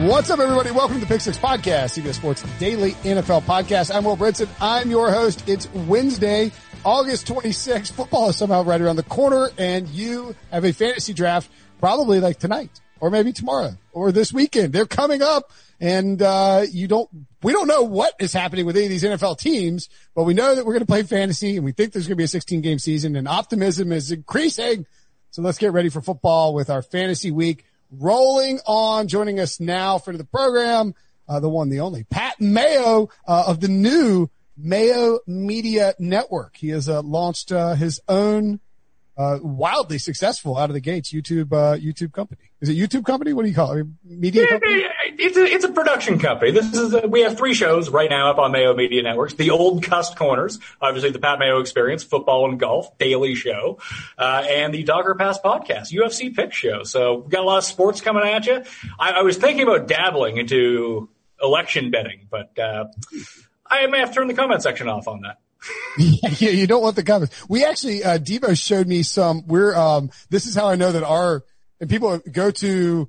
What's 0.00 0.28
up, 0.28 0.40
everybody? 0.40 0.72
Welcome 0.72 0.96
to 0.96 1.00
the 1.00 1.06
Pick 1.06 1.22
Six 1.22 1.38
Podcast, 1.38 1.98
CBS 1.98 2.16
Sports 2.16 2.44
Daily 2.58 2.92
NFL 3.02 3.44
Podcast. 3.44 3.92
I'm 3.92 4.04
Will 4.04 4.14
Brinson. 4.14 4.46
I'm 4.60 4.90
your 4.90 5.10
host. 5.10 5.48
It's 5.48 5.72
Wednesday, 5.72 6.52
August 6.84 7.26
26th. 7.26 7.92
Football 7.92 8.28
is 8.28 8.36
somehow 8.36 8.62
right 8.62 8.78
around 8.78 8.96
the 8.96 9.04
corner, 9.04 9.48
and 9.56 9.88
you 9.88 10.36
have 10.52 10.66
a 10.66 10.74
fantasy 10.74 11.14
draft 11.14 11.50
probably 11.80 12.20
like 12.20 12.38
tonight, 12.38 12.78
or 13.00 13.08
maybe 13.08 13.32
tomorrow, 13.32 13.78
or 13.90 14.12
this 14.12 14.34
weekend. 14.34 14.74
They're 14.74 14.84
coming 14.84 15.22
up, 15.22 15.50
and 15.80 16.20
uh, 16.20 16.66
you 16.70 16.88
don't. 16.88 17.08
We 17.42 17.54
don't 17.54 17.66
know 17.66 17.84
what 17.84 18.12
is 18.20 18.34
happening 18.34 18.66
with 18.66 18.76
any 18.76 18.84
of 18.84 18.90
these 18.90 19.02
NFL 19.02 19.38
teams, 19.38 19.88
but 20.14 20.24
we 20.24 20.34
know 20.34 20.54
that 20.54 20.66
we're 20.66 20.74
going 20.74 20.80
to 20.80 20.86
play 20.86 21.04
fantasy, 21.04 21.56
and 21.56 21.64
we 21.64 21.72
think 21.72 21.94
there's 21.94 22.06
going 22.06 22.16
to 22.16 22.20
be 22.20 22.24
a 22.24 22.28
16 22.28 22.60
game 22.60 22.78
season, 22.78 23.16
and 23.16 23.26
optimism 23.26 23.92
is 23.92 24.12
increasing. 24.12 24.84
So 25.30 25.40
let's 25.40 25.56
get 25.56 25.72
ready 25.72 25.88
for 25.88 26.02
football 26.02 26.52
with 26.52 26.68
our 26.68 26.82
fantasy 26.82 27.30
week 27.30 27.64
rolling 27.90 28.60
on. 28.66 29.08
Joining 29.08 29.40
us 29.40 29.60
now 29.60 29.98
for 29.98 30.16
the 30.16 30.24
program, 30.24 30.94
uh, 31.28 31.40
the 31.40 31.48
one, 31.48 31.68
the 31.68 31.80
only, 31.80 32.04
Pat 32.04 32.40
Mayo 32.40 33.08
uh, 33.26 33.44
of 33.46 33.60
the 33.60 33.68
new 33.68 34.28
Mayo 34.56 35.20
Media 35.26 35.94
Network. 35.98 36.56
He 36.56 36.70
has 36.70 36.88
uh, 36.88 37.02
launched 37.02 37.52
uh, 37.52 37.74
his 37.74 38.00
own 38.08 38.60
uh, 39.16 39.38
wildly 39.42 39.98
successful 39.98 40.56
out 40.58 40.68
of 40.70 40.74
the 40.74 40.80
gates 40.80 41.12
YouTube 41.12 41.52
uh, 41.52 41.76
YouTube 41.78 42.12
company. 42.12 42.40
Is 42.60 42.68
it 42.68 42.76
YouTube 42.76 43.04
company? 43.04 43.32
What 43.32 43.42
do 43.44 43.48
you 43.48 43.54
call 43.54 43.72
it? 43.72 43.86
Media 44.04 44.42
Yeah, 44.44 44.48
company? 44.48 44.84
it's 45.18 45.36
a 45.36 45.44
it's 45.44 45.64
a 45.64 45.70
production 45.70 46.18
company. 46.18 46.50
This 46.50 46.72
is 46.74 46.92
a, 46.94 47.06
we 47.06 47.20
have 47.20 47.36
three 47.36 47.54
shows 47.54 47.88
right 47.90 48.08
now 48.10 48.30
up 48.30 48.38
on 48.38 48.52
Mayo 48.52 48.74
Media 48.74 49.02
Networks. 49.02 49.34
The 49.34 49.50
Old 49.50 49.82
Cust 49.82 50.16
Corners, 50.16 50.58
obviously 50.80 51.10
the 51.10 51.18
Pat 51.18 51.38
Mayo 51.38 51.60
Experience, 51.60 52.02
football 52.04 52.48
and 52.50 52.58
golf 52.60 52.96
daily 52.98 53.34
show, 53.34 53.78
uh, 54.18 54.44
and 54.48 54.72
the 54.74 54.82
Dogger 54.84 55.14
Pass 55.14 55.38
podcast, 55.38 55.92
UFC 55.92 56.34
pick 56.34 56.52
show. 56.52 56.82
So 56.82 57.18
we've 57.20 57.30
got 57.30 57.42
a 57.42 57.46
lot 57.46 57.58
of 57.58 57.64
sports 57.64 58.00
coming 58.00 58.22
at 58.24 58.46
you. 58.46 58.62
I, 58.98 59.12
I 59.12 59.22
was 59.22 59.36
thinking 59.36 59.62
about 59.66 59.86
dabbling 59.88 60.36
into 60.38 61.08
election 61.42 61.90
betting, 61.90 62.26
but 62.30 62.58
uh, 62.58 62.86
I 63.66 63.86
may 63.86 63.98
have 63.98 64.08
to 64.10 64.14
turn 64.14 64.28
the 64.28 64.34
comment 64.34 64.62
section 64.62 64.88
off 64.88 65.08
on 65.08 65.22
that. 65.22 65.38
Yeah, 65.98 66.50
you 66.50 66.66
don't 66.66 66.82
want 66.82 66.96
the 66.96 67.02
comments. 67.02 67.34
We 67.48 67.64
actually, 67.64 68.04
uh, 68.04 68.18
Devo 68.18 68.58
showed 68.60 68.86
me 68.86 69.02
some, 69.02 69.46
we're, 69.46 69.74
um, 69.74 70.10
this 70.30 70.46
is 70.46 70.54
how 70.54 70.68
I 70.68 70.76
know 70.76 70.92
that 70.92 71.04
our, 71.04 71.44
and 71.80 71.88
people 71.88 72.18
go 72.30 72.50
to, 72.50 73.08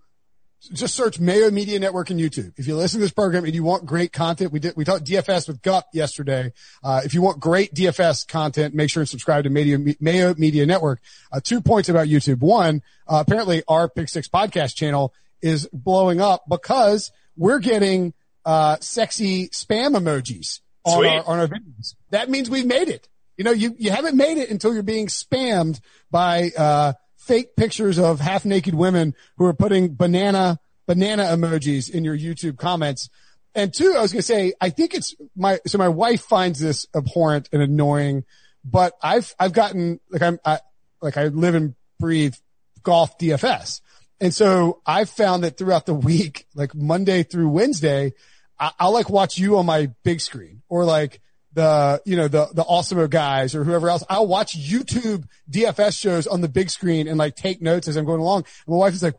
just 0.73 0.96
search 0.96 1.19
Mayo 1.19 1.51
Media 1.51 1.79
Network 1.79 2.09
and 2.09 2.19
YouTube. 2.19 2.53
If 2.57 2.67
you 2.67 2.75
listen 2.75 3.00
to 3.00 3.06
this 3.06 3.12
program 3.12 3.46
and 3.46 3.53
you 3.53 3.63
want 3.63 3.85
great 3.85 4.12
content, 4.12 4.51
we 4.51 4.59
did, 4.59 4.75
we 4.75 4.85
talked 4.85 5.06
DFS 5.06 5.47
with 5.47 5.62
Gup 5.62 5.88
yesterday. 5.94 6.51
Uh, 6.84 7.01
if 7.06 7.13
you 7.13 7.22
want 7.22 7.40
great 7.40 7.73
DFS 7.73 8.28
content, 8.28 8.73
make 8.73 8.90
sure 8.90 9.01
and 9.01 9.09
subscribe 9.09 9.44
to 9.44 9.50
Mayo, 9.50 9.78
Mayo 10.00 10.34
Media 10.35 10.66
Network. 10.66 11.00
Uh, 11.31 11.40
two 11.41 11.62
points 11.62 11.90
about 11.90 12.07
YouTube. 12.07 12.40
One, 12.40 12.81
uh, 13.07 13.23
apparently 13.25 13.63
our 13.67 13.88
Pick 13.88 14.09
Six 14.09 14.28
podcast 14.28 14.75
channel 14.75 15.13
is 15.41 15.69
blowing 15.72 16.19
up 16.22 16.44
because 16.50 17.12
we're 17.35 17.59
getting, 17.59 18.13
uh, 18.44 18.78
sexy 18.79 19.50
spam 19.50 19.96
emojis 19.96 20.62
on 20.88 20.98
Sweet. 20.98 21.09
our, 21.09 21.25
on 21.25 21.40
our 21.40 21.48
videos. 21.48 21.96
That 22.12 22.30
means 22.30 22.50
we've 22.50 22.66
made 22.66 22.90
it. 22.90 23.08
You 23.38 23.44
know, 23.44 23.52
you, 23.52 23.75
you 23.78 23.92
haven't 23.92 24.18
made 24.18 24.38
it 24.38 24.50
until 24.50 24.74
you're 24.74 24.84
being 24.84 25.08
spammed 25.08 25.80
by, 26.09 26.52
uh, 26.58 26.94
fake 27.28 27.56
pictures 27.58 28.00
of 28.00 28.22
half 28.22 28.46
naked 28.46 28.74
women 28.74 29.14
who 29.38 29.46
are 29.46 29.53
putting 29.53 29.94
banana, 29.94 30.59
banana 30.88 31.24
emojis 31.24 31.90
in 31.90 32.06
your 32.06 32.18
YouTube 32.18 32.58
comments. 32.58 33.09
And 33.53 33.74
two, 33.74 33.94
I 33.97 34.02
was 34.02 34.14
going 34.14 34.22
to 34.22 34.26
say, 34.26 34.53
I 34.62 34.70
think 34.70 34.94
it's 34.94 35.14
my, 35.36 35.59
so 35.68 35.78
my 35.78 35.90
wife 35.90 36.22
finds 36.22 36.59
this 36.59 36.88
abhorrent 36.96 37.50
and 37.52 37.62
annoying, 37.62 38.24
but 38.64 38.94
I've, 39.03 39.36
I've 39.40 39.52
gotten, 39.52 40.00
like 40.09 40.22
I'm, 40.22 40.40
I, 40.46 40.59
like 41.02 41.18
I 41.18 41.26
live 41.28 41.53
and 41.53 41.76
breathe 42.00 42.36
golf 42.81 43.18
DFS. 43.18 43.81
And 44.22 44.34
so 44.34 44.81
I've 44.86 45.09
found 45.09 45.44
that 45.44 45.58
throughout 45.58 45.86
the 45.86 45.94
week, 45.94 46.47
like 46.56 46.74
Monday 46.74 47.24
through 47.24 47.50
Wednesday, 47.50 48.14
I'll 48.59 48.91
like 48.91 49.09
watch 49.09 49.38
you 49.38 49.57
on 49.57 49.66
my 49.66 49.91
big 50.03 50.19
screen 50.19 50.62
or 50.68 50.84
like 50.84 51.22
the, 51.53 52.01
you 52.06 52.16
know, 52.16 52.28
the, 52.28 52.47
the 52.53 52.63
Awesome 52.63 53.06
guys 53.07 53.56
or 53.56 53.63
whoever 53.63 53.90
else. 53.90 54.03
I'll 54.09 54.28
watch 54.28 54.57
YouTube 54.57 55.25
DFS 55.50 56.00
shows 56.00 56.28
on 56.28 56.41
the 56.41 56.47
big 56.47 56.69
screen 56.69 57.07
and 57.07 57.17
like 57.17 57.35
take 57.35 57.62
notes 57.62 57.88
as 57.88 57.97
I'm 57.97 58.06
going 58.06 58.22
along. 58.22 58.46
And 58.66 58.73
my 58.73 58.78
wife 58.78 58.94
is 58.94 59.03
like, 59.03 59.16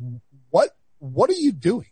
what, 0.50 0.71
what 0.98 1.31
are 1.31 1.34
you 1.34 1.53
doing? 1.53 1.88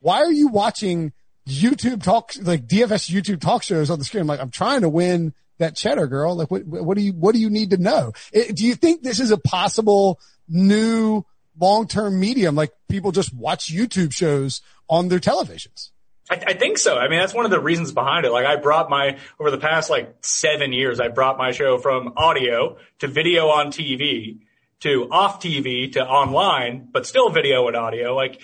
Why 0.00 0.18
are 0.18 0.32
you 0.32 0.48
watching 0.48 1.12
YouTube 1.48 2.02
talk, 2.02 2.32
like 2.42 2.66
DFS 2.66 3.10
YouTube 3.10 3.40
talk 3.40 3.62
shows 3.62 3.90
on 3.90 3.98
the 3.98 4.04
screen? 4.04 4.22
I'm 4.22 4.28
like, 4.28 4.40
I'm 4.40 4.50
trying 4.50 4.82
to 4.82 4.88
win 4.88 5.34
that 5.58 5.76
cheddar 5.76 6.06
girl. 6.06 6.36
Like, 6.36 6.50
what, 6.50 6.64
what 6.64 6.96
do 6.96 7.02
you, 7.02 7.12
what 7.12 7.34
do 7.34 7.40
you 7.40 7.50
need 7.50 7.70
to 7.70 7.76
know? 7.78 8.12
It, 8.32 8.56
do 8.56 8.64
you 8.64 8.74
think 8.74 9.02
this 9.02 9.20
is 9.20 9.30
a 9.30 9.38
possible 9.38 10.20
new 10.48 11.24
long-term 11.60 12.18
medium? 12.18 12.54
Like 12.54 12.70
people 12.88 13.12
just 13.12 13.34
watch 13.34 13.72
YouTube 13.72 14.12
shows 14.12 14.62
on 14.88 15.08
their 15.08 15.18
televisions. 15.18 15.90
I, 16.30 16.34
I 16.48 16.52
think 16.54 16.78
so. 16.78 16.96
I 16.96 17.08
mean, 17.08 17.18
that's 17.18 17.34
one 17.34 17.44
of 17.44 17.50
the 17.50 17.60
reasons 17.60 17.92
behind 17.92 18.26
it. 18.26 18.32
Like 18.32 18.46
I 18.46 18.56
brought 18.56 18.90
my, 18.90 19.18
over 19.38 19.50
the 19.50 19.58
past 19.58 19.90
like 19.90 20.14
seven 20.20 20.72
years, 20.72 21.00
I 21.00 21.08
brought 21.08 21.38
my 21.38 21.52
show 21.52 21.78
from 21.78 22.12
audio 22.16 22.76
to 23.00 23.08
video 23.08 23.48
on 23.48 23.68
TV 23.68 24.40
to 24.80 25.08
off 25.10 25.42
TV 25.42 25.92
to 25.92 26.06
online, 26.06 26.88
but 26.92 27.06
still 27.06 27.30
video 27.30 27.66
and 27.66 27.76
audio. 27.76 28.14
Like 28.14 28.40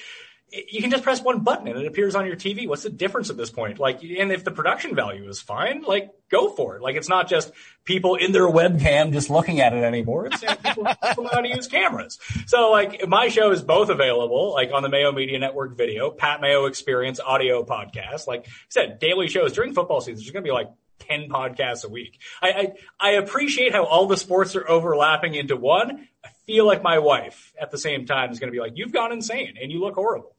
you 0.69 0.81
can 0.81 0.91
just 0.91 1.03
press 1.03 1.21
one 1.21 1.41
button 1.41 1.67
and 1.67 1.79
it 1.79 1.87
appears 1.87 2.15
on 2.15 2.27
your 2.27 2.37
TV. 2.37 2.69
What's 2.69 2.85
the 2.85 2.91
difference 2.91 3.31
at 3.31 3.37
this 3.37 3.51
point? 3.51 3.79
Like, 3.79 4.03
and 4.03 4.31
if 4.31 4.45
the 4.45 4.51
production 4.51 4.95
value 4.95 5.29
is 5.29 5.41
fine, 5.41 5.83
like 5.83 6.11
go 6.31 6.51
for 6.51 6.77
it. 6.77 6.83
Like 6.83 6.97
it's 6.97 7.09
not 7.09 7.29
just 7.29 7.53
people 7.85 8.15
in 8.15 8.33
their 8.33 8.47
webcam 8.47 9.13
just 9.13 9.31
looking 9.31 9.61
at 9.61 9.73
it 9.73 9.83
anymore. 9.83 10.27
It's 10.27 10.41
people, 10.41 10.87
people 11.09 11.25
know 11.25 11.31
how 11.33 11.41
to 11.41 11.49
use 11.49 11.67
cameras. 11.67 12.19
So 12.47 12.71
like 12.71 13.07
my 13.09 13.29
show 13.29 13.51
is 13.51 13.63
both 13.63 13.89
available, 13.89 14.53
like 14.53 14.71
on 14.73 14.83
the 14.83 14.89
Mayo 14.89 15.13
Media 15.13 15.39
Network 15.39 15.77
video, 15.77 16.11
Pat 16.11 16.41
Mayo 16.41 16.67
Experience 16.67 17.21
audio 17.21 17.65
podcast. 17.65 18.27
Like 18.27 18.47
I 18.47 18.51
said, 18.69 18.99
daily 18.99 19.29
shows 19.29 19.53
during 19.53 19.75
football 19.75 20.01
season. 20.01 20.17
There's 20.17 20.31
going 20.31 20.45
to 20.45 20.49
be 20.49 20.53
like 20.53 20.71
10 21.01 21.29
podcasts 21.29 21.85
a 21.85 21.89
week. 21.89 22.21
I, 22.43 22.49
I, 22.49 22.73
I 23.01 23.11
appreciate 23.13 23.73
how 23.73 23.85
all 23.85 24.07
the 24.07 24.17
sports 24.17 24.57
are 24.57 24.69
overlapping 24.69 25.35
into 25.35 25.57
one. 25.57 26.09
I 26.25 26.29
feel 26.47 26.67
like 26.67 26.83
my 26.83 26.99
wife 26.99 27.53
at 27.61 27.71
the 27.71 27.79
same 27.79 28.07
time 28.07 28.31
is 28.31 28.39
going 28.39 28.49
to 28.49 28.53
be 28.53 28.61
like, 28.61 28.73
you've 28.77 28.93
gone 28.93 29.13
insane 29.13 29.55
and 29.61 29.71
you 29.71 29.81
look 29.81 29.95
horrible. 29.95 30.35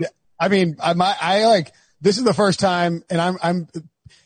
Yeah. 0.00 0.08
I 0.40 0.48
mean, 0.48 0.76
I, 0.80 0.94
my, 0.94 1.14
I 1.20 1.46
like, 1.46 1.72
this 2.00 2.18
is 2.18 2.24
the 2.24 2.34
first 2.34 2.60
time 2.60 3.02
and 3.10 3.20
I'm, 3.20 3.38
I'm, 3.42 3.68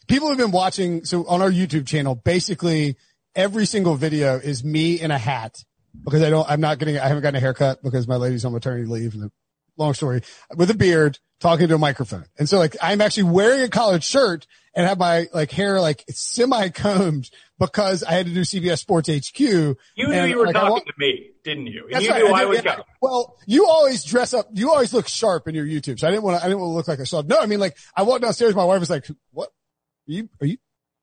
people 0.06 0.28
have 0.28 0.38
been 0.38 0.50
watching. 0.50 1.04
So 1.04 1.26
on 1.26 1.42
our 1.42 1.50
YouTube 1.50 1.86
channel, 1.86 2.14
basically 2.14 2.96
every 3.34 3.66
single 3.66 3.94
video 3.94 4.36
is 4.36 4.62
me 4.62 5.00
in 5.00 5.10
a 5.10 5.18
hat 5.18 5.64
because 6.04 6.22
I 6.22 6.30
don't, 6.30 6.48
I'm 6.48 6.60
not 6.60 6.78
getting, 6.78 6.98
I 6.98 7.08
haven't 7.08 7.22
gotten 7.22 7.36
a 7.36 7.40
haircut 7.40 7.82
because 7.82 8.06
my 8.06 8.16
lady's 8.16 8.44
on 8.44 8.52
maternity 8.52 8.86
leave 8.86 9.14
and 9.14 9.24
the 9.24 9.32
long 9.76 9.94
story 9.94 10.22
with 10.54 10.70
a 10.70 10.74
beard 10.74 11.18
talking 11.40 11.68
to 11.68 11.74
a 11.74 11.78
microphone. 11.78 12.26
And 12.38 12.48
so 12.48 12.58
like 12.58 12.76
I'm 12.80 13.00
actually 13.00 13.24
wearing 13.24 13.62
a 13.62 13.68
collared 13.68 14.04
shirt 14.04 14.46
and 14.74 14.86
have 14.86 14.98
my 14.98 15.26
like 15.34 15.50
hair 15.50 15.80
like 15.80 16.04
semi 16.10 16.68
combed 16.70 17.30
because 17.58 18.02
I 18.02 18.12
had 18.12 18.26
to 18.26 18.32
do 18.34 18.40
CBS 18.40 18.78
Sports 18.78 19.08
HQ. 19.08 19.38
You 19.40 19.76
knew 19.96 20.12
And, 20.12 20.30
you 20.30 20.38
were 20.38 20.46
like, 20.46 20.54
talking 20.54 20.70
want- 20.70 20.86
to 20.86 20.92
me, 20.98 21.30
didn't 21.44 21.66
you? 21.66 21.84
And 21.84 21.94
That's 21.94 22.04
you 22.04 22.10
right, 22.10 22.22
knew 22.24 22.32
I 22.32 22.44
was 22.46 22.64
yeah. 22.64 22.78
Well, 23.00 23.36
you 23.46 23.66
always 23.66 24.02
dress 24.04 24.32
up. 24.34 24.48
You 24.52 24.70
always 24.70 24.92
look 24.94 25.08
sharp 25.08 25.46
in 25.48 25.54
your 25.54 25.66
YouTube. 25.66 25.98
So 26.00 26.08
I 26.08 26.10
didn't 26.10 26.22
want 26.24 26.38
to. 26.38 26.44
I 26.44 26.48
didn't 26.48 26.60
want 26.60 26.70
to 26.70 26.74
look 26.74 26.88
like 26.88 26.98
a 27.00 27.06
sub. 27.06 27.28
No, 27.28 27.38
I 27.40 27.46
mean 27.46 27.60
like 27.60 27.76
I 27.96 28.02
walked 28.02 28.22
downstairs. 28.22 28.54
My 28.54 28.64
wife 28.64 28.80
was 28.80 28.90
like, 28.90 29.06
"What? 29.32 29.48
Are 30.08 30.12
you 30.12 30.28
are 30.40 30.46
you 30.46 30.56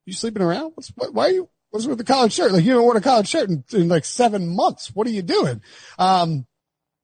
you 0.06 0.14
sleeping 0.14 0.42
around? 0.42 0.72
What's 0.76 0.90
what? 0.96 1.14
Why 1.14 1.26
are 1.28 1.32
you? 1.32 1.50
What's 1.72 1.86
with 1.86 2.00
the 2.00 2.04
college 2.04 2.34
shirt? 2.34 2.52
Like 2.52 2.64
you 2.64 2.72
haven't 2.72 2.86
worn 2.86 2.98
a 2.98 3.02
college 3.02 3.28
shirt 3.28 3.48
in, 3.50 3.64
in 3.72 3.88
like 3.88 4.04
seven 4.06 4.48
months. 4.56 4.92
What 4.96 5.06
are 5.08 5.12
you 5.12 5.22
doing?" 5.22 5.62
Um, 6.00 6.48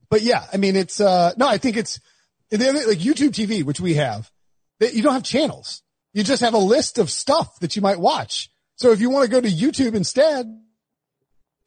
but 0.10 0.22
yeah, 0.24 0.44
I 0.52 0.58
mean 0.58 0.76
it's 0.76 1.00
uh 1.00 1.34
no, 1.38 1.48
I 1.48 1.58
think 1.60 1.78
it's 1.78 2.00
the 2.50 2.58
like 2.58 2.98
YouTube 3.00 3.30
TV, 3.32 3.64
which 3.64 3.80
we 3.80 3.94
have. 3.96 4.30
that 4.80 4.94
You 4.94 5.04
don't 5.04 5.14
have 5.14 5.24
channels. 5.24 5.82
You 6.16 6.24
just 6.24 6.42
have 6.42 6.54
a 6.54 6.58
list 6.58 6.98
of 6.98 7.12
stuff 7.12 7.60
that 7.60 7.76
you 7.76 7.82
might 7.82 8.00
watch. 8.00 8.50
So 8.78 8.94
if 8.94 9.02
you 9.02 9.10
want 9.10 9.26
to 9.26 9.30
go 9.30 9.42
to 9.42 9.50
YouTube 9.50 9.96
instead, 9.96 10.48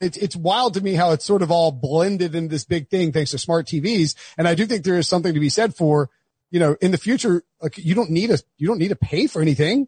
it's 0.00 0.17
it's 0.17 0.35
wild 0.35 0.75
to 0.75 0.81
me 0.81 0.95
how 0.95 1.11
it's 1.11 1.27
sort 1.27 1.43
of 1.43 1.50
all 1.50 1.71
blended 1.71 2.35
into 2.35 2.49
this 2.49 2.65
big 2.65 2.89
thing 2.89 3.12
thanks 3.12 3.33
to 3.33 3.39
smart 3.39 3.67
TVs. 3.67 4.15
And 4.39 4.49
I 4.49 4.55
do 4.55 4.65
think 4.65 4.85
there 4.85 4.97
is 4.97 5.06
something 5.06 5.35
to 5.35 5.41
be 5.41 5.50
said 5.50 5.75
for, 5.75 6.09
you 6.50 6.61
know, 6.61 6.79
in 6.81 6.93
the 6.93 6.97
future, 6.97 7.43
like 7.61 7.77
you 7.77 7.95
don't 7.95 8.09
need 8.09 8.31
a 8.31 8.39
you 8.56 8.67
don't 8.67 8.79
need 8.79 8.89
to 8.89 8.97
pay 8.97 9.27
for 9.27 9.43
anything. 9.43 9.87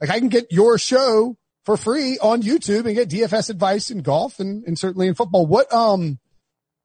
Like 0.00 0.10
I 0.10 0.18
can 0.18 0.28
get 0.28 0.50
your 0.50 0.76
show 0.76 1.36
for 1.64 1.76
free 1.76 2.18
on 2.18 2.42
YouTube 2.42 2.86
and 2.86 2.96
get 2.96 3.10
DFS 3.10 3.48
advice 3.48 3.92
in 3.92 4.02
golf 4.02 4.40
and, 4.40 4.64
and 4.64 4.76
certainly 4.76 5.06
in 5.06 5.14
football. 5.14 5.46
What 5.46 5.72
um 5.72 6.18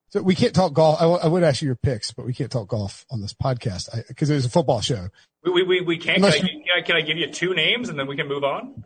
so 0.10 0.22
we 0.22 0.36
can't 0.36 0.54
talk 0.54 0.74
golf. 0.74 1.00
I, 1.00 1.06
w- 1.06 1.20
I 1.24 1.28
would 1.28 1.44
ask 1.44 1.64
you 1.64 1.66
your 1.66 1.76
picks, 1.76 2.12
but 2.12 2.26
we 2.26 2.34
can't 2.34 2.52
talk 2.52 2.68
golf 2.68 3.06
on 3.10 3.20
this 3.20 3.34
podcast 3.34 4.08
because 4.08 4.30
it 4.30 4.36
is 4.36 4.46
a 4.46 4.50
football 4.50 4.82
show. 4.82 5.10
We, 5.46 5.64
we, 5.64 5.82
we, 5.82 5.98
can't. 5.98 6.16
Can 6.18 6.26
I, 6.26 6.28
Unless 6.28 6.40
can, 6.40 6.62
I, 6.78 6.82
can 6.82 6.96
I 6.96 7.02
give 7.02 7.18
you 7.18 7.32
two 7.32 7.54
names 7.54 7.90
and 7.90 8.00
then 8.00 8.08
we 8.08 8.16
can 8.16 8.28
move 8.28 8.44
on? 8.44 8.84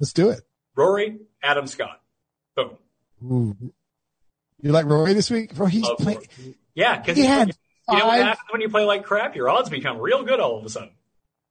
Let's 0.00 0.12
do 0.12 0.30
it. 0.30 0.40
Rory, 0.76 1.18
Adam 1.42 1.66
Scott. 1.66 2.00
Boom. 2.56 2.76
Ooh. 3.24 3.72
You 4.60 4.72
like 4.72 4.86
Rory 4.86 5.12
this 5.12 5.30
week? 5.30 5.54
Bro, 5.54 5.66
he's 5.66 5.88
playing. 5.98 6.26
Yeah, 6.74 6.98
because 6.98 7.16
He 7.16 7.24
had 7.24 7.54
you 7.90 7.98
know 7.98 8.06
what 8.06 8.18
happens 8.18 8.46
when 8.50 8.60
you 8.62 8.68
play 8.68 8.84
like 8.84 9.04
crap? 9.04 9.36
Your 9.36 9.48
odds 9.48 9.68
become 9.68 9.98
real 9.98 10.24
good 10.24 10.40
all 10.40 10.58
of 10.58 10.64
a 10.64 10.68
sudden. 10.68 10.90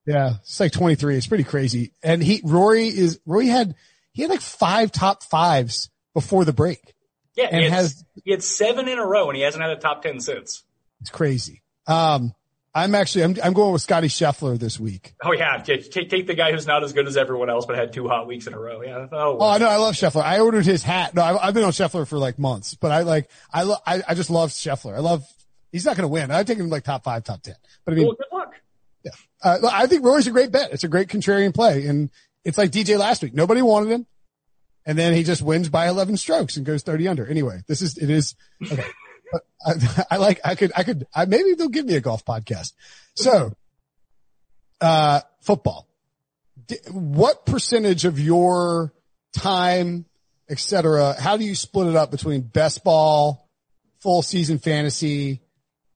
Yeah, 0.06 0.36
it's 0.42 0.60
like 0.60 0.72
23. 0.72 1.16
It's 1.16 1.28
pretty 1.28 1.44
crazy. 1.44 1.94
And 2.02 2.22
he, 2.24 2.42
Rory 2.44 2.88
is, 2.88 3.20
Rory 3.26 3.48
had, 3.48 3.76
he 4.12 4.24
had 4.24 4.32
like 4.32 4.42
five 4.42 4.92
top 4.92 5.24
fives 5.24 5.90
before 6.14 6.44
the 6.44 6.54
break. 6.54 6.94
Yeah, 7.36 7.48
And 7.52 7.58
he, 7.58 7.70
had, 7.70 7.74
has- 7.74 8.04
he 8.24 8.32
had 8.32 8.44
seven 8.44 8.88
in 8.88 9.00
a 9.00 9.06
row 9.06 9.30
and 9.30 9.38
he 9.38 9.44
hasn't 9.44 9.62
had 9.62 9.72
a 9.72 9.80
top 9.80 10.02
ten 10.02 10.20
since. 10.20 10.64
It's 11.02 11.10
crazy. 11.10 11.62
Um, 11.88 12.34
I'm 12.76 12.96
actually, 12.96 13.24
I'm, 13.24 13.36
I'm 13.44 13.54
going 13.54 13.72
with 13.72 13.84
Scotty 13.84 14.08
Scheffler 14.08 14.58
this 14.58 14.80
week. 14.80 15.14
Oh 15.24 15.32
yeah, 15.32 15.58
take, 15.58 15.92
take 15.92 16.26
the 16.26 16.34
guy 16.34 16.52
who's 16.52 16.66
not 16.66 16.84
as 16.84 16.92
good 16.92 17.08
as 17.08 17.18
everyone 17.18 17.50
else 17.50 17.68
but 17.68 17.76
had 17.76 17.94
two 17.94 18.08
hot 18.08 18.26
weeks 18.26 18.48
in 18.48 18.54
a 18.54 18.60
row. 18.60 18.82
Yeah. 18.82 19.08
Oh, 19.12 19.38
Oh, 19.40 19.48
I 19.48 19.60
know. 19.60 19.68
I 19.70 19.76
love 19.78 19.94
Scheffler. 19.94 20.24
I 20.24 20.40
ordered 20.40 20.66
his 20.66 20.82
hat. 20.84 21.14
No, 21.14 21.22
I, 21.22 21.48
I've 21.48 21.54
been 21.54 21.64
on 21.64 21.72
Scheffler 21.72 22.08
for 22.08 22.18
like 22.18 22.40
months, 22.40 22.74
but 22.74 22.92
I 22.92 23.02
like, 23.02 23.30
I, 23.54 23.62
lo- 23.64 23.78
I, 23.86 24.02
I 24.08 24.16
just 24.16 24.32
love 24.32 24.50
Scheffler. 24.50 24.96
I 24.96 25.00
love, 25.02 25.24
he's 25.72 25.86
not 25.86 25.96
going 25.98 26.04
to 26.06 26.08
win. 26.08 26.32
I 26.32 26.42
take 26.44 26.58
him 26.58 26.70
like 26.70 26.84
top 26.84 27.04
five, 27.04 27.24
top 27.24 27.44
10. 27.44 27.54
But 27.86 27.92
I 27.94 27.96
mean, 27.98 28.08
well, 28.08 28.16
good 28.16 28.26
luck. 28.36 28.54
Uh, 29.44 29.60
I 29.72 29.86
think 29.88 30.04
Rory's 30.06 30.26
a 30.28 30.32
great 30.32 30.52
bet. 30.52 30.72
It's 30.72 30.84
a 30.86 30.88
great 30.88 31.10
contrarian 31.10 31.54
play. 31.54 31.86
And 31.86 32.10
it's 32.46 32.58
like 32.58 32.72
DJ 32.72 32.98
last 32.98 33.22
week. 33.22 33.34
Nobody 33.34 33.62
wanted 33.62 33.92
him. 33.92 34.06
And 34.86 34.98
then 34.98 35.14
he 35.14 35.24
just 35.24 35.42
wins 35.42 35.70
by 35.70 35.88
11 35.90 36.18
strokes 36.18 36.58
and 36.58 36.66
goes 36.66 36.82
30 36.84 37.08
under. 37.10 37.28
Anyway, 37.28 37.62
this 37.68 37.82
is, 37.82 37.98
it 37.98 38.10
is, 38.10 38.36
okay. 38.72 38.84
I, 39.66 40.06
I 40.12 40.18
like, 40.18 40.40
I 40.44 40.56
could, 40.56 40.72
I 40.76 40.84
could, 40.84 41.06
I, 41.14 41.26
maybe 41.26 41.54
they'll 41.54 41.70
give 41.70 41.86
me 41.86 41.96
a 41.96 42.02
golf 42.02 42.26
podcast. 42.26 42.74
So, 43.16 43.54
uh, 44.82 45.22
football. 45.42 45.88
D- 46.68 46.78
What 46.92 47.46
percentage 47.46 48.06
of 48.06 48.20
your 48.20 48.94
time, 49.34 50.06
et 50.50 50.60
cetera, 50.60 51.16
how 51.20 51.38
do 51.38 51.44
you 51.46 51.56
split 51.56 51.88
it 51.88 51.96
up 51.96 52.12
between 52.12 52.42
best 52.42 52.84
ball, 52.84 53.50
full 54.00 54.22
season 54.22 54.60
fantasy, 54.60 55.42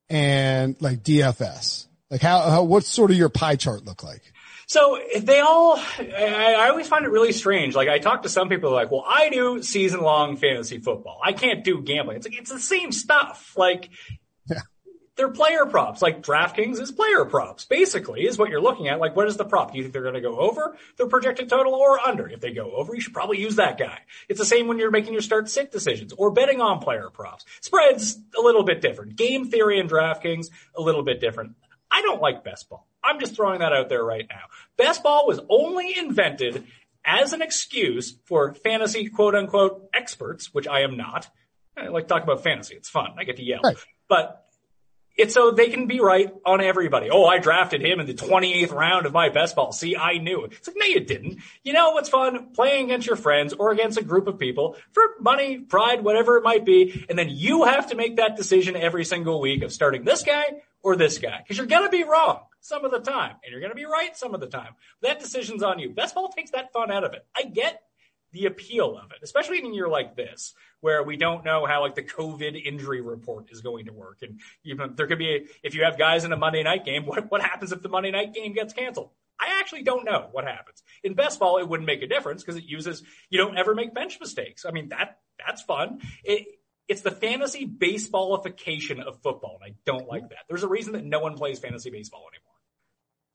and 0.08 0.76
like 0.80 1.02
DFS? 1.02 1.86
Like 2.10 2.22
how, 2.22 2.40
how 2.48 2.62
what's 2.62 2.88
sort 2.88 3.10
of 3.10 3.16
your 3.16 3.28
pie 3.28 3.56
chart 3.56 3.84
look 3.84 4.02
like? 4.02 4.22
So 4.68 5.00
they 5.18 5.40
all, 5.40 5.78
I, 5.78 6.54
I 6.58 6.68
always 6.68 6.86
find 6.86 7.04
it 7.06 7.10
really 7.10 7.32
strange. 7.32 7.74
Like 7.74 7.88
I 7.88 7.98
talk 7.98 8.22
to 8.24 8.28
some 8.28 8.50
people 8.50 8.70
like, 8.70 8.90
well, 8.90 9.04
I 9.08 9.30
do 9.30 9.62
season 9.62 10.02
long 10.02 10.36
fantasy 10.36 10.78
football. 10.78 11.20
I 11.24 11.32
can't 11.32 11.64
do 11.64 11.80
gambling. 11.80 12.18
It's 12.18 12.26
like, 12.28 12.38
it's 12.38 12.52
the 12.52 12.60
same 12.60 12.92
stuff. 12.92 13.54
Like 13.56 13.88
Yeah. 14.46 14.58
they're 15.16 15.30
player 15.30 15.64
props. 15.64 16.02
Like 16.02 16.22
DraftKings 16.22 16.78
is 16.80 16.92
player 16.92 17.24
props, 17.24 17.64
basically, 17.64 18.26
is 18.26 18.36
what 18.36 18.50
you're 18.50 18.60
looking 18.60 18.88
at. 18.88 19.00
Like, 19.00 19.16
what 19.16 19.26
is 19.26 19.38
the 19.38 19.46
prop? 19.46 19.72
Do 19.72 19.78
you 19.78 19.84
think 19.84 19.94
they're 19.94 20.02
going 20.02 20.14
to 20.14 20.20
go 20.20 20.36
over 20.38 20.76
their 20.98 21.06
projected 21.08 21.48
total 21.48 21.72
or 21.74 21.98
under? 22.06 22.28
If 22.28 22.40
they 22.40 22.52
go 22.52 22.72
over, 22.72 22.94
you 22.94 23.00
should 23.00 23.14
probably 23.14 23.40
use 23.40 23.56
that 23.56 23.78
guy. 23.78 24.00
It's 24.28 24.38
the 24.38 24.44
same 24.44 24.66
when 24.68 24.78
you're 24.78 24.90
making 24.90 25.14
your 25.14 25.22
start 25.22 25.48
sit 25.48 25.72
decisions 25.72 26.12
or 26.12 26.30
betting 26.30 26.60
on 26.60 26.80
player 26.80 27.08
props. 27.08 27.46
Spreads 27.62 28.18
a 28.38 28.42
little 28.42 28.64
bit 28.64 28.82
different. 28.82 29.16
Game 29.16 29.46
theory 29.46 29.80
and 29.80 29.88
DraftKings 29.88 30.48
a 30.76 30.82
little 30.82 31.02
bit 31.02 31.20
different. 31.20 31.52
I 31.90 32.02
don't 32.02 32.20
like 32.20 32.44
best 32.44 32.68
ball. 32.68 32.86
I'm 33.08 33.20
just 33.20 33.34
throwing 33.34 33.60
that 33.60 33.72
out 33.72 33.88
there 33.88 34.04
right 34.04 34.26
now. 34.28 34.42
Best 34.76 35.02
ball 35.02 35.26
was 35.26 35.40
only 35.48 35.96
invented 35.96 36.66
as 37.04 37.32
an 37.32 37.40
excuse 37.40 38.14
for 38.26 38.52
fantasy 38.52 39.08
quote 39.08 39.34
unquote 39.34 39.88
experts, 39.94 40.52
which 40.52 40.68
I 40.68 40.80
am 40.80 40.96
not. 40.96 41.28
I 41.76 41.88
like 41.88 42.04
to 42.04 42.08
talk 42.08 42.22
about 42.22 42.42
fantasy. 42.42 42.74
It's 42.74 42.88
fun. 42.88 43.12
I 43.16 43.24
get 43.24 43.36
to 43.36 43.42
yell. 43.42 43.60
Right. 43.64 43.76
But 44.08 44.44
it's 45.16 45.34
so 45.34 45.50
they 45.50 45.68
can 45.68 45.86
be 45.86 46.00
right 46.00 46.32
on 46.44 46.60
everybody. 46.60 47.08
Oh, 47.10 47.24
I 47.24 47.38
drafted 47.38 47.80
him 47.84 47.98
in 47.98 48.06
the 48.06 48.14
28th 48.14 48.72
round 48.72 49.06
of 49.06 49.12
my 49.12 49.30
best 49.30 49.56
ball. 49.56 49.72
See, 49.72 49.96
I 49.96 50.18
knew. 50.18 50.44
It's 50.44 50.68
like, 50.68 50.76
no, 50.78 50.86
you 50.86 51.00
didn't. 51.00 51.38
You 51.64 51.72
know 51.72 51.90
what's 51.90 52.08
fun? 52.08 52.52
Playing 52.52 52.86
against 52.86 53.06
your 53.06 53.16
friends 53.16 53.52
or 53.52 53.72
against 53.72 53.98
a 53.98 54.04
group 54.04 54.28
of 54.28 54.38
people 54.38 54.76
for 54.92 55.02
money, 55.20 55.58
pride, 55.58 56.04
whatever 56.04 56.36
it 56.36 56.44
might 56.44 56.64
be. 56.64 57.04
And 57.08 57.18
then 57.18 57.30
you 57.30 57.64
have 57.64 57.88
to 57.88 57.96
make 57.96 58.16
that 58.16 58.36
decision 58.36 58.76
every 58.76 59.04
single 59.04 59.40
week 59.40 59.62
of 59.62 59.72
starting 59.72 60.04
this 60.04 60.22
guy 60.22 60.44
or 60.82 60.96
this 60.96 61.18
guy. 61.18 61.44
Cause 61.46 61.56
you're 61.56 61.66
going 61.66 61.84
to 61.84 61.90
be 61.90 62.04
wrong 62.04 62.40
some 62.60 62.84
of 62.84 62.90
the 62.90 63.00
time 63.00 63.36
and 63.44 63.50
you're 63.50 63.60
going 63.60 63.70
to 63.70 63.76
be 63.76 63.86
right 63.86 64.16
some 64.16 64.34
of 64.34 64.40
the 64.40 64.46
time. 64.46 64.74
That 65.02 65.20
decision's 65.20 65.62
on 65.62 65.78
you. 65.78 65.90
Best 65.90 66.14
ball 66.14 66.28
takes 66.28 66.50
that 66.52 66.72
fun 66.72 66.90
out 66.90 67.04
of 67.04 67.14
it. 67.14 67.26
I 67.36 67.44
get 67.44 67.82
the 68.32 68.46
appeal 68.46 68.96
of 68.96 69.10
it, 69.12 69.18
especially 69.22 69.58
in 69.58 69.66
a 69.66 69.74
year 69.74 69.88
like 69.88 70.14
this, 70.14 70.54
where 70.80 71.02
we 71.02 71.16
don't 71.16 71.44
know 71.44 71.64
how 71.64 71.80
like 71.80 71.94
the 71.94 72.02
COVID 72.02 72.62
injury 72.62 73.00
report 73.00 73.50
is 73.50 73.60
going 73.60 73.86
to 73.86 73.92
work. 73.92 74.18
And 74.22 74.40
even 74.64 74.94
there 74.96 75.06
could 75.06 75.18
be, 75.18 75.34
a, 75.34 75.46
if 75.62 75.74
you 75.74 75.84
have 75.84 75.98
guys 75.98 76.24
in 76.24 76.32
a 76.32 76.36
Monday 76.36 76.62
night 76.62 76.84
game, 76.84 77.06
what, 77.06 77.30
what 77.30 77.40
happens 77.40 77.72
if 77.72 77.82
the 77.82 77.88
Monday 77.88 78.10
night 78.10 78.34
game 78.34 78.52
gets 78.52 78.72
canceled? 78.72 79.10
I 79.40 79.60
actually 79.60 79.82
don't 79.82 80.04
know 80.04 80.28
what 80.32 80.44
happens. 80.44 80.82
In 81.04 81.14
best 81.14 81.38
ball, 81.38 81.58
it 81.58 81.68
wouldn't 81.68 81.86
make 81.86 82.02
a 82.02 82.08
difference 82.08 82.42
because 82.42 82.56
it 82.56 82.64
uses, 82.64 83.04
you 83.30 83.38
don't 83.38 83.56
ever 83.56 83.74
make 83.74 83.94
bench 83.94 84.18
mistakes. 84.20 84.66
I 84.66 84.72
mean, 84.72 84.88
that, 84.88 85.20
that's 85.38 85.62
fun. 85.62 86.00
It, 86.24 86.46
it's 86.88 87.02
the 87.02 87.10
fantasy 87.10 87.66
baseballification 87.66 89.02
of 89.02 89.20
football, 89.22 89.58
and 89.62 89.72
I 89.72 89.76
don't 89.84 90.08
like 90.08 90.28
that. 90.30 90.38
There's 90.48 90.62
a 90.62 90.68
reason 90.68 90.94
that 90.94 91.04
no 91.04 91.20
one 91.20 91.34
plays 91.34 91.58
fantasy 91.58 91.90
baseball 91.90 92.24
anymore. 92.32 92.48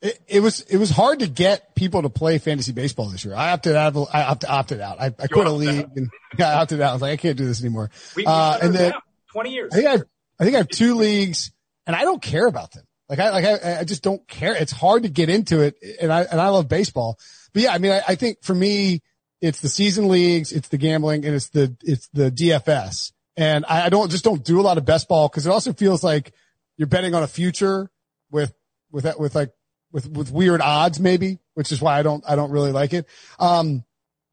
It, 0.02 0.20
it 0.28 0.40
was 0.42 0.62
it 0.62 0.78
was 0.78 0.90
hard 0.90 1.20
to 1.20 1.28
get 1.28 1.76
people 1.76 2.02
to 2.02 2.10
play 2.10 2.38
fantasy 2.40 2.74
baseball 2.74 3.08
this 3.08 3.24
year. 3.24 3.36
I 3.36 3.52
opted 3.52 3.76
out. 3.76 3.96
Of, 3.96 4.10
I 4.12 4.24
opted, 4.24 4.50
opted 4.50 4.82
out. 4.82 5.00
I, 5.00 5.06
I 5.18 5.28
quit 5.28 5.48
a 5.48 5.52
league 5.52 5.88
and 5.96 6.10
I 6.40 6.56
opted 6.56 6.82
out. 6.82 6.90
I 6.90 6.94
was 6.94 7.02
like, 7.02 7.14
I 7.14 7.18
can't 7.18 7.38
do 7.38 7.46
this 7.46 7.62
anymore. 7.62 7.90
We, 8.16 8.24
we 8.24 8.28
Uh, 8.28 8.58
and 8.62 8.74
then. 8.74 8.94
20 9.32 9.50
years. 9.52 9.72
I 9.72 9.76
think 9.76 9.88
I 9.88 9.92
have, 9.92 10.04
I 10.40 10.44
think 10.44 10.56
I 10.56 10.58
have 10.60 10.68
two 10.68 10.96
leagues, 10.96 11.52
and 11.88 11.96
I 11.96 12.02
don't 12.02 12.22
care 12.22 12.46
about 12.46 12.72
them. 12.72 12.84
Like 13.08 13.20
I 13.20 13.30
like 13.30 13.46
I, 13.46 13.80
I 13.80 13.84
just 13.84 14.04
don't 14.04 14.28
care. 14.28 14.56
It's 14.56 14.72
hard 14.72 15.04
to 15.04 15.10
get 15.10 15.30
into 15.30 15.62
it, 15.62 15.76
and 16.02 16.12
I 16.12 16.24
and 16.24 16.42
I 16.42 16.50
love 16.50 16.68
baseball. 16.68 17.18
But 17.54 17.64
yeah, 17.64 17.74
I 17.74 17.78
mean, 17.78 17.92
I, 17.92 18.02
I 18.10 18.16
think 18.16 18.44
for 18.44 18.56
me, 18.56 19.02
it's 19.40 19.62
the 19.62 19.70
season 19.70 20.10
leagues, 20.10 20.52
it's 20.52 20.68
the 20.68 20.78
gambling, 20.78 21.26
and 21.26 21.34
it's 21.34 21.50
the 21.50 21.76
it's 21.82 22.10
the 22.14 22.30
DFS. 22.30 23.13
And 23.36 23.66
I, 23.68 23.86
I 23.86 23.90
don't 23.90 24.12
just 24.12 24.24
don't 24.24 24.44
do 24.44 24.60
a 24.60 24.64
lot 24.64 24.78
of 24.78 24.86
best 24.86 25.08
ball 25.08 25.28
because 25.28 25.46
it 25.46 25.52
also 25.52 25.74
feels 25.74 26.04
like 26.04 26.34
you're 26.78 26.88
betting 26.88 27.16
on 27.16 27.24
a 27.24 27.28
future 27.28 27.90
with 28.32 28.54
with 28.92 29.06
that 29.06 29.20
with 29.20 29.36
like 29.36 29.52
with 29.92 30.10
with 30.10 30.32
weird 30.32 30.62
odds 30.62 31.00
maybe, 31.00 31.40
which 31.54 31.72
is 31.72 31.82
why 31.82 31.98
I 31.98 32.04
don't 32.04 32.24
I 32.28 32.36
don't 32.36 32.52
really 32.52 32.72
like 32.72 32.94
it. 32.94 33.08
Um, 33.40 33.84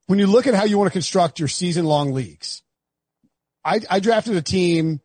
when 0.06 0.18
you 0.18 0.26
look 0.26 0.46
at 0.46 0.54
how 0.54 0.64
you 0.64 0.76
want 0.76 0.88
to 0.88 0.92
construct 0.92 1.38
your 1.38 1.48
season 1.48 1.84
long 1.84 2.12
leagues, 2.12 2.62
I, 3.64 3.80
I 3.88 4.00
drafted 4.00 4.36
a 4.36 4.42
team 4.42 5.00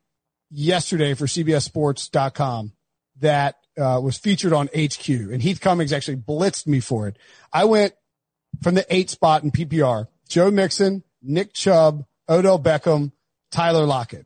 yesterday 0.49 1.13
for 1.13 1.25
CBSSports.com 1.25 2.71
that 3.19 3.55
uh, 3.77 3.99
was 4.01 4.17
featured 4.17 4.53
on 4.53 4.67
HQ, 4.67 5.07
and 5.09 5.41
Heath 5.41 5.59
Cummings 5.61 5.93
actually 5.93 6.17
blitzed 6.17 6.65
me 6.67 6.79
for 6.79 7.07
it. 7.07 7.17
I 7.51 7.65
went 7.65 7.93
from 8.63 8.75
the 8.75 8.85
eight 8.89 9.09
spot 9.09 9.43
in 9.43 9.51
PPR: 9.51 10.07
Joe 10.27 10.49
Mixon, 10.49 11.03
Nick 11.21 11.53
Chubb, 11.53 12.05
Odell 12.27 12.59
Beckham, 12.59 13.11
Tyler 13.51 13.85
Lockett. 13.85 14.25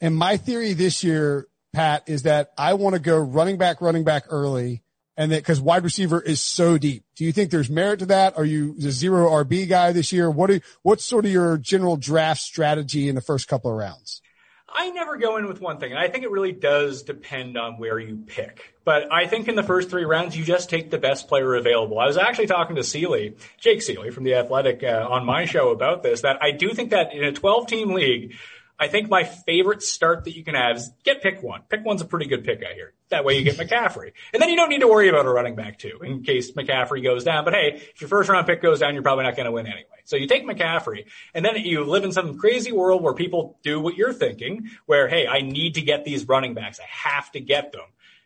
And 0.00 0.14
my 0.14 0.36
theory 0.36 0.72
this 0.72 1.02
year, 1.02 1.46
Pat, 1.72 2.04
is 2.06 2.22
that 2.22 2.50
I 2.58 2.74
want 2.74 2.94
to 2.94 3.00
go 3.00 3.18
running 3.18 3.56
back, 3.58 3.80
running 3.80 4.04
back 4.04 4.24
early, 4.28 4.82
and 5.16 5.32
that 5.32 5.36
because 5.42 5.60
wide 5.60 5.84
receiver 5.84 6.20
is 6.20 6.42
so 6.42 6.76
deep. 6.76 7.04
Do 7.16 7.24
you 7.24 7.32
think 7.32 7.50
there's 7.50 7.70
merit 7.70 8.00
to 8.00 8.06
that? 8.06 8.36
Are 8.36 8.44
you 8.44 8.74
a 8.78 8.90
zero 8.90 9.28
RB 9.30 9.68
guy 9.68 9.92
this 9.92 10.12
year? 10.12 10.30
What 10.30 10.50
are 10.50 10.60
what's 10.82 11.04
sort 11.04 11.24
of 11.24 11.30
your 11.30 11.56
general 11.56 11.96
draft 11.96 12.42
strategy 12.42 13.08
in 13.08 13.14
the 13.14 13.22
first 13.22 13.48
couple 13.48 13.70
of 13.70 13.76
rounds? 13.78 14.20
I 14.68 14.90
never 14.90 15.16
go 15.16 15.36
in 15.36 15.46
with 15.46 15.60
one 15.60 15.78
thing. 15.78 15.92
And 15.92 15.98
I 15.98 16.08
think 16.08 16.24
it 16.24 16.30
really 16.30 16.52
does 16.52 17.02
depend 17.02 17.56
on 17.56 17.78
where 17.78 17.98
you 17.98 18.24
pick. 18.26 18.74
But 18.84 19.12
I 19.12 19.26
think 19.26 19.48
in 19.48 19.54
the 19.54 19.62
first 19.62 19.90
three 19.90 20.04
rounds, 20.04 20.36
you 20.36 20.44
just 20.44 20.70
take 20.70 20.90
the 20.90 20.98
best 20.98 21.28
player 21.28 21.54
available. 21.54 21.98
I 21.98 22.06
was 22.06 22.16
actually 22.16 22.48
talking 22.48 22.76
to 22.76 22.82
Ciely, 22.82 23.38
Jake 23.58 23.78
Ciely 23.78 24.12
from 24.12 24.24
The 24.24 24.34
Athletic 24.34 24.82
uh, 24.82 25.06
on 25.08 25.24
my 25.24 25.44
show 25.44 25.70
about 25.70 26.02
this, 26.02 26.22
that 26.22 26.42
I 26.42 26.50
do 26.50 26.72
think 26.72 26.90
that 26.90 27.12
in 27.12 27.24
a 27.24 27.32
12 27.32 27.66
team 27.68 27.92
league, 27.92 28.34
I 28.78 28.88
think 28.88 29.08
my 29.08 29.24
favorite 29.24 29.82
start 29.82 30.24
that 30.24 30.36
you 30.36 30.44
can 30.44 30.54
have 30.54 30.76
is 30.76 30.92
get 31.02 31.22
pick 31.22 31.42
one. 31.42 31.62
Pick 31.68 31.84
one's 31.84 32.02
a 32.02 32.04
pretty 32.04 32.26
good 32.26 32.44
pick 32.44 32.62
I 32.68 32.74
hear. 32.74 32.92
That 33.08 33.24
way 33.24 33.38
you 33.38 33.44
get 33.44 33.56
McCaffrey. 33.56 34.12
And 34.34 34.42
then 34.42 34.50
you 34.50 34.56
don't 34.56 34.68
need 34.68 34.80
to 34.80 34.88
worry 34.88 35.08
about 35.08 35.24
a 35.24 35.30
running 35.30 35.54
back 35.54 35.78
too 35.78 36.00
in 36.02 36.22
case 36.22 36.52
McCaffrey 36.52 37.02
goes 37.02 37.24
down. 37.24 37.44
But 37.44 37.54
hey, 37.54 37.80
if 37.94 38.00
your 38.00 38.08
first 38.08 38.28
round 38.28 38.46
pick 38.46 38.60
goes 38.60 38.80
down, 38.80 38.94
you're 38.94 39.02
probably 39.02 39.24
not 39.24 39.36
going 39.36 39.46
to 39.46 39.52
win 39.52 39.66
anyway. 39.66 39.84
So 40.04 40.16
you 40.16 40.26
take 40.26 40.46
McCaffrey 40.46 41.06
and 41.32 41.44
then 41.44 41.56
you 41.56 41.84
live 41.84 42.04
in 42.04 42.12
some 42.12 42.38
crazy 42.38 42.72
world 42.72 43.02
where 43.02 43.14
people 43.14 43.58
do 43.62 43.80
what 43.80 43.96
you're 43.96 44.12
thinking, 44.12 44.70
where, 44.84 45.08
hey, 45.08 45.26
I 45.26 45.40
need 45.40 45.74
to 45.74 45.82
get 45.82 46.04
these 46.04 46.28
running 46.28 46.54
backs. 46.54 46.78
I 46.78 47.10
have 47.10 47.30
to 47.32 47.40
get 47.40 47.72
them. 47.72 47.82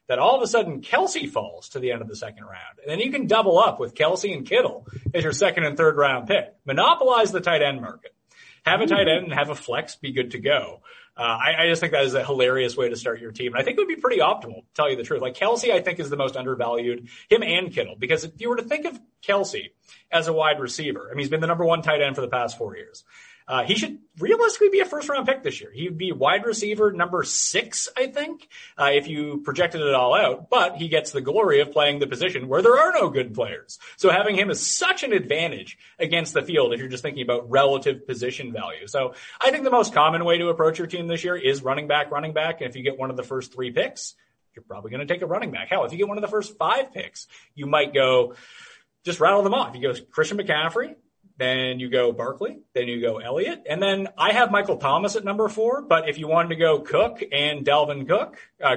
That 0.09 0.19
all 0.19 0.35
of 0.35 0.42
a 0.42 0.49
sudden 0.49 0.80
Kelce 0.80 1.30
falls 1.30 1.69
to 1.69 1.78
the 1.78 1.92
end 1.92 2.02
of 2.02 2.09
the 2.09 2.16
second 2.16 2.42
round. 2.42 2.80
And 2.83 2.90
then 2.90 2.99
you 2.99 3.12
can 3.12 3.28
double 3.28 3.61
up 3.61 3.78
with 3.78 3.95
Kelce 3.95 4.35
and 4.35 4.45
Kittle 4.45 4.88
as 5.14 5.23
your 5.23 5.33
second 5.33 5.64
and 5.64 5.76
third 5.76 5.97
round 5.97 6.26
pick. 6.26 6.52
Monopolize 6.66 7.30
the 7.30 7.40
tight 7.40 7.62
end 7.62 7.80
market 7.80 8.12
have 8.64 8.81
a 8.81 8.87
tight 8.87 9.09
end 9.09 9.25
and 9.25 9.33
have 9.33 9.50
a 9.50 9.55
flex, 9.55 9.97
be 9.97 10.12
good 10.12 10.33
to 10.33 10.38
go. 10.38 10.83
Uh, 11.17 11.23
I, 11.23 11.64
I, 11.64 11.69
just 11.69 11.81
think 11.81 11.93
that 11.93 12.05
is 12.05 12.14
a 12.14 12.25
hilarious 12.25 12.76
way 12.76 12.88
to 12.88 12.97
start 12.97 13.21
your 13.21 13.33
team. 13.33 13.52
And 13.52 13.61
I 13.61 13.64
think 13.64 13.76
it 13.76 13.81
would 13.81 13.95
be 13.95 14.00
pretty 14.00 14.21
optimal, 14.21 14.62
to 14.62 14.75
tell 14.75 14.88
you 14.88 14.97
the 14.97 15.02
truth. 15.02 15.21
Like 15.21 15.35
Kelce, 15.35 15.71
I 15.71 15.81
think 15.81 15.99
is 15.99 16.09
the 16.09 16.17
most 16.17 16.37
undervalued, 16.37 17.09
him 17.29 17.43
and 17.43 17.73
Kittle, 17.73 17.97
because 17.99 18.25
if 18.25 18.40
you 18.40 18.49
were 18.49 18.57
to 18.57 18.62
think 18.62 18.87
of 18.87 18.99
Kelce 19.23 19.71
as 20.11 20.29
a 20.29 20.33
wide 20.33 20.61
receiver, 20.61 21.09
I 21.11 21.11
mean, 21.11 21.19
he's 21.19 21.29
been 21.29 21.40
the 21.40 21.47
number 21.47 21.64
one 21.64 21.83
tight 21.83 22.00
end 22.00 22.14
for 22.14 22.23
the 22.23 22.29
past 22.29 22.57
four 22.57 22.76
years. 22.76 23.05
Uh, 23.50 23.64
he 23.64 23.75
should 23.75 23.99
realistically 24.21 24.69
be 24.69 24.78
a 24.78 24.85
first 24.85 25.09
round 25.09 25.26
pick 25.26 25.42
this 25.42 25.61
year. 25.61 25.73
He'd 25.73 25.99
be 25.99 26.12
wide 26.12 26.47
receiver 26.47 26.92
number 26.92 27.25
six, 27.25 27.88
I 27.97 28.07
think, 28.07 28.47
uh, 28.78 28.90
if 28.92 29.09
you 29.09 29.42
projected 29.45 29.80
it 29.80 29.92
all 29.92 30.14
out. 30.14 30.49
But 30.49 30.76
he 30.76 30.87
gets 30.87 31.11
the 31.11 31.21
glory 31.21 31.59
of 31.59 31.73
playing 31.73 31.99
the 31.99 32.07
position 32.07 32.47
where 32.47 32.62
there 32.62 32.78
are 32.78 32.92
no 32.92 33.11
good 33.11 33.35
players. 33.35 33.80
So 33.97 34.09
having 34.09 34.37
him 34.37 34.50
is 34.50 34.64
such 34.64 35.02
an 35.02 35.12
advantage 35.12 35.78
against 35.99 36.33
the 36.33 36.42
field 36.42 36.73
if 36.73 36.78
you're 36.78 36.88
just 36.88 37.02
thinking 37.02 37.25
about 37.25 37.50
relative 37.50 38.07
position 38.07 38.52
value. 38.52 38.87
So 38.87 39.14
I 39.40 39.50
think 39.50 39.64
the 39.64 39.71
most 39.71 39.92
common 39.92 40.25
way 40.25 40.38
to 40.38 40.49
approach 40.50 40.78
your 40.78 40.87
team 40.87 41.09
this 41.09 41.25
year 41.25 41.35
is 41.35 41.64
running 41.64 41.88
back, 41.88 42.12
running 42.12 42.33
back. 42.33 42.61
And 42.61 42.71
if 42.71 42.76
you 42.76 42.85
get 42.85 43.00
one 43.00 43.11
of 43.11 43.16
the 43.16 43.25
first 43.25 43.52
three 43.52 43.73
picks, 43.73 44.14
you're 44.54 44.62
probably 44.62 44.92
going 44.92 45.04
to 45.04 45.12
take 45.12 45.23
a 45.23 45.26
running 45.26 45.50
back. 45.50 45.71
Hell, 45.71 45.85
if 45.85 45.90
you 45.90 45.99
get 45.99 46.07
one 46.07 46.19
of 46.19 46.23
the 46.23 46.28
first 46.28 46.57
five 46.57 46.95
picks, 46.95 47.26
you 47.57 47.66
might 47.66 47.92
go 47.92 48.35
just 49.04 49.19
rattle 49.19 49.42
them 49.42 49.54
off. 49.54 49.75
You 49.75 49.83
go 49.83 50.00
Christian 50.12 50.38
McCaffrey, 50.38 50.95
then 51.40 51.80
you 51.80 51.88
go 51.88 52.12
Barkley, 52.12 52.61
then 52.75 52.88
you 52.88 53.00
go 53.00 53.18
Elliott, 53.18 53.64
and 53.68 53.82
then 53.82 54.09
I 54.18 54.32
have 54.32 54.50
Michael 54.50 54.76
Thomas 54.76 55.16
at 55.16 55.25
number 55.25 55.49
four. 55.49 55.82
But 55.82 56.09
if 56.09 56.18
you 56.18 56.28
wanted 56.28 56.50
to 56.50 56.56
go 56.56 56.80
Cook 56.80 57.23
and 57.32 57.64
Delvin 57.64 58.06
Cook, 58.06 58.37
uh, 58.62 58.76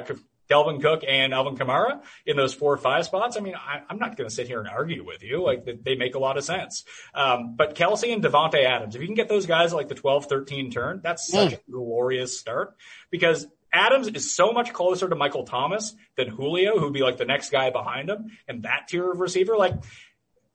Dalvin 0.50 0.82
Cook 0.82 1.04
and 1.08 1.34
Alvin 1.34 1.56
Kamara 1.56 2.02
in 2.26 2.38
those 2.38 2.54
four 2.54 2.74
or 2.74 2.78
five 2.78 3.06
spots. 3.06 3.38
I 3.38 3.40
mean, 3.40 3.56
I, 3.56 3.82
am 3.90 3.98
not 3.98 4.18
going 4.18 4.30
to 4.30 4.34
sit 4.34 4.48
here 4.48 4.60
and 4.60 4.68
argue 4.68 5.06
with 5.06 5.24
you. 5.24 5.42
Like 5.42 5.66
they 5.84 5.96
make 5.96 6.16
a 6.16 6.20
lot 6.20 6.38
of 6.38 6.44
sense. 6.44 6.84
Um, 7.14 7.56
but 7.56 7.76
Kelce 7.76 8.14
and 8.14 8.24
Davante 8.24 8.64
Adams, 8.64 8.96
if 8.96 9.02
you 9.02 9.08
can 9.08 9.16
get 9.16 9.30
those 9.30 9.46
guys 9.46 9.74
like 9.74 9.88
the 9.88 9.96
12, 9.96 10.26
13 10.26 10.72
turn, 10.72 11.02
that's 11.04 11.28
such 11.28 11.52
mm. 11.52 11.58
a 11.58 11.72
glorious 11.72 12.40
start 12.40 12.76
because 13.10 13.48
Adams 13.72 14.08
is 14.08 14.36
so 14.36 14.52
much 14.52 14.72
closer 14.72 15.10
to 15.10 15.16
Michael 15.16 15.46
Thomas 15.46 15.96
than 16.16 16.28
Julio, 16.28 16.78
who'd 16.78 16.94
be 16.94 17.02
like 17.02 17.18
the 17.18 17.26
next 17.26 17.50
guy 17.50 17.72
behind 17.72 18.10
him 18.10 18.28
and 18.48 18.64
that 18.64 18.88
tier 18.88 19.12
of 19.12 19.20
receiver. 19.20 19.58
Like 19.58 19.74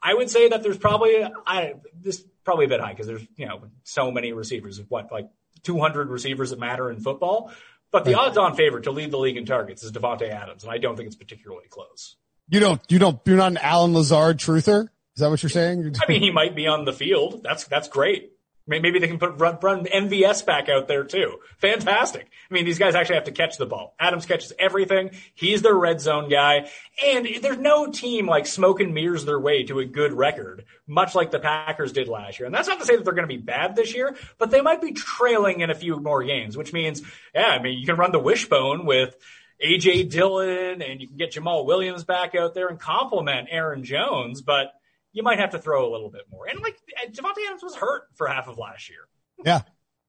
I 0.03 0.15
would 0.15 0.31
say 0.31 0.49
that 0.49 0.63
there's 0.63 0.79
probably 0.79 1.25
I 1.47 1.75
this 2.01 2.25
probably 2.45 2.67
a 2.67 2.69
bit 2.69 2.81
high 2.81 2.91
because 2.91 3.07
there's 3.07 3.27
you 3.37 3.47
know 3.47 3.63
so 3.85 4.11
many 4.11 4.33
receivers. 4.33 4.79
Of 4.79 4.87
what 4.89 5.11
like 5.13 5.29
200 5.63 6.09
receivers 6.09 6.51
that 6.51 6.59
matter 6.59 6.91
in 6.91 7.01
football. 7.01 7.53
But 7.91 8.05
the 8.05 8.15
odds-on 8.15 8.55
favorite 8.55 8.85
to 8.85 8.91
lead 8.91 9.11
the 9.11 9.17
league 9.17 9.39
in 9.39 9.47
targets 9.47 9.83
is 9.83 9.93
Davante 9.93 10.29
Adams, 10.31 10.63
and 10.63 10.71
I 10.71 10.77
don't 10.77 10.95
think 10.95 11.07
it's 11.07 11.17
particularly 11.17 11.69
close. 11.71 12.17
You 12.51 12.61
don't, 12.61 12.81
you 12.91 12.99
don't, 12.99 13.19
you're 13.25 13.39
not 13.39 13.53
an 13.53 13.59
Allen 13.59 13.95
Lazard 13.95 14.39
truther. 14.39 14.89
Is 15.15 15.21
that 15.21 15.31
what 15.31 15.43
you're 15.43 15.51
saying? 15.51 15.97
I 16.01 16.11
mean, 16.11 16.21
he 16.21 16.31
might 16.31 16.55
be 16.55 16.67
on 16.67 16.85
the 16.85 16.93
field. 16.93 17.43
That's 17.43 17.65
that's 17.65 17.89
great. 17.89 18.33
Maybe 18.69 18.99
they 18.99 19.09
can 19.09 19.19
put 19.19 19.41
run, 19.41 19.59
run 19.63 19.87
MVS 19.87 20.45
back 20.45 20.69
out 20.69 20.89
there 20.89 21.05
too. 21.05 21.39
Fantastic. 21.59 22.29
I 22.51 22.55
mean, 22.55 22.67
these 22.67 22.79
guys 22.79 22.95
actually 22.95 23.17
have 23.17 23.25
to 23.25 23.33
catch 23.33 23.57
the 23.57 23.67
ball. 23.67 23.95
Adams 23.99 24.27
catches 24.27 24.53
everything. 24.59 25.11
He's 25.35 25.63
their 25.63 25.75
red 25.75 26.01
zone 26.01 26.29
guy. 26.29 26.69
And 27.05 27.27
there's 27.41 27.59
no 27.59 27.91
team 27.91 28.27
like 28.27 28.47
smoke 28.47 28.81
and 28.81 28.93
mirrors 28.93 29.25
their 29.25 29.41
way 29.41 29.65
to 29.65 29.79
a 29.79 29.87
good 29.87 30.13
record, 30.13 30.67
much 30.87 31.15
like 31.15 31.31
the 31.31 31.41
Packers 31.41 31.93
did 31.93 32.09
last 32.09 32.39
year. 32.39 32.47
And 32.47 32.55
that's 32.55 32.69
not 32.69 32.79
to 32.81 32.87
say 32.87 32.97
that 32.97 33.05
they're 33.05 33.15
going 33.15 33.29
to 33.29 33.35
be 33.35 33.41
bad 33.41 33.75
this 33.75 33.95
year, 33.95 34.17
but 34.37 34.51
they 34.51 34.61
might 34.61 34.83
be 34.83 34.93
trailing 34.93 35.61
in 35.61 35.71
a 35.71 35.75
few 35.75 35.99
more 35.99 36.23
games, 36.23 36.57
which 36.57 36.73
means, 36.73 37.03
yeah, 37.35 37.49
I 37.49 37.63
mean, 37.63 37.79
you 37.79 37.87
can 37.87 37.97
run 37.97 38.13
the 38.13 38.19
wishbone 38.19 38.85
with 38.85 39.17
AJ 39.65 40.11
Dillon 40.11 40.83
and 40.83 41.01
you 41.01 41.09
can 41.09 41.17
get 41.17 41.33
Jamaal 41.33 41.65
Williams 41.65 42.05
back 42.05 42.35
out 42.35 42.55
there 42.55 42.69
and 42.69 42.79
complement 42.79 43.49
Aaron 43.51 43.83
Jones, 43.83 44.43
but 44.43 44.78
you 45.19 45.25
might 45.25 45.41
have 45.41 45.51
to 45.51 45.59
throw 45.59 45.91
a 45.91 45.91
little 45.91 46.11
bit 46.11 46.23
more. 46.31 46.47
And 46.47 46.61
like 46.61 46.77
Davante 47.11 47.45
Adams 47.45 47.65
was 47.65 47.75
hurt 47.75 48.05
for 48.15 48.29
half 48.29 48.47
of 48.47 48.57
last 48.57 48.89
year. 48.89 49.01
Yeah. 49.45 49.63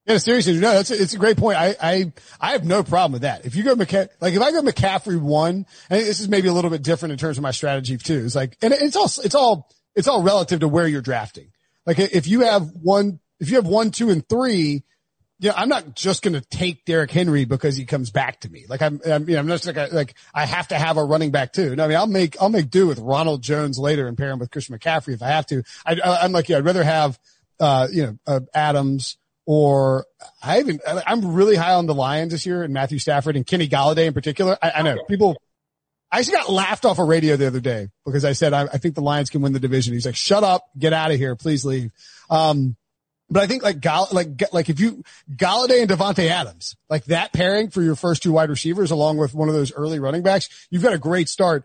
Yeah, 0.06 0.18
seriously, 0.18 0.54
no, 0.54 0.72
that's 0.72 0.92
a, 0.92 1.02
it's 1.02 1.14
a 1.14 1.18
great 1.18 1.36
point. 1.36 1.58
I, 1.58 1.74
I, 1.82 2.12
I 2.40 2.52
have 2.52 2.64
no 2.64 2.84
problem 2.84 3.12
with 3.12 3.22
that. 3.22 3.44
If 3.44 3.56
you 3.56 3.64
go 3.64 3.74
McCa- 3.74 4.08
like 4.20 4.34
if 4.34 4.40
I 4.40 4.52
go 4.52 4.62
McCaffrey 4.62 5.20
one, 5.20 5.66
and 5.90 6.00
this 6.00 6.20
is 6.20 6.28
maybe 6.28 6.46
a 6.46 6.52
little 6.52 6.70
bit 6.70 6.82
different 6.82 7.12
in 7.12 7.18
terms 7.18 7.38
of 7.38 7.42
my 7.42 7.50
strategy 7.50 7.98
too. 7.98 8.22
It's 8.24 8.36
like, 8.36 8.56
and 8.62 8.72
it's 8.72 8.94
all, 8.94 9.06
it's 9.24 9.34
all, 9.34 9.68
it's 9.96 10.06
all 10.06 10.22
relative 10.22 10.60
to 10.60 10.68
where 10.68 10.86
you're 10.86 11.02
drafting. 11.02 11.50
Like 11.86 11.98
if 11.98 12.28
you 12.28 12.42
have 12.42 12.68
one, 12.80 13.18
if 13.40 13.50
you 13.50 13.56
have 13.56 13.66
one, 13.66 13.90
two, 13.90 14.10
and 14.10 14.26
three, 14.28 14.84
yeah, 15.40 15.54
I'm 15.56 15.70
not 15.70 15.96
just 15.96 16.22
going 16.22 16.34
to 16.34 16.42
take 16.42 16.84
Derrick 16.84 17.10
Henry 17.10 17.46
because 17.46 17.74
he 17.74 17.86
comes 17.86 18.10
back 18.10 18.40
to 18.40 18.50
me. 18.50 18.66
Like 18.68 18.82
I'm, 18.82 19.00
I'm, 19.06 19.26
you 19.26 19.34
know, 19.34 19.40
I'm 19.40 19.48
just 19.48 19.66
like, 19.66 19.78
a, 19.78 19.88
like 19.90 20.14
I 20.34 20.44
have 20.44 20.68
to 20.68 20.74
have 20.74 20.98
a 20.98 21.04
running 21.04 21.30
back 21.30 21.54
too. 21.54 21.74
No, 21.74 21.84
I 21.84 21.88
mean, 21.88 21.96
I'll 21.96 22.06
make, 22.06 22.36
I'll 22.40 22.50
make 22.50 22.70
do 22.70 22.86
with 22.86 22.98
Ronald 22.98 23.42
Jones 23.42 23.78
later 23.78 24.06
and 24.06 24.18
pair 24.18 24.30
him 24.30 24.38
with 24.38 24.50
Christian 24.50 24.78
McCaffrey 24.78 25.14
if 25.14 25.22
I 25.22 25.28
have 25.28 25.46
to. 25.46 25.62
I, 25.86 26.24
am 26.24 26.32
like, 26.32 26.50
yeah, 26.50 26.58
I'd 26.58 26.66
rather 26.66 26.84
have, 26.84 27.18
uh, 27.58 27.88
you 27.90 28.02
know, 28.02 28.18
uh, 28.26 28.40
Adams 28.54 29.16
or 29.46 30.04
I 30.42 30.60
even, 30.60 30.78
I'm 30.86 31.32
really 31.32 31.56
high 31.56 31.72
on 31.72 31.86
the 31.86 31.94
Lions 31.94 32.32
this 32.32 32.44
year 32.44 32.62
and 32.62 32.74
Matthew 32.74 32.98
Stafford 32.98 33.34
and 33.34 33.46
Kenny 33.46 33.66
Golladay 33.66 34.06
in 34.06 34.12
particular. 34.12 34.58
I, 34.62 34.72
I 34.76 34.82
know 34.82 35.02
people, 35.08 35.40
I 36.12 36.18
actually 36.18 36.34
got 36.34 36.50
laughed 36.50 36.84
off 36.84 36.98
a 36.98 37.04
radio 37.04 37.36
the 37.36 37.46
other 37.46 37.60
day 37.60 37.88
because 38.04 38.26
I 38.26 38.32
said, 38.32 38.52
I, 38.52 38.64
I 38.64 38.76
think 38.76 38.94
the 38.94 39.00
Lions 39.00 39.30
can 39.30 39.40
win 39.40 39.54
the 39.54 39.60
division. 39.60 39.94
He's 39.94 40.04
like, 40.04 40.16
shut 40.16 40.44
up, 40.44 40.66
get 40.78 40.92
out 40.92 41.12
of 41.12 41.16
here, 41.16 41.34
please 41.34 41.64
leave. 41.64 41.92
Um, 42.28 42.76
but 43.30 43.42
I 43.42 43.46
think 43.46 43.62
like 43.62 43.80
Gall- 43.80 44.08
like 44.12 44.52
like 44.52 44.68
if 44.68 44.80
you 44.80 45.04
Golladay 45.32 45.82
and 45.82 45.90
Davante 45.90 46.28
Adams, 46.28 46.76
like 46.88 47.04
that 47.06 47.32
pairing 47.32 47.70
for 47.70 47.82
your 47.82 47.94
first 47.94 48.22
two 48.22 48.32
wide 48.32 48.50
receivers, 48.50 48.90
along 48.90 49.18
with 49.18 49.34
one 49.34 49.48
of 49.48 49.54
those 49.54 49.72
early 49.72 49.98
running 49.98 50.22
backs, 50.22 50.48
you've 50.70 50.82
got 50.82 50.92
a 50.92 50.98
great 50.98 51.28
start. 51.28 51.64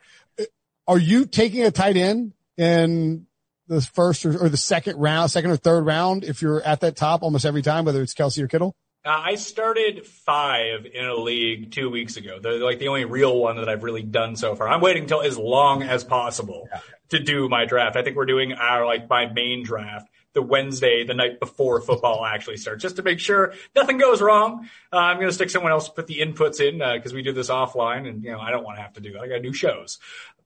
Are 0.87 0.99
you 0.99 1.25
taking 1.25 1.63
a 1.63 1.71
tight 1.71 1.97
end 1.97 2.33
in 2.57 3.25
the 3.67 3.81
first 3.81 4.25
or, 4.25 4.45
or 4.45 4.49
the 4.49 4.57
second 4.57 4.97
round, 4.97 5.31
second 5.31 5.49
or 5.49 5.57
third 5.57 5.85
round, 5.85 6.23
if 6.23 6.43
you're 6.43 6.61
at 6.61 6.81
that 6.81 6.95
top 6.95 7.23
almost 7.23 7.45
every 7.45 7.63
time, 7.63 7.85
whether 7.85 8.03
it's 8.03 8.13
Kelce 8.13 8.41
or 8.43 8.47
Kittle? 8.47 8.75
Uh, 9.03 9.21
I 9.23 9.35
started 9.35 10.05
five 10.05 10.85
in 10.91 11.05
a 11.05 11.15
league 11.15 11.71
two 11.71 11.89
weeks 11.89 12.17
ago. 12.17 12.39
They're 12.39 12.57
like 12.63 12.79
the 12.79 12.87
only 12.87 13.05
real 13.05 13.37
one 13.37 13.57
that 13.57 13.69
I've 13.69 13.83
really 13.83 14.01
done 14.01 14.35
so 14.35 14.55
far. 14.55 14.67
I'm 14.67 14.81
waiting 14.81 15.03
until 15.03 15.21
as 15.21 15.37
long 15.37 15.83
as 15.83 16.03
possible 16.03 16.67
yeah. 16.71 16.79
to 17.09 17.19
do 17.19 17.47
my 17.49 17.65
draft. 17.65 17.97
I 17.97 18.03
think 18.03 18.15
we're 18.15 18.25
doing 18.25 18.53
our 18.53 18.85
like 18.85 19.09
my 19.09 19.27
main 19.27 19.63
draft 19.63 20.07
the 20.35 20.41
Wednesday, 20.41 21.03
the 21.03 21.15
night 21.15 21.39
before 21.39 21.81
football 21.81 22.23
actually 22.23 22.57
starts, 22.57 22.83
just 22.83 22.97
to 22.97 23.01
make 23.01 23.19
sure 23.19 23.53
nothing 23.75 23.97
goes 23.97 24.21
wrong. 24.21 24.69
Uh, 24.93 24.97
I'm 24.97 25.17
going 25.17 25.29
to 25.29 25.33
stick 25.33 25.49
someone 25.49 25.71
else 25.71 25.85
to 25.87 25.93
put 25.93 26.05
the 26.05 26.19
inputs 26.19 26.59
in 26.59 26.77
because 26.77 27.13
uh, 27.13 27.15
we 27.15 27.23
do 27.23 27.31
this 27.31 27.49
offline, 27.49 28.07
and 28.07 28.23
you 28.23 28.31
know 28.31 28.39
I 28.39 28.51
don't 28.51 28.63
want 28.63 28.77
to 28.77 28.83
have 28.83 28.93
to 28.93 29.01
do 29.01 29.13
that. 29.13 29.21
I 29.21 29.27
got 29.27 29.41
new 29.41 29.53
shows, 29.53 29.97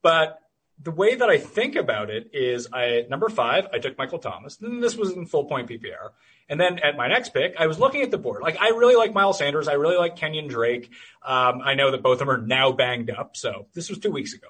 but 0.02 0.40
the 0.82 0.92
way 0.92 1.16
that 1.16 1.30
I 1.30 1.38
think 1.38 1.76
about 1.76 2.10
it 2.10 2.30
is, 2.32 2.70
I 2.72 3.06
number 3.10 3.28
five, 3.28 3.68
I 3.74 3.80
took 3.80 3.98
Michael 3.98 4.20
Thomas. 4.20 4.56
Then 4.56 4.80
this 4.80 4.96
was 4.96 5.12
in 5.12 5.26
full 5.26 5.46
point 5.46 5.68
PPR, 5.68 6.12
and 6.48 6.60
then 6.60 6.80
at 6.80 6.96
my 6.96 7.08
next 7.08 7.34
pick, 7.34 7.56
I 7.60 7.68
was 7.68 7.80
looking 7.80 8.02
at 8.02 8.12
the 8.12 8.18
board. 8.18 8.42
Like 8.42 8.62
I 8.62 8.70
really 8.70 8.96
like 8.96 9.14
Miles 9.14 9.40
Sanders. 9.40 9.68
I 9.68 9.74
really 9.74 9.98
like 9.98 10.16
Kenyon 10.16 10.48
Drake. 10.48 10.90
Um, 11.26 11.62
I 11.64 11.74
know 11.74 11.92
that 11.92 12.02
both 12.02 12.14
of 12.14 12.20
them 12.20 12.30
are 12.30 12.38
now 12.38 12.72
banged 12.72 13.10
up. 13.10 13.36
So 13.36 13.68
this 13.74 13.90
was 13.90 14.00
two 14.00 14.12
weeks 14.12 14.34
ago. 14.34 14.48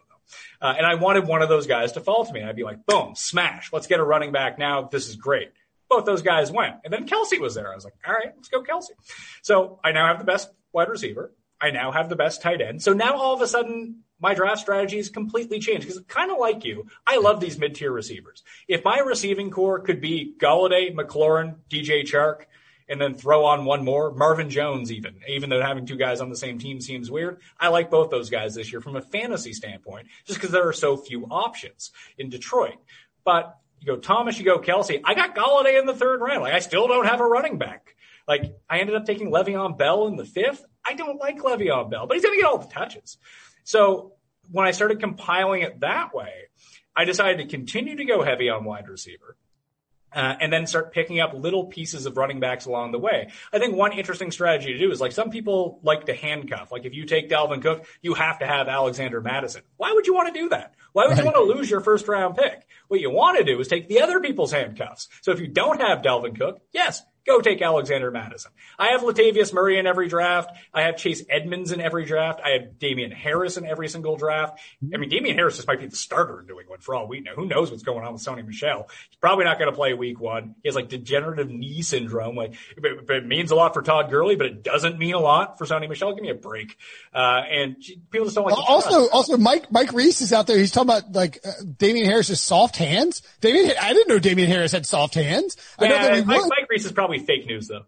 Uh, 0.61 0.73
and 0.77 0.85
I 0.85 0.95
wanted 0.95 1.27
one 1.27 1.41
of 1.41 1.49
those 1.49 1.67
guys 1.67 1.93
to 1.93 2.01
fall 2.01 2.25
to 2.25 2.33
me. 2.33 2.43
I'd 2.43 2.55
be 2.55 2.63
like, 2.63 2.85
boom, 2.85 3.13
smash. 3.15 3.71
Let's 3.71 3.87
get 3.87 3.99
a 3.99 4.03
running 4.03 4.31
back 4.31 4.59
now. 4.59 4.83
This 4.83 5.07
is 5.07 5.15
great. 5.15 5.51
Both 5.89 6.05
those 6.05 6.21
guys 6.21 6.51
went. 6.51 6.75
And 6.83 6.93
then 6.93 7.07
Kelce 7.07 7.39
was 7.39 7.55
there. 7.55 7.71
I 7.71 7.75
was 7.75 7.83
like, 7.83 7.95
all 8.05 8.13
right, 8.13 8.31
let's 8.35 8.49
go 8.49 8.61
Kelce. 8.61 8.91
So 9.41 9.79
I 9.83 9.91
now 9.91 10.07
have 10.07 10.19
the 10.19 10.25
best 10.25 10.49
wide 10.71 10.89
receiver. 10.89 11.33
I 11.61 11.71
now 11.71 11.91
have 11.91 12.09
the 12.09 12.15
best 12.15 12.41
tight 12.41 12.61
end. 12.61 12.81
So 12.81 12.93
now 12.93 13.17
all 13.17 13.33
of 13.33 13.41
a 13.41 13.47
sudden 13.47 14.03
my 14.19 14.33
draft 14.33 14.61
strategy 14.61 14.97
is 14.97 15.09
completely 15.09 15.59
changed 15.59 15.87
because 15.87 16.01
kind 16.07 16.31
of 16.31 16.37
like 16.37 16.63
you, 16.63 16.87
I 17.07 17.17
love 17.17 17.39
these 17.39 17.57
mid-tier 17.57 17.91
receivers. 17.91 18.43
If 18.67 18.83
my 18.83 18.99
receiving 18.99 19.49
corps 19.49 19.79
could 19.79 20.01
be 20.01 20.33
Golladay, 20.37 20.93
McLaurin, 20.93 21.55
DJ 21.69 22.03
Chark, 22.03 22.43
and 22.89 22.99
then 22.99 23.13
throw 23.13 23.45
on 23.45 23.65
one 23.65 23.85
more, 23.85 24.11
Marvin 24.11 24.49
Jones 24.49 24.91
even, 24.91 25.15
even 25.27 25.49
though 25.49 25.61
having 25.61 25.85
two 25.85 25.95
guys 25.95 26.19
on 26.19 26.29
the 26.29 26.35
same 26.35 26.57
team 26.57 26.81
seems 26.81 27.09
weird. 27.09 27.39
I 27.59 27.67
like 27.69 27.91
both 27.91 28.09
those 28.09 28.29
guys 28.29 28.55
this 28.55 28.71
year 28.71 28.81
from 28.81 28.95
a 28.95 29.01
fantasy 29.01 29.53
standpoint, 29.53 30.07
just 30.25 30.39
because 30.39 30.51
there 30.51 30.67
are 30.67 30.73
so 30.73 30.97
few 30.97 31.25
options 31.25 31.91
in 32.17 32.29
Detroit. 32.29 32.77
But 33.23 33.57
you 33.79 33.87
go 33.87 33.97
Thomas, 33.97 34.37
you 34.39 34.45
go 34.45 34.59
Kelce. 34.59 35.01
I 35.05 35.13
got 35.13 35.35
Golladay 35.35 35.79
in 35.79 35.85
the 35.85 35.93
third 35.93 36.19
round. 36.19 36.41
Like 36.41 36.53
I 36.53 36.59
still 36.59 36.87
don't 36.87 37.05
have 37.05 37.21
a 37.21 37.25
running 37.25 37.57
back. 37.57 37.95
Like 38.27 38.55
I 38.69 38.79
ended 38.79 38.95
up 38.95 39.05
taking 39.05 39.31
Le'Veon 39.31 39.77
Bell 39.77 40.07
in 40.07 40.15
the 40.15 40.25
fifth. 40.25 40.65
I 40.85 40.93
don't 40.93 41.19
like 41.19 41.39
Le'Veon 41.39 41.89
Bell, 41.89 42.07
but 42.07 42.15
he's 42.15 42.23
going 42.23 42.35
to 42.35 42.41
get 42.41 42.49
all 42.49 42.57
the 42.57 42.67
touches. 42.67 43.17
So 43.63 44.13
when 44.51 44.65
I 44.65 44.71
started 44.71 44.99
compiling 44.99 45.61
it 45.61 45.79
that 45.81 46.13
way, 46.13 46.31
I 46.95 47.05
decided 47.05 47.37
to 47.37 47.45
continue 47.45 47.95
to 47.95 48.05
go 48.05 48.23
heavy 48.23 48.49
on 48.49 48.65
wide 48.65 48.87
receiver. 48.87 49.37
Uh, 50.11 50.35
and 50.39 50.51
then 50.51 50.65
start 50.65 50.91
picking 50.91 51.19
up 51.19 51.33
little 51.33 51.65
pieces 51.65 52.05
of 52.05 52.17
running 52.17 52.39
backs 52.39 52.65
along 52.65 52.91
the 52.91 52.99
way. 52.99 53.29
I 53.53 53.59
think 53.59 53.75
one 53.75 53.91
interesting 53.93 54.31
strategy 54.31 54.73
to 54.73 54.79
do 54.79 54.91
is 54.91 54.99
like 54.99 55.11
some 55.11 55.29
people 55.29 55.79
like 55.83 56.05
to 56.07 56.15
handcuff. 56.15 56.71
Like 56.71 56.85
if 56.85 56.95
you 56.95 57.05
take 57.05 57.29
Dalvin 57.29 57.61
Cook, 57.61 57.85
you 58.01 58.15
have 58.15 58.39
to 58.39 58.47
have 58.47 58.67
Alexander 58.67 59.21
Mattison. 59.21 59.61
Why 59.77 59.91
would 59.93 60.07
you 60.07 60.15
want 60.15 60.33
to 60.33 60.39
do 60.39 60.49
that? 60.49 60.73
Why 60.93 61.05
would 61.05 61.11
right. 61.11 61.19
you 61.19 61.25
want 61.25 61.35
to 61.35 61.43
lose 61.43 61.69
your 61.69 61.81
first 61.81 62.07
round 62.07 62.35
pick? 62.35 62.65
What 62.87 62.99
you 62.99 63.11
want 63.11 63.37
to 63.37 63.43
do 63.43 63.59
is 63.59 63.67
take 63.67 63.87
the 63.87 64.01
other 64.01 64.19
people's 64.19 64.51
handcuffs. 64.51 65.09
So 65.21 65.31
if 65.31 65.39
you 65.39 65.47
don't 65.47 65.79
have 65.79 66.01
Dalvin 66.01 66.37
Cook, 66.37 66.61
yes, 66.73 67.03
Go 67.29 67.41
take 67.41 67.61
Alexander 67.61 68.09
Mattison. 68.09 68.51
I 68.79 68.87
have 68.87 69.01
Latavius 69.01 69.53
Murray 69.53 69.77
in 69.77 69.85
every 69.85 70.07
draft. 70.07 70.49
I 70.73 70.81
have 70.81 70.97
Chase 70.97 71.23
Edmonds 71.29 71.71
in 71.71 71.79
every 71.79 72.03
draft. 72.03 72.41
I 72.43 72.53
have 72.53 72.79
Damien 72.79 73.11
Harris 73.11 73.55
in 73.55 73.67
every 73.67 73.87
single 73.87 74.17
draft. 74.17 74.59
I 74.91 74.97
mean, 74.97 75.09
Damien 75.09 75.35
Harris 75.35 75.57
just 75.57 75.67
might 75.67 75.79
be 75.79 75.85
the 75.85 75.95
starter 75.95 76.39
in 76.39 76.47
New 76.47 76.59
England 76.59 76.81
for 76.81 76.95
all 76.95 77.07
we 77.07 77.19
know. 77.19 77.33
Who 77.35 77.45
knows 77.45 77.69
what's 77.69 77.83
going 77.83 78.03
on 78.03 78.13
with 78.13 78.23
Sony 78.23 78.43
Michel? 78.43 78.89
He's 79.11 79.17
probably 79.21 79.45
not 79.45 79.59
going 79.59 79.69
to 79.69 79.75
play 79.75 79.93
week 79.93 80.19
one. 80.19 80.55
He 80.63 80.69
has 80.69 80.75
like 80.75 80.89
degenerative 80.89 81.51
knee 81.51 81.83
syndrome. 81.83 82.35
Like, 82.35 82.55
it, 82.75 83.07
it 83.07 83.27
means 83.27 83.51
a 83.51 83.55
lot 83.55 83.75
for 83.75 83.83
Todd 83.83 84.09
Gurley, 84.09 84.35
but 84.35 84.47
it 84.47 84.63
doesn't 84.63 84.97
mean 84.97 85.13
a 85.13 85.19
lot 85.19 85.59
for 85.59 85.65
Sony 85.65 85.87
Michel. 85.87 86.15
Give 86.15 86.23
me 86.23 86.31
a 86.31 86.33
break. 86.33 86.77
Uh, 87.13 87.43
and 87.47 87.75
people 88.09 88.25
just 88.25 88.37
don't 88.37 88.45
like. 88.45 88.57
Also, 88.57 89.07
also 89.09 89.37
Mike 89.37 89.71
Mike 89.71 89.93
Reiss 89.93 90.21
is 90.21 90.33
out 90.33 90.47
there. 90.47 90.57
He's 90.57 90.71
talking 90.71 90.89
about 90.89 91.11
like 91.11 91.41
uh, 91.45 91.51
Damien 91.77 92.07
Harris's 92.07 92.41
soft 92.41 92.75
hands. 92.75 93.21
Damien, 93.39 93.71
I 93.79 93.93
didn't 93.93 94.07
know 94.07 94.17
Damien 94.17 94.49
Harris 94.49 94.71
had 94.71 94.87
soft 94.87 95.13
hands. 95.13 95.57
I 95.77 95.89
know 95.89 95.95
that 95.95 96.25
Mike, 96.25 96.41
Mike 96.41 96.67
Reiss 96.71 96.85
is 96.85 96.91
probably 96.91 97.18
fake 97.19 97.45
news 97.45 97.67
though. 97.67 97.85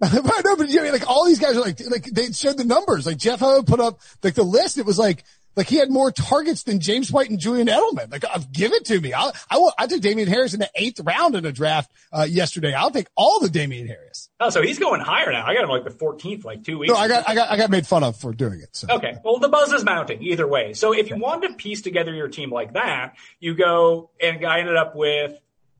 no, 0.12 0.56
but 0.56 0.68
you 0.68 0.82
know, 0.82 0.92
like 0.92 1.08
all 1.08 1.26
these 1.26 1.40
guys 1.40 1.56
are 1.56 1.60
like, 1.60 1.80
like 1.90 2.04
they 2.04 2.30
showed 2.30 2.56
the 2.56 2.64
numbers. 2.64 3.04
Like 3.04 3.16
Jeff 3.16 3.40
Howe 3.40 3.62
put 3.62 3.80
up 3.80 4.00
like 4.22 4.34
the 4.34 4.44
list. 4.44 4.78
It 4.78 4.86
was 4.86 4.96
like, 4.96 5.24
like 5.56 5.68
he 5.68 5.74
had 5.74 5.90
more 5.90 6.12
targets 6.12 6.62
than 6.62 6.78
James 6.78 7.10
White 7.10 7.30
and 7.30 7.38
Julian 7.40 7.66
Edelman. 7.66 8.12
Like, 8.12 8.24
uh, 8.24 8.38
give 8.52 8.72
it 8.72 8.84
to 8.86 9.00
me. 9.00 9.12
I'll, 9.12 9.32
I 9.50 9.58
will, 9.58 9.72
I 9.76 9.88
took 9.88 10.00
Damien 10.00 10.28
Harris 10.28 10.54
in 10.54 10.60
the 10.60 10.70
eighth 10.76 11.00
round 11.00 11.34
in 11.34 11.44
a 11.44 11.50
draft, 11.50 11.90
uh, 12.12 12.28
yesterday. 12.30 12.74
I'll 12.74 12.92
take 12.92 13.08
all 13.16 13.40
the 13.40 13.50
Damien 13.50 13.88
Harris. 13.88 14.30
Oh, 14.38 14.50
so 14.50 14.62
he's 14.62 14.78
going 14.78 15.00
higher 15.00 15.32
now. 15.32 15.44
I 15.44 15.54
got 15.54 15.64
him 15.64 15.70
like 15.70 15.82
the 15.82 15.90
14th, 15.90 16.44
like 16.44 16.62
two 16.62 16.78
weeks. 16.78 16.92
No, 16.92 16.96
I 16.96 17.08
got, 17.08 17.28
I 17.28 17.34
got, 17.34 17.50
I 17.50 17.56
got 17.56 17.70
made 17.70 17.88
fun 17.88 18.04
of 18.04 18.16
for 18.16 18.32
doing 18.32 18.60
it. 18.60 18.76
So. 18.76 18.86
Okay. 18.88 19.16
Well, 19.24 19.40
the 19.40 19.48
buzz 19.48 19.72
is 19.72 19.82
mounting 19.82 20.22
either 20.22 20.46
way. 20.46 20.74
So 20.74 20.94
if 20.94 21.10
you 21.10 21.16
want 21.16 21.42
to 21.42 21.52
piece 21.54 21.82
together 21.82 22.14
your 22.14 22.28
team 22.28 22.52
like 22.52 22.74
that, 22.74 23.16
you 23.40 23.56
go 23.56 24.10
and 24.22 24.46
I 24.46 24.60
ended 24.60 24.76
up 24.76 24.94
with 24.94 25.36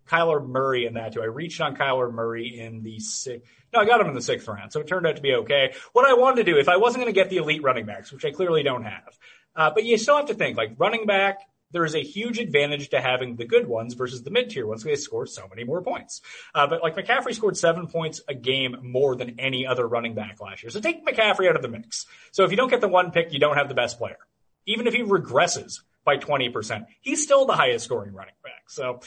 Kyler 0.09 0.47
Murray 0.47 0.87
in 0.87 0.95
that 0.95 1.13
too. 1.13 1.23
I 1.23 1.27
reached 1.27 1.61
on 1.61 1.77
Kyler 1.77 2.13
Murray 2.13 2.59
in 2.59 2.83
the 2.83 2.99
sixth. 2.99 3.49
No, 3.73 3.81
I 3.81 3.87
got 3.87 4.01
him 4.01 4.09
in 4.09 4.15
the 4.15 4.23
sixth 4.23 4.49
round, 4.49 4.73
so 4.73 4.81
it 4.81 4.87
turned 4.87 5.07
out 5.07 5.17
to 5.17 5.23
be 5.23 5.35
okay. 5.35 5.75
What 5.93 6.09
I 6.09 6.15
wanted 6.15 6.45
to 6.45 6.53
do, 6.53 6.59
if 6.59 6.69
I 6.69 6.79
wasn't 6.79 7.03
going 7.03 7.13
to 7.13 7.21
get 7.21 7.29
the 7.31 7.37
elite 7.37 7.63
running 7.63 7.87
backs, 7.87 8.11
which 8.11 8.25
I 8.25 8.31
clearly 8.31 8.63
don't 8.63 8.85
have, 8.85 9.19
uh, 9.55 9.71
but 9.75 9.85
you 9.85 9.99
still 9.99 10.17
have 10.17 10.27
to 10.27 10.35
think 10.35 10.57
like 10.57 10.73
running 10.79 11.07
back. 11.07 11.41
There 11.71 11.85
is 11.85 11.95
a 11.95 12.03
huge 12.03 12.39
advantage 12.39 12.89
to 12.91 13.01
having 13.01 13.37
the 13.37 13.45
good 13.45 13.69
ones 13.69 13.93
versus 13.93 14.23
the 14.23 14.31
mid 14.31 14.49
tier 14.49 14.67
ones. 14.67 14.83
They 14.83 14.95
score 14.95 15.27
so 15.27 15.47
many 15.51 15.65
more 15.65 15.83
points. 15.83 16.23
Uh, 16.55 16.67
but 16.67 16.83
like 16.83 16.97
McCaffrey 16.97 17.35
scored 17.35 17.59
seven 17.59 17.89
points 17.89 18.23
a 18.27 18.33
game 18.33 18.77
more 18.83 19.15
than 19.15 19.39
any 19.39 19.67
other 19.67 19.87
running 19.87 20.15
back 20.15 20.41
last 20.41 20.63
year. 20.63 20.71
So 20.71 20.81
take 20.81 21.05
McCaffrey 21.05 21.47
out 21.47 21.57
of 21.57 21.63
the 21.63 21.69
mix. 21.69 22.07
So 22.31 22.45
if 22.45 22.53
you 22.53 22.57
don't 22.57 22.71
get 22.71 22.81
the 22.81 22.89
one 22.89 23.11
pick, 23.11 23.35
you 23.35 23.39
don't 23.39 23.59
have 23.59 23.69
the 23.69 23.75
best 23.75 23.99
player. 23.99 24.17
Even 24.65 24.87
if 24.87 24.95
he 24.95 25.03
regresses 25.03 25.81
by 26.07 26.17
20%, 26.17 26.87
he's 27.03 27.23
still 27.23 27.45
the 27.45 27.53
highest 27.53 27.85
scoring 27.85 28.15
running 28.15 28.33
back. 28.43 28.71
So 28.71 29.01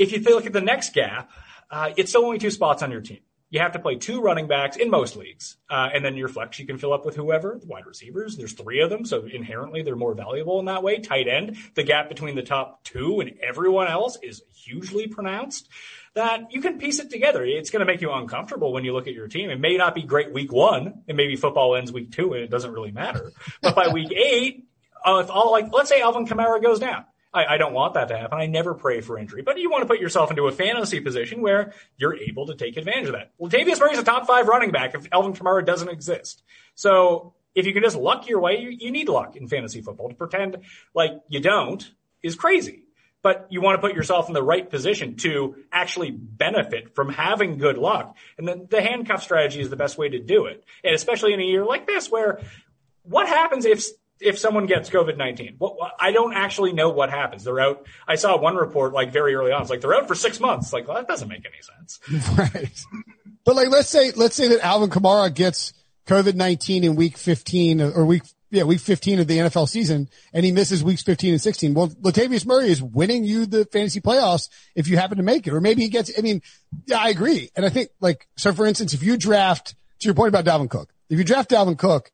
if 0.00 0.12
you 0.12 0.34
look 0.34 0.46
at 0.46 0.52
the 0.52 0.60
next 0.60 0.94
gap, 0.94 1.30
uh, 1.70 1.90
it's 1.96 2.10
still 2.10 2.24
only 2.24 2.38
two 2.38 2.50
spots 2.50 2.82
on 2.82 2.90
your 2.90 3.00
team. 3.00 3.20
You 3.50 3.58
have 3.60 3.72
to 3.72 3.80
play 3.80 3.96
two 3.96 4.20
running 4.20 4.46
backs 4.46 4.76
in 4.76 4.90
most 4.90 5.16
leagues, 5.16 5.56
uh, 5.68 5.88
and 5.92 6.04
then 6.04 6.16
your 6.16 6.28
flex 6.28 6.60
you 6.60 6.66
can 6.66 6.78
fill 6.78 6.92
up 6.92 7.04
with 7.04 7.16
whoever. 7.16 7.58
The 7.60 7.66
wide 7.66 7.84
receivers, 7.84 8.36
there's 8.36 8.52
three 8.52 8.80
of 8.80 8.90
them, 8.90 9.04
so 9.04 9.24
inherently 9.26 9.82
they're 9.82 9.96
more 9.96 10.14
valuable 10.14 10.60
in 10.60 10.66
that 10.66 10.84
way. 10.84 11.00
Tight 11.00 11.26
end, 11.26 11.56
the 11.74 11.82
gap 11.82 12.08
between 12.08 12.36
the 12.36 12.42
top 12.42 12.84
two 12.84 13.18
and 13.18 13.32
everyone 13.42 13.88
else 13.88 14.16
is 14.22 14.42
hugely 14.54 15.08
pronounced. 15.08 15.68
That 16.14 16.52
you 16.52 16.60
can 16.60 16.78
piece 16.78 17.00
it 17.00 17.10
together. 17.10 17.44
It's 17.44 17.70
going 17.70 17.80
to 17.80 17.86
make 17.86 18.00
you 18.00 18.12
uncomfortable 18.12 18.72
when 18.72 18.84
you 18.84 18.92
look 18.92 19.08
at 19.08 19.14
your 19.14 19.28
team. 19.28 19.50
It 19.50 19.60
may 19.60 19.76
not 19.76 19.96
be 19.96 20.02
great 20.02 20.32
week 20.32 20.52
one, 20.52 21.02
and 21.08 21.16
maybe 21.16 21.34
football 21.34 21.74
ends 21.74 21.92
week 21.92 22.12
two, 22.12 22.34
and 22.34 22.44
it 22.44 22.50
doesn't 22.50 22.72
really 22.72 22.92
matter. 22.92 23.32
But 23.62 23.74
by 23.74 23.88
week 23.88 24.12
eight, 24.12 24.68
uh, 25.04 25.22
if 25.24 25.30
all 25.30 25.50
like 25.50 25.72
let's 25.72 25.88
say 25.88 26.00
Alvin 26.00 26.26
Kamara 26.26 26.62
goes 26.62 26.78
down, 26.78 27.04
I, 27.32 27.46
I, 27.54 27.56
don't 27.58 27.72
want 27.72 27.94
that 27.94 28.08
to 28.08 28.18
happen. 28.18 28.38
I 28.38 28.46
never 28.46 28.74
pray 28.74 29.00
for 29.00 29.18
injury, 29.18 29.42
but 29.42 29.58
you 29.58 29.70
want 29.70 29.82
to 29.82 29.86
put 29.86 30.00
yourself 30.00 30.30
into 30.30 30.48
a 30.48 30.52
fantasy 30.52 31.00
position 31.00 31.42
where 31.42 31.72
you're 31.96 32.16
able 32.16 32.46
to 32.46 32.54
take 32.54 32.76
advantage 32.76 33.06
of 33.06 33.12
that. 33.12 33.32
Latavius 33.40 33.78
Murray's 33.78 33.98
a 33.98 34.02
top 34.02 34.26
five 34.26 34.48
running 34.48 34.72
back 34.72 34.94
if 34.94 35.06
Alvin 35.12 35.32
Kamara 35.32 35.64
doesn't 35.64 35.88
exist. 35.88 36.42
So 36.74 37.34
if 37.54 37.66
you 37.66 37.72
can 37.72 37.82
just 37.82 37.96
luck 37.96 38.28
your 38.28 38.40
way, 38.40 38.60
you, 38.60 38.70
you 38.70 38.90
need 38.90 39.08
luck 39.08 39.36
in 39.36 39.48
fantasy 39.48 39.80
football. 39.80 40.08
To 40.08 40.14
pretend 40.14 40.58
like 40.94 41.12
you 41.28 41.40
don't 41.40 41.88
is 42.22 42.34
crazy. 42.34 42.84
But 43.22 43.48
you 43.50 43.60
want 43.60 43.80
to 43.80 43.86
put 43.86 43.94
yourself 43.94 44.28
in 44.28 44.34
the 44.34 44.42
right 44.42 44.68
position 44.68 45.16
to 45.16 45.56
actually 45.70 46.10
benefit 46.10 46.94
from 46.94 47.10
having 47.10 47.58
good 47.58 47.76
luck. 47.76 48.16
And 48.38 48.48
then 48.48 48.66
the 48.70 48.80
handcuff 48.80 49.22
strategy 49.22 49.60
is 49.60 49.68
the 49.68 49.76
best 49.76 49.98
way 49.98 50.08
to 50.08 50.18
do 50.18 50.46
it. 50.46 50.64
And 50.82 50.94
especially 50.94 51.34
in 51.34 51.40
a 51.40 51.44
year 51.44 51.64
like 51.64 51.86
this 51.86 52.10
where 52.10 52.40
what 53.02 53.28
happens 53.28 53.66
if 53.66 53.84
if 54.20 54.38
someone 54.38 54.66
gets 54.66 54.90
COVID 54.90 55.16
nineteen. 55.16 55.56
Well, 55.58 55.76
I 55.98 56.12
don't 56.12 56.34
actually 56.34 56.72
know 56.72 56.90
what 56.90 57.10
happens. 57.10 57.44
They're 57.44 57.60
out. 57.60 57.86
I 58.06 58.16
saw 58.16 58.36
one 58.38 58.56
report 58.56 58.92
like 58.92 59.12
very 59.12 59.34
early 59.34 59.52
on. 59.52 59.62
It's 59.62 59.70
like 59.70 59.80
they're 59.80 59.94
out 59.94 60.08
for 60.08 60.14
six 60.14 60.40
months. 60.40 60.72
Like 60.72 60.86
well, 60.86 60.96
that 60.96 61.08
doesn't 61.08 61.28
make 61.28 61.44
any 61.44 61.62
sense. 61.62 62.00
Right. 62.38 62.84
But 63.44 63.56
like 63.56 63.68
let's 63.68 63.88
say 63.88 64.12
let's 64.12 64.34
say 64.34 64.48
that 64.48 64.60
Alvin 64.60 64.90
Kamara 64.90 65.34
gets 65.34 65.72
COVID 66.06 66.34
nineteen 66.34 66.84
in 66.84 66.96
week 66.96 67.16
fifteen 67.16 67.80
or 67.80 68.04
week 68.04 68.22
yeah 68.50 68.64
week 68.64 68.80
fifteen 68.80 69.18
of 69.18 69.26
the 69.26 69.38
NFL 69.38 69.68
season, 69.68 70.08
and 70.32 70.44
he 70.44 70.52
misses 70.52 70.84
weeks 70.84 71.02
fifteen 71.02 71.32
and 71.32 71.40
sixteen. 71.40 71.74
Well, 71.74 71.88
Latavius 71.88 72.44
Murray 72.44 72.70
is 72.70 72.82
winning 72.82 73.24
you 73.24 73.46
the 73.46 73.64
fantasy 73.66 74.00
playoffs 74.00 74.48
if 74.74 74.88
you 74.88 74.96
happen 74.96 75.16
to 75.16 75.22
make 75.22 75.46
it, 75.46 75.54
or 75.54 75.60
maybe 75.60 75.82
he 75.82 75.88
gets. 75.88 76.12
I 76.16 76.22
mean, 76.22 76.42
yeah, 76.86 76.98
I 76.98 77.08
agree, 77.08 77.50
and 77.56 77.64
I 77.64 77.70
think 77.70 77.90
like 78.00 78.28
so. 78.36 78.52
For 78.52 78.66
instance, 78.66 78.92
if 78.92 79.02
you 79.02 79.16
draft 79.16 79.74
to 80.00 80.04
your 80.06 80.14
point 80.14 80.28
about 80.28 80.44
Dalvin 80.44 80.68
Cook, 80.68 80.92
if 81.08 81.18
you 81.18 81.24
draft 81.24 81.50
Dalvin 81.50 81.78
Cook 81.78 82.10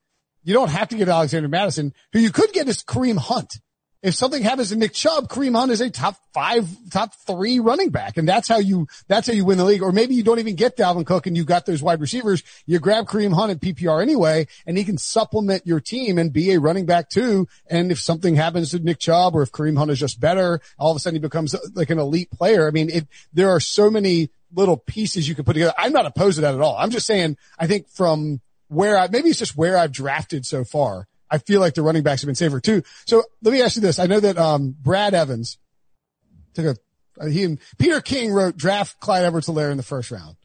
you 0.47 0.55
don't 0.55 0.71
have 0.71 0.89
to 0.89 0.97
get 0.97 1.09
Alexander 1.09 1.49
Mattison, 1.49 1.93
Who 2.13 2.21
you 2.21 2.31
could 2.31 2.53
get 2.53 2.69
is 2.69 2.83
Kareem 2.85 3.19
Hunt. 3.19 3.59
If 4.01 4.15
something 4.15 4.41
happens 4.41 4.69
to 4.69 4.77
Nick 4.77 4.93
Chubb, 4.93 5.29
Kareem 5.29 5.57
Hunt 5.57 5.73
is 5.73 5.81
a 5.81 5.91
top 5.91 6.15
five, 6.33 6.69
top 6.91 7.13
three 7.27 7.59
running 7.59 7.91
back. 7.91 8.17
And 8.17 8.29
that's 8.29 8.47
how 8.47 8.59
you, 8.59 8.87
that's 9.09 9.27
how 9.27 9.33
you 9.33 9.45
win 9.45 9.59
the 9.59 9.65
league. 9.65 9.83
Or 9.83 9.91
maybe 9.91 10.15
you 10.15 10.23
don't 10.23 10.39
even 10.39 10.55
get 10.55 10.77
Dalvin 10.77 11.05
Cook 11.05 11.27
and 11.27 11.37
you 11.37 11.45
got 11.45 11.67
those 11.67 11.83
wide 11.83 12.01
receivers. 12.01 12.45
You 12.65 12.79
grab 12.79 13.07
Kareem 13.07 13.35
Hunt 13.35 13.51
in 13.51 13.59
PPR 13.59 14.01
anyway, 14.01 14.47
and 14.67 14.79
he 14.79 14.85
can 14.85 14.99
supplement 14.99 15.67
your 15.67 15.81
team 15.81 16.17
and 16.17 16.33
be 16.33 16.53
a 16.53 16.61
running 16.61 16.87
back 16.87 17.11
too. 17.11 17.49
And 17.69 17.91
if 17.91 17.99
something 17.99 18.37
happens 18.37 18.71
to 18.71 18.79
Nick 18.79 19.01
Chubb 19.01 19.35
or 19.35 19.43
if 19.43 19.51
Kareem 19.51 19.77
Hunt 19.77 19.91
is 19.91 19.99
just 19.99 20.21
better, 20.21 20.61
all 20.79 20.93
of 20.93 20.97
a 20.97 21.01
sudden 21.01 21.17
he 21.17 21.21
becomes 21.21 21.57
uh, 21.57 21.59
like 21.75 21.91
an 21.91 21.99
elite 21.99 22.31
player. 22.31 22.69
I 22.69 22.71
mean, 22.71 22.89
it, 22.89 23.09
there 23.33 23.51
are 23.51 23.61
so 23.61 23.91
many 23.91 24.31
little 24.55 24.77
pieces 24.77 25.29
you 25.29 25.35
can 25.35 25.45
put 25.45 25.55
together. 25.55 25.75
I'm 25.77 25.93
not 25.93 26.07
opposed 26.07 26.37
to 26.37 26.43
that 26.43 26.55
at 26.55 26.61
all. 26.61 26.77
I'm 26.77 26.91
just 26.91 27.07
saying, 27.07 27.37
I 27.59 27.67
think 27.67 27.89
from, 27.89 28.41
where 28.69 28.97
I, 28.99 29.09
maybe 29.09 29.29
it's 29.29 29.39
just 29.39 29.57
where 29.57 29.79
I've 29.79 29.93
drafted 29.93 30.47
so 30.47 30.65
far. 30.65 31.07
I 31.31 31.39
feel 31.39 31.61
like 31.61 31.75
the 31.75 31.83
running 31.83 32.03
backs 32.03 32.23
have 32.23 32.27
been 32.27 32.35
safer 32.35 32.61
too. 32.61 32.83
So 33.07 33.25
let 33.43 33.53
me 33.53 33.63
ask 33.63 33.77
you 33.77 33.83
this. 33.83 33.99
I 33.99 34.07
know 34.07 34.21
that, 34.21 34.39
um, 34.39 34.77
Brad 34.81 35.15
Evans 35.15 35.59
took 36.55 36.65
a, 36.65 36.77
uh, 37.21 37.27
he 37.27 37.45
and 37.45 37.59
Peter 37.79 38.01
King 38.01 38.33
wrote 38.33 38.57
draft 38.57 39.01
Clyde 39.01 39.25
Edwards 39.25 39.49
Helaire 39.49 39.71
in 39.71 39.77
the 39.77 39.83
first 39.83 40.11
round. 40.11 40.37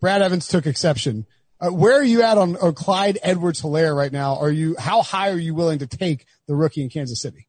Brad 0.00 0.22
Evans 0.22 0.48
took 0.48 0.66
exception. 0.66 1.26
Uh, 1.58 1.70
where 1.70 1.98
are 1.98 2.04
you 2.04 2.22
at 2.22 2.36
on, 2.36 2.56
on 2.56 2.74
Clyde 2.74 3.18
Edwards 3.22 3.62
Helaire 3.62 3.96
right 3.96 4.12
now? 4.12 4.36
Are 4.36 4.50
you, 4.50 4.76
how 4.78 5.02
high 5.02 5.30
are 5.30 5.38
you 5.38 5.54
willing 5.54 5.78
to 5.78 5.86
take 5.86 6.26
the 6.46 6.54
rookie 6.54 6.82
in 6.82 6.90
Kansas 6.90 7.20
City? 7.20 7.48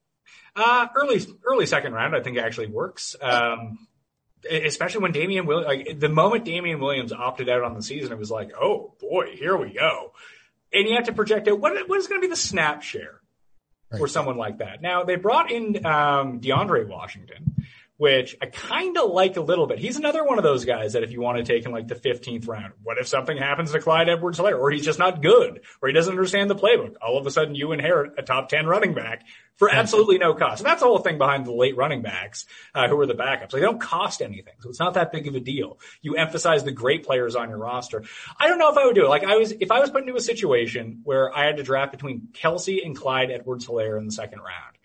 Uh, 0.56 0.88
early, 0.96 1.26
early 1.46 1.66
second 1.66 1.94
round, 1.94 2.16
I 2.16 2.22
think 2.22 2.38
actually 2.38 2.68
works. 2.68 3.16
Um, 3.22 3.87
especially 4.52 5.02
when 5.02 5.12
Damien 5.12 5.46
Williams, 5.46 5.68
like 5.68 6.00
the 6.00 6.10
moment 6.10 6.46
Damien 6.46 6.80
Williams 6.80 7.12
opted 7.12 7.50
out 7.50 7.64
on 7.64 7.74
the 7.74 7.82
season, 7.82 8.12
it 8.12 8.18
was 8.18 8.32
like, 8.32 8.52
oh 8.60 8.94
boy, 9.00 9.36
here 9.36 9.56
we 9.56 9.74
go. 9.74 10.14
And 10.74 10.88
you 10.88 10.96
have 10.96 11.06
to 11.06 11.14
project 11.14 11.48
out 11.48 11.60
what, 11.60 11.88
what 11.88 11.98
is 11.98 12.08
going 12.08 12.22
to 12.22 12.26
be 12.28 12.30
the 12.30 12.36
snap 12.36 12.84
share 12.84 13.22
right. 13.92 14.00
for 14.00 14.08
someone 14.08 14.38
like 14.38 14.60
that. 14.60 14.82
Now 14.82 15.04
they 15.04 15.16
brought 15.16 15.52
in 15.52 15.86
um, 15.86 16.42
DeAndre 16.42 16.88
Washington, 16.88 17.56
which 17.98 18.38
I 18.42 18.46
kind 18.46 18.98
of 18.98 19.12
like 19.12 19.38
a 19.38 19.42
little 19.42 19.66
bit. 19.66 19.80
He's 19.80 19.98
another 19.98 20.24
one 20.24 20.38
of 20.38 20.44
those 20.44 20.66
guys 20.66 20.94
that 20.94 21.04
if 21.04 21.12
you 21.12 21.20
want 21.20 21.40
to 21.40 21.44
take 21.44 21.66
in 21.66 21.72
like 21.72 21.88
the 21.88 21.96
15th 21.96 22.48
round, 22.48 22.74
what 22.84 22.98
if 23.00 23.08
something 23.08 23.38
happens 23.38 23.72
to 23.72 23.80
Clyde 23.80 24.08
Edwards 24.08 24.38
Helaire 24.38 24.60
or 24.60 24.70
he's 24.70 24.86
just 24.86 25.00
not 25.00 25.22
good 25.22 25.62
or 25.82 25.90
he 25.90 25.94
doesn't 25.94 26.12
understand 26.12 26.50
the 26.50 26.56
playbook? 26.56 26.96
All 27.02 27.18
of 27.18 27.26
a 27.26 27.32
sudden 27.32 27.56
you 27.56 27.72
inherit 27.72 28.14
a 28.18 28.22
top 28.22 28.50
10 28.50 28.68
running 28.68 28.94
back 28.94 29.26
for 29.56 29.70
absolutely 29.70 30.20
no 30.20 30.36
cost. 30.36 30.62
And 30.62 30.68
that's 30.68 30.82
the 30.82 30.88
whole 30.88 31.00
thing 31.00 31.18
behind 31.18 31.46
the 31.46 31.52
late 31.52 31.76
running 31.76 32.04
backs, 32.04 32.46
uh, 32.76 32.88
who 32.88 33.00
are 33.00 33.08
the 33.08 33.16
backups. 33.16 33.50
They 33.50 33.60
don't 33.60 33.82
cost 33.82 34.22
anything. 34.22 34.54
So 34.60 34.70
it's 34.70 34.80
not 34.80 34.94
that 34.94 35.12
big 35.12 35.28
of 35.28 35.34
a 35.34 35.40
deal. 35.40 35.80
You 36.02 36.16
emphasize 36.16 36.64
the 36.64 36.72
great 36.72 37.04
players 37.04 37.36
on 37.36 37.50
your 37.50 37.58
roster. 37.58 38.04
I 38.40 38.48
don't 38.48 38.60
know 38.60 38.72
if 38.72 38.78
I 38.78 38.86
would 38.86 38.96
do 38.96 39.06
it. 39.06 39.10
Like 39.10 39.24
I 39.24 39.38
was, 39.38 39.54
if 39.54 39.72
I 39.72 39.80
was 39.80 39.90
put 39.90 40.04
into 40.04 40.16
a 40.16 40.22
situation 40.22 41.02
where 41.04 41.36
I 41.36 41.46
had 41.46 41.58
to 41.58 41.64
draft 41.64 41.92
between 41.92 42.28
Kelce 42.34 42.86
and 42.86 42.96
Clyde 42.96 43.32
Edwards 43.32 43.66
Helaire 43.66 43.98
in 43.98 44.06
the 44.06 44.12
second 44.12 44.40
round, 44.40 44.77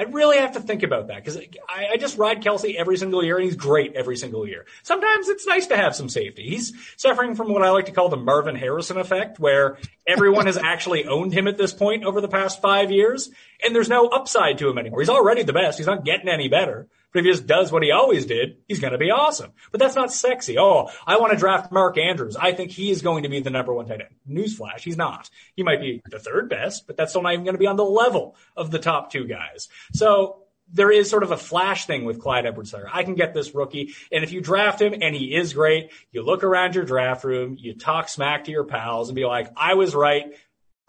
I 0.00 0.04
really 0.04 0.38
have 0.38 0.52
to 0.52 0.60
think 0.60 0.82
about 0.82 1.08
that 1.08 1.22
because 1.22 1.36
I, 1.68 1.88
I, 1.92 1.96
just 1.98 2.16
ride 2.16 2.42
Kelce 2.42 2.74
every 2.74 2.96
single 2.96 3.22
year 3.22 3.36
and 3.36 3.44
he's 3.44 3.54
great 3.54 3.92
every 3.94 4.16
single 4.16 4.48
year. 4.48 4.64
Sometimes 4.82 5.28
it's 5.28 5.46
nice 5.46 5.66
to 5.66 5.76
have 5.76 5.94
some 5.94 6.08
safety. 6.08 6.42
He's 6.42 6.72
suffering 6.96 7.34
from 7.34 7.52
what 7.52 7.60
I 7.60 7.68
like 7.68 7.84
to 7.84 7.92
call 7.92 8.08
the 8.08 8.16
Marvin 8.16 8.56
Harrison 8.56 8.96
effect 8.96 9.38
where 9.38 9.76
everyone 10.06 10.46
has 10.46 10.56
actually 10.56 11.04
owned 11.04 11.34
him 11.34 11.46
at 11.46 11.58
this 11.58 11.74
point 11.74 12.04
over 12.04 12.22
the 12.22 12.28
past 12.28 12.62
five 12.62 12.90
years 12.90 13.28
and 13.62 13.76
there's 13.76 13.90
no 13.90 14.06
upside 14.06 14.56
to 14.58 14.70
him 14.70 14.78
anymore. 14.78 15.00
He's 15.00 15.10
already 15.10 15.42
the 15.42 15.52
best. 15.52 15.76
He's 15.76 15.86
not 15.86 16.02
getting 16.02 16.30
any 16.30 16.48
better. 16.48 16.88
But 17.12 17.20
if 17.20 17.24
he 17.24 17.30
just 17.32 17.46
does 17.46 17.72
what 17.72 17.82
he 17.82 17.90
always 17.90 18.26
did, 18.26 18.58
he's 18.68 18.80
going 18.80 18.92
to 18.92 18.98
be 18.98 19.10
awesome. 19.10 19.52
But 19.70 19.80
that's 19.80 19.96
not 19.96 20.12
sexy. 20.12 20.58
Oh, 20.58 20.90
I 21.06 21.18
want 21.18 21.32
to 21.32 21.38
draft 21.38 21.72
Mark 21.72 21.98
Andrews. 21.98 22.36
I 22.36 22.52
think 22.52 22.70
he 22.70 22.90
is 22.90 23.02
going 23.02 23.24
to 23.24 23.28
be 23.28 23.40
the 23.40 23.50
number 23.50 23.72
one 23.72 23.86
tight 23.86 24.00
end. 24.00 24.14
Newsflash, 24.28 24.80
he's 24.80 24.96
not. 24.96 25.28
He 25.56 25.62
might 25.62 25.80
be 25.80 26.02
the 26.08 26.18
third 26.18 26.48
best, 26.48 26.86
but 26.86 26.96
that's 26.96 27.12
still 27.12 27.22
not 27.22 27.32
even 27.32 27.44
going 27.44 27.54
to 27.54 27.60
be 27.60 27.66
on 27.66 27.76
the 27.76 27.84
level 27.84 28.36
of 28.56 28.70
the 28.70 28.78
top 28.78 29.10
two 29.10 29.24
guys. 29.24 29.68
So 29.92 30.44
there 30.72 30.90
is 30.90 31.10
sort 31.10 31.22
of 31.22 31.32
a 31.32 31.36
flash 31.36 31.86
thing 31.86 32.04
with 32.04 32.20
Clyde 32.20 32.46
edwards 32.46 32.74
I 32.74 33.02
can 33.02 33.14
get 33.14 33.34
this 33.34 33.54
rookie. 33.54 33.94
And 34.12 34.22
if 34.22 34.32
you 34.32 34.40
draft 34.40 34.80
him 34.80 34.94
and 35.00 35.14
he 35.14 35.34
is 35.34 35.52
great, 35.52 35.90
you 36.12 36.22
look 36.22 36.44
around 36.44 36.74
your 36.74 36.84
draft 36.84 37.24
room, 37.24 37.56
you 37.58 37.74
talk 37.74 38.08
smack 38.08 38.44
to 38.44 38.52
your 38.52 38.64
pals 38.64 39.08
and 39.08 39.16
be 39.16 39.24
like, 39.24 39.50
I 39.56 39.74
was 39.74 39.94
right. 39.94 40.32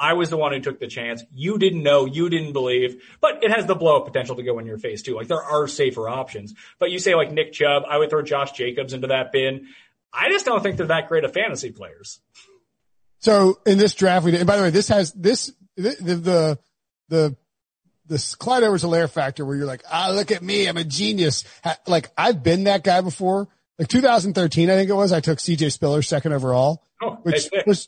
I 0.02 0.14
was 0.14 0.32
the 0.32 0.38
one 0.38 0.52
who 0.52 0.60
took 0.60 0.80
the 0.80 0.88
chance. 0.88 1.24
You 1.32 1.60
didn't 1.60 1.84
know, 1.84 2.06
you 2.06 2.28
didn't 2.28 2.54
believe, 2.54 3.04
but 3.22 3.44
it 3.44 3.52
has 3.52 3.68
the 3.68 3.76
blow 3.76 3.98
up 3.98 4.06
potential 4.06 4.36
to 4.36 4.42
go 4.42 4.58
in 4.58 4.66
your 4.66 4.80
face 4.80 5.04
too. 5.04 5.16
Like 5.16 5.28
there 5.28 5.44
are 5.44 5.68
safer 5.68 6.10
options, 6.10 6.56
but 6.80 6.90
you 6.90 6.98
say 6.98 7.14
like 7.14 7.32
Nick 7.32 7.54
Chubb, 7.54 7.84
I 7.88 8.00
would 8.00 8.10
throw 8.10 8.24
Josh 8.24 8.54
Jacobs 8.54 8.94
into 8.94 9.08
that 9.08 9.32
bin. 9.32 9.68
I 10.12 10.30
just 10.30 10.44
don't 10.44 10.64
think 10.64 10.78
they're 10.78 10.88
that 10.88 11.08
great 11.08 11.24
of 11.24 11.34
fantasy 11.34 11.72
players. 11.72 12.20
So 13.20 13.60
in 13.68 13.78
this 13.78 13.94
draft, 13.94 14.26
we 14.26 14.32
did, 14.32 14.40
and 14.40 14.48
by 14.48 14.58
the 14.58 14.64
way, 14.64 14.70
this 14.72 14.88
has 14.88 15.14
this, 15.14 15.54
the, 15.76 15.96
the, 16.00 16.60
the, 17.10 17.38
this 18.08 18.34
Clyde 18.34 18.64
Edwards 18.64 18.84
Helaire 18.84 19.10
factor 19.10 19.46
where 19.46 19.56
you're 19.56 19.68
like, 19.68 19.84
ah, 19.90 20.10
look 20.12 20.32
at 20.32 20.42
me. 20.42 20.68
I'm 20.68 20.78
a 20.78 20.84
genius. 20.84 21.44
Like 21.86 22.12
I've 22.18 22.42
been 22.42 22.64
that 22.64 22.84
guy 22.84 23.02
before. 23.02 23.50
Like 23.78 23.88
2013, 23.88 24.70
I 24.70 24.76
think 24.76 24.90
it 24.90 24.94
was, 24.94 25.14
I 25.14 25.20
took 25.20 25.38
CJ 25.38 25.72
Spiller 25.72 26.02
second 26.02 26.34
overall, 26.34 26.84
oh, 27.02 27.20
which 27.22 27.50
was 27.68 27.88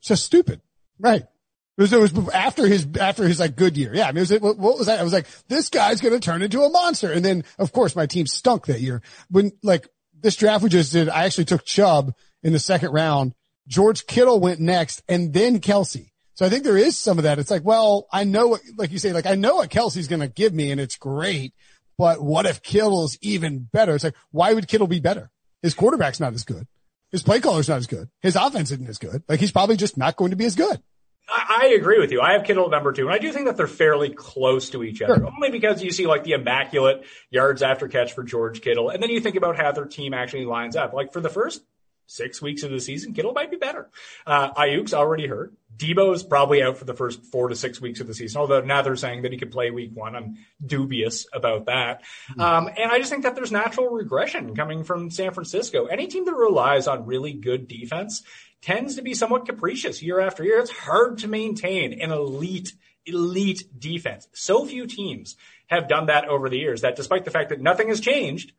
just 0.00 0.24
stupid. 0.24 0.62
Right. 0.98 1.22
It 1.22 1.82
was, 1.82 1.92
it 1.92 2.00
was 2.00 2.28
after 2.30 2.66
his, 2.66 2.86
after 3.00 3.26
his 3.26 3.38
like 3.38 3.54
good 3.54 3.76
year. 3.76 3.94
Yeah. 3.94 4.08
I 4.08 4.12
mean, 4.12 4.24
it 4.24 4.30
was, 4.30 4.40
what, 4.40 4.58
what 4.58 4.78
was 4.78 4.88
that? 4.88 4.98
I 4.98 5.04
was 5.04 5.12
like, 5.12 5.26
this 5.46 5.68
guy's 5.68 6.00
going 6.00 6.14
to 6.14 6.20
turn 6.20 6.42
into 6.42 6.62
a 6.62 6.70
monster. 6.70 7.12
And 7.12 7.24
then 7.24 7.44
of 7.58 7.72
course 7.72 7.94
my 7.94 8.06
team 8.06 8.26
stunk 8.26 8.66
that 8.66 8.80
year. 8.80 9.00
When 9.30 9.52
like 9.62 9.88
this 10.20 10.36
draft 10.36 10.64
we 10.64 10.70
just 10.70 10.92
did, 10.92 11.08
I 11.08 11.24
actually 11.24 11.44
took 11.44 11.64
Chubb 11.64 12.14
in 12.42 12.52
the 12.52 12.58
second 12.58 12.90
round. 12.92 13.34
George 13.68 14.06
Kittle 14.06 14.40
went 14.40 14.60
next 14.60 15.02
and 15.08 15.32
then 15.32 15.60
Kelce. 15.60 16.10
So 16.34 16.46
I 16.46 16.48
think 16.48 16.64
there 16.64 16.76
is 16.76 16.96
some 16.96 17.18
of 17.18 17.24
that. 17.24 17.38
It's 17.38 17.50
like, 17.50 17.64
well, 17.64 18.06
I 18.12 18.24
know 18.24 18.48
what, 18.48 18.60
like 18.76 18.90
you 18.92 18.98
say, 18.98 19.12
like 19.12 19.26
I 19.26 19.34
know 19.34 19.56
what 19.56 19.70
Kelce's 19.70 20.08
going 20.08 20.20
to 20.20 20.28
give 20.28 20.54
me 20.54 20.70
and 20.70 20.80
it's 20.80 20.96
great, 20.96 21.52
but 21.96 22.22
what 22.22 22.46
if 22.46 22.62
Kittle's 22.62 23.18
even 23.20 23.68
better? 23.72 23.94
It's 23.94 24.04
like, 24.04 24.16
why 24.30 24.52
would 24.54 24.68
Kittle 24.68 24.86
be 24.86 25.00
better? 25.00 25.30
His 25.62 25.74
quarterback's 25.74 26.20
not 26.20 26.34
as 26.34 26.44
good. 26.44 26.66
His 27.10 27.22
play 27.22 27.40
caller's 27.40 27.68
not 27.68 27.78
as 27.78 27.86
good. 27.86 28.08
His 28.20 28.36
offense 28.36 28.70
isn't 28.70 28.88
as 28.88 28.98
good. 28.98 29.22
Like 29.28 29.40
he's 29.40 29.52
probably 29.52 29.76
just 29.76 29.96
not 29.96 30.16
going 30.16 30.30
to 30.30 30.36
be 30.36 30.44
as 30.44 30.54
good. 30.54 30.82
I, 31.28 31.62
I 31.62 31.66
agree 31.68 31.98
with 31.98 32.12
you. 32.12 32.20
I 32.20 32.32
have 32.32 32.44
Kittle 32.44 32.66
at 32.66 32.70
number 32.70 32.92
two, 32.92 33.06
and 33.06 33.14
I 33.14 33.18
do 33.18 33.32
think 33.32 33.46
that 33.46 33.56
they're 33.56 33.66
fairly 33.66 34.10
close 34.10 34.70
to 34.70 34.82
each 34.82 35.02
other. 35.02 35.16
Sure. 35.16 35.26
Only 35.26 35.50
because 35.50 35.82
you 35.82 35.90
see 35.90 36.06
like 36.06 36.24
the 36.24 36.32
immaculate 36.32 37.04
yards 37.30 37.62
after 37.62 37.88
catch 37.88 38.12
for 38.12 38.22
George 38.22 38.60
Kittle, 38.60 38.90
and 38.90 39.02
then 39.02 39.10
you 39.10 39.20
think 39.20 39.36
about 39.36 39.56
how 39.56 39.72
their 39.72 39.84
team 39.86 40.14
actually 40.14 40.44
lines 40.44 40.76
up. 40.76 40.92
Like 40.92 41.12
for 41.12 41.20
the 41.20 41.30
first 41.30 41.62
six 42.06 42.40
weeks 42.40 42.62
of 42.62 42.70
the 42.70 42.80
season, 42.80 43.12
Kittle 43.12 43.32
might 43.32 43.50
be 43.50 43.56
better. 43.56 43.88
Uh, 44.26 44.52
Aiyuk's 44.54 44.94
already 44.94 45.26
hurt. 45.26 45.52
Deebo 45.78 46.12
is 46.12 46.24
probably 46.24 46.62
out 46.62 46.76
for 46.76 46.84
the 46.84 46.94
first 46.94 47.24
four 47.26 47.48
to 47.48 47.56
six 47.56 47.80
weeks 47.80 48.00
of 48.00 48.08
the 48.08 48.14
season, 48.14 48.40
although 48.40 48.60
now 48.60 48.82
they're 48.82 48.96
saying 48.96 49.22
that 49.22 49.32
he 49.32 49.38
could 49.38 49.52
play 49.52 49.70
week 49.70 49.92
one. 49.94 50.16
I'm 50.16 50.36
dubious 50.64 51.26
about 51.32 51.66
that. 51.66 52.02
Mm-hmm. 52.30 52.40
Um, 52.40 52.68
and 52.76 52.90
I 52.90 52.98
just 52.98 53.10
think 53.10 53.22
that 53.22 53.36
there's 53.36 53.52
natural 53.52 53.86
regression 53.88 54.56
coming 54.56 54.82
from 54.82 55.10
San 55.10 55.32
Francisco. 55.32 55.86
Any 55.86 56.08
team 56.08 56.24
that 56.24 56.34
relies 56.34 56.88
on 56.88 57.06
really 57.06 57.32
good 57.32 57.68
defense 57.68 58.24
tends 58.60 58.96
to 58.96 59.02
be 59.02 59.14
somewhat 59.14 59.46
capricious 59.46 60.02
year 60.02 60.18
after 60.18 60.42
year. 60.42 60.58
It's 60.58 60.70
hard 60.70 61.18
to 61.18 61.28
maintain 61.28 62.00
an 62.00 62.10
elite, 62.10 62.72
elite 63.06 63.62
defense. 63.78 64.26
So 64.32 64.66
few 64.66 64.88
teams 64.88 65.36
have 65.68 65.88
done 65.88 66.06
that 66.06 66.26
over 66.26 66.48
the 66.48 66.58
years 66.58 66.80
that 66.80 66.96
despite 66.96 67.24
the 67.24 67.30
fact 67.30 67.50
that 67.50 67.60
nothing 67.60 67.88
has 67.88 68.00
changed, 68.00 68.52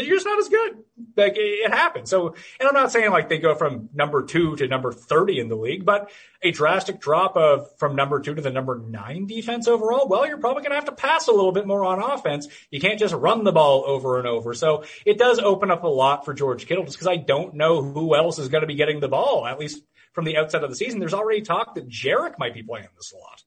you're 0.00 0.16
just 0.16 0.26
not 0.26 0.38
as 0.38 0.48
good. 0.48 0.78
Like 1.16 1.34
it 1.36 1.72
happens. 1.72 2.10
So, 2.10 2.34
and 2.60 2.68
I'm 2.68 2.74
not 2.74 2.92
saying 2.92 3.10
like 3.10 3.28
they 3.28 3.38
go 3.38 3.54
from 3.54 3.88
number 3.94 4.24
two 4.24 4.56
to 4.56 4.68
number 4.68 4.92
30 4.92 5.40
in 5.40 5.48
the 5.48 5.56
league, 5.56 5.84
but 5.84 6.10
a 6.42 6.50
drastic 6.50 7.00
drop 7.00 7.36
of 7.36 7.68
from 7.78 7.96
number 7.96 8.20
two 8.20 8.34
to 8.34 8.42
the 8.42 8.50
number 8.50 8.78
nine 8.78 9.26
defense 9.26 9.68
overall. 9.68 10.08
Well, 10.08 10.26
you're 10.26 10.38
probably 10.38 10.62
going 10.62 10.70
to 10.70 10.76
have 10.76 10.86
to 10.86 10.92
pass 10.92 11.28
a 11.28 11.32
little 11.32 11.52
bit 11.52 11.66
more 11.66 11.84
on 11.84 12.02
offense. 12.02 12.48
You 12.70 12.80
can't 12.80 12.98
just 12.98 13.14
run 13.14 13.44
the 13.44 13.52
ball 13.52 13.84
over 13.86 14.18
and 14.18 14.26
over. 14.26 14.54
So 14.54 14.84
it 15.04 15.18
does 15.18 15.38
open 15.38 15.70
up 15.70 15.84
a 15.84 15.88
lot 15.88 16.24
for 16.24 16.34
George 16.34 16.66
Kittle 16.66 16.84
just 16.84 16.96
because 16.96 17.08
I 17.08 17.16
don't 17.16 17.54
know 17.54 17.82
who 17.82 18.14
else 18.14 18.38
is 18.38 18.48
going 18.48 18.62
to 18.62 18.66
be 18.66 18.74
getting 18.74 19.00
the 19.00 19.08
ball, 19.08 19.46
at 19.46 19.58
least 19.58 19.82
from 20.12 20.24
the 20.24 20.36
outset 20.36 20.64
of 20.64 20.70
the 20.70 20.76
season. 20.76 20.98
There's 20.98 21.14
already 21.14 21.42
talk 21.42 21.74
that 21.74 21.88
Jarek 21.88 22.38
might 22.38 22.54
be 22.54 22.62
playing 22.62 22.88
this 22.96 23.12
a 23.12 23.16
lot. 23.16 23.42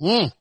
Mm. 0.00 0.32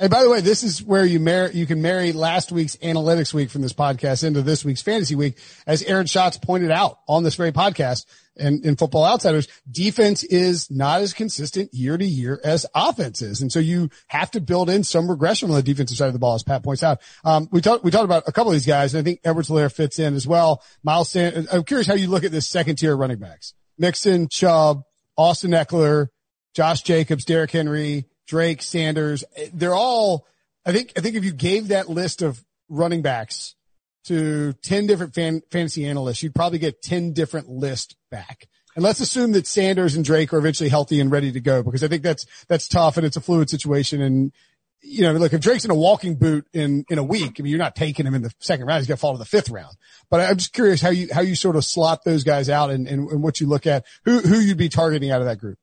And 0.00 0.10
by 0.10 0.22
the 0.22 0.30
way, 0.30 0.40
this 0.40 0.62
is 0.62 0.80
where 0.80 1.04
you 1.04 1.18
marry, 1.18 1.52
you 1.54 1.66
can 1.66 1.82
marry 1.82 2.12
last 2.12 2.52
week's 2.52 2.76
analytics 2.76 3.34
week 3.34 3.50
from 3.50 3.62
this 3.62 3.72
podcast 3.72 4.22
into 4.22 4.42
this 4.42 4.64
week's 4.64 4.82
fantasy 4.82 5.16
week. 5.16 5.38
As 5.66 5.82
Aaron 5.82 6.06
Schatz 6.06 6.38
pointed 6.38 6.70
out 6.70 7.00
on 7.08 7.24
this 7.24 7.34
very 7.34 7.50
podcast 7.50 8.06
and 8.36 8.64
in 8.64 8.76
football 8.76 9.04
outsiders, 9.04 9.48
defense 9.68 10.22
is 10.22 10.70
not 10.70 11.00
as 11.00 11.14
consistent 11.14 11.74
year 11.74 11.98
to 11.98 12.04
year 12.04 12.40
as 12.44 12.64
offense 12.76 13.22
is. 13.22 13.42
And 13.42 13.50
so 13.50 13.58
you 13.58 13.90
have 14.06 14.30
to 14.32 14.40
build 14.40 14.70
in 14.70 14.84
some 14.84 15.10
regression 15.10 15.50
on 15.50 15.56
the 15.56 15.62
defensive 15.64 15.96
side 15.96 16.06
of 16.06 16.12
the 16.12 16.20
ball, 16.20 16.36
as 16.36 16.44
Pat 16.44 16.62
points 16.62 16.84
out. 16.84 17.00
Um, 17.24 17.48
we 17.50 17.60
talked, 17.60 17.82
we 17.82 17.90
talked 17.90 18.04
about 18.04 18.28
a 18.28 18.32
couple 18.32 18.52
of 18.52 18.54
these 18.54 18.66
guys 18.66 18.94
and 18.94 19.00
I 19.00 19.04
think 19.04 19.20
Edwards 19.24 19.48
Helaire 19.48 19.72
fits 19.72 19.98
in 19.98 20.14
as 20.14 20.28
well. 20.28 20.62
Miles 20.84 21.10
Sanders, 21.10 21.48
I'm 21.52 21.64
curious 21.64 21.88
how 21.88 21.94
you 21.94 22.06
look 22.06 22.22
at 22.22 22.30
this 22.30 22.48
second 22.48 22.76
tier 22.76 22.96
running 22.96 23.18
backs. 23.18 23.52
Mixon, 23.78 24.28
Chubb, 24.28 24.84
Austin 25.16 25.50
Ekeler, 25.50 26.06
Josh 26.54 26.82
Jacobs, 26.82 27.24
Derrick 27.24 27.50
Henry, 27.50 28.06
Drake, 28.28 28.62
Sanders. 28.62 29.24
Eh, 29.34 29.48
they're 29.52 29.74
all, 29.74 30.26
I 30.64 30.72
think, 30.72 30.92
I 30.96 31.00
think 31.00 31.16
if 31.16 31.24
you 31.24 31.32
gave 31.32 31.68
that 31.68 31.88
list 31.88 32.22
of 32.22 32.44
running 32.68 33.02
backs 33.02 33.56
to 34.04 34.52
10 34.52 34.86
different 34.86 35.14
fan, 35.14 35.42
fantasy 35.50 35.86
analysts, 35.86 36.22
you'd 36.22 36.34
probably 36.34 36.58
get 36.58 36.82
10 36.82 37.14
different 37.14 37.48
lists 37.48 37.96
back. 38.10 38.46
And 38.76 38.84
let's 38.84 39.00
assume 39.00 39.32
that 39.32 39.46
Sanders 39.46 39.96
and 39.96 40.04
Drake 40.04 40.32
are 40.32 40.38
eventually 40.38 40.68
healthy 40.68 41.00
and 41.00 41.10
ready 41.10 41.32
to 41.32 41.40
go 41.40 41.62
because 41.62 41.82
I 41.82 41.88
think 41.88 42.02
that's, 42.02 42.26
that's 42.46 42.68
tough 42.68 42.96
and 42.96 43.04
it's 43.04 43.16
a 43.16 43.20
fluid 43.20 43.50
situation. 43.50 44.00
And, 44.00 44.32
you 44.82 45.02
know, 45.02 45.12
look, 45.14 45.32
if 45.32 45.40
Drake's 45.40 45.64
in 45.64 45.70
a 45.70 45.74
walking 45.74 46.14
boot 46.14 46.46
in, 46.52 46.84
in 46.88 46.98
a 46.98 47.02
week, 47.02 47.36
I 47.38 47.42
mean, 47.42 47.50
you're 47.50 47.58
not 47.58 47.74
taking 47.74 48.06
him 48.06 48.14
in 48.14 48.22
the 48.22 48.32
second 48.38 48.66
round. 48.66 48.80
He's 48.80 48.86
going 48.86 48.96
to 48.96 49.00
fall 49.00 49.14
to 49.14 49.18
the 49.18 49.24
fifth 49.24 49.50
round. 49.50 49.74
But 50.10 50.20
I'm 50.20 50.36
just 50.36 50.52
curious 50.52 50.80
how 50.80 50.90
you, 50.90 51.08
how 51.12 51.22
you 51.22 51.34
sort 51.34 51.56
of 51.56 51.64
slot 51.64 52.04
those 52.04 52.22
guys 52.22 52.48
out 52.48 52.70
and, 52.70 52.86
and, 52.86 53.08
and 53.08 53.22
what 53.22 53.40
you 53.40 53.48
look 53.48 53.66
at, 53.66 53.84
who, 54.04 54.20
who 54.20 54.38
you'd 54.38 54.58
be 54.58 54.68
targeting 54.68 55.10
out 55.10 55.20
of 55.20 55.26
that 55.26 55.38
group. 55.38 55.58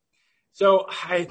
So 0.52 0.86
I, 0.90 1.28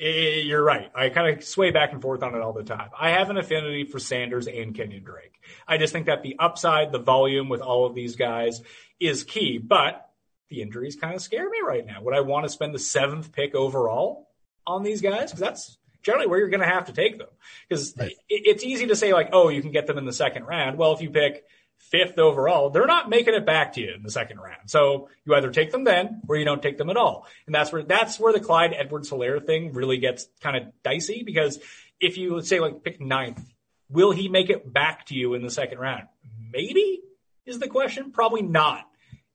Eh, 0.00 0.42
you're 0.44 0.62
right. 0.62 0.90
I 0.94 1.08
kind 1.08 1.36
of 1.36 1.44
sway 1.44 1.70
back 1.72 1.92
and 1.92 2.00
forth 2.00 2.22
on 2.22 2.34
it 2.34 2.40
all 2.40 2.52
the 2.52 2.62
time. 2.62 2.90
I 2.98 3.10
have 3.10 3.30
an 3.30 3.36
affinity 3.36 3.84
for 3.84 3.98
Sanders 3.98 4.46
and 4.46 4.74
Kenyon 4.74 5.02
Drake. 5.02 5.40
I 5.66 5.76
just 5.76 5.92
think 5.92 6.06
that 6.06 6.22
the 6.22 6.36
upside, 6.38 6.92
the 6.92 7.00
volume 7.00 7.48
with 7.48 7.60
all 7.60 7.84
of 7.84 7.94
these 7.94 8.14
guys 8.14 8.62
is 9.00 9.24
key, 9.24 9.58
but 9.58 10.08
the 10.50 10.62
injuries 10.62 10.96
kind 10.96 11.14
of 11.14 11.20
scare 11.20 11.48
me 11.48 11.58
right 11.66 11.84
now. 11.84 12.02
Would 12.02 12.14
I 12.14 12.20
want 12.20 12.44
to 12.44 12.48
spend 12.48 12.74
the 12.74 12.78
seventh 12.78 13.32
pick 13.32 13.54
overall 13.56 14.28
on 14.66 14.84
these 14.84 15.00
guys? 15.00 15.30
Because 15.30 15.40
that's 15.40 15.78
generally 16.02 16.28
where 16.28 16.38
you're 16.38 16.48
going 16.48 16.60
to 16.60 16.66
have 16.66 16.86
to 16.86 16.92
take 16.92 17.18
them. 17.18 17.28
Because 17.68 17.94
right. 17.98 18.14
it's 18.28 18.62
easy 18.62 18.86
to 18.86 18.96
say 18.96 19.12
like, 19.12 19.30
oh, 19.32 19.48
you 19.48 19.62
can 19.62 19.72
get 19.72 19.88
them 19.88 19.98
in 19.98 20.06
the 20.06 20.12
second 20.12 20.44
round. 20.44 20.78
Well, 20.78 20.92
if 20.92 21.02
you 21.02 21.10
pick 21.10 21.44
fifth 21.78 22.18
overall, 22.18 22.70
they're 22.70 22.86
not 22.86 23.08
making 23.08 23.34
it 23.34 23.46
back 23.46 23.72
to 23.74 23.80
you 23.80 23.94
in 23.94 24.02
the 24.02 24.10
second 24.10 24.38
round. 24.38 24.68
So 24.70 25.08
you 25.24 25.34
either 25.34 25.50
take 25.50 25.72
them 25.72 25.84
then 25.84 26.20
or 26.28 26.36
you 26.36 26.44
don't 26.44 26.62
take 26.62 26.76
them 26.76 26.90
at 26.90 26.96
all. 26.96 27.26
And 27.46 27.54
that's 27.54 27.72
where, 27.72 27.82
that's 27.82 28.20
where 28.20 28.32
the 28.32 28.40
Clyde 28.40 28.74
Edwards 28.76 29.10
Helaire 29.10 29.44
thing 29.44 29.72
really 29.72 29.98
gets 29.98 30.28
kind 30.40 30.56
of 30.56 30.64
dicey 30.82 31.22
because 31.24 31.58
if 32.00 32.18
you 32.18 32.36
let's 32.36 32.48
say 32.48 32.60
like 32.60 32.84
pick 32.84 33.00
ninth, 33.00 33.42
will 33.88 34.12
he 34.12 34.28
make 34.28 34.50
it 34.50 34.70
back 34.70 35.06
to 35.06 35.14
you 35.14 35.34
in 35.34 35.42
the 35.42 35.50
second 35.50 35.78
round? 35.78 36.04
Maybe 36.52 37.00
is 37.46 37.58
the 37.58 37.68
question. 37.68 38.12
Probably 38.12 38.42
not 38.42 38.84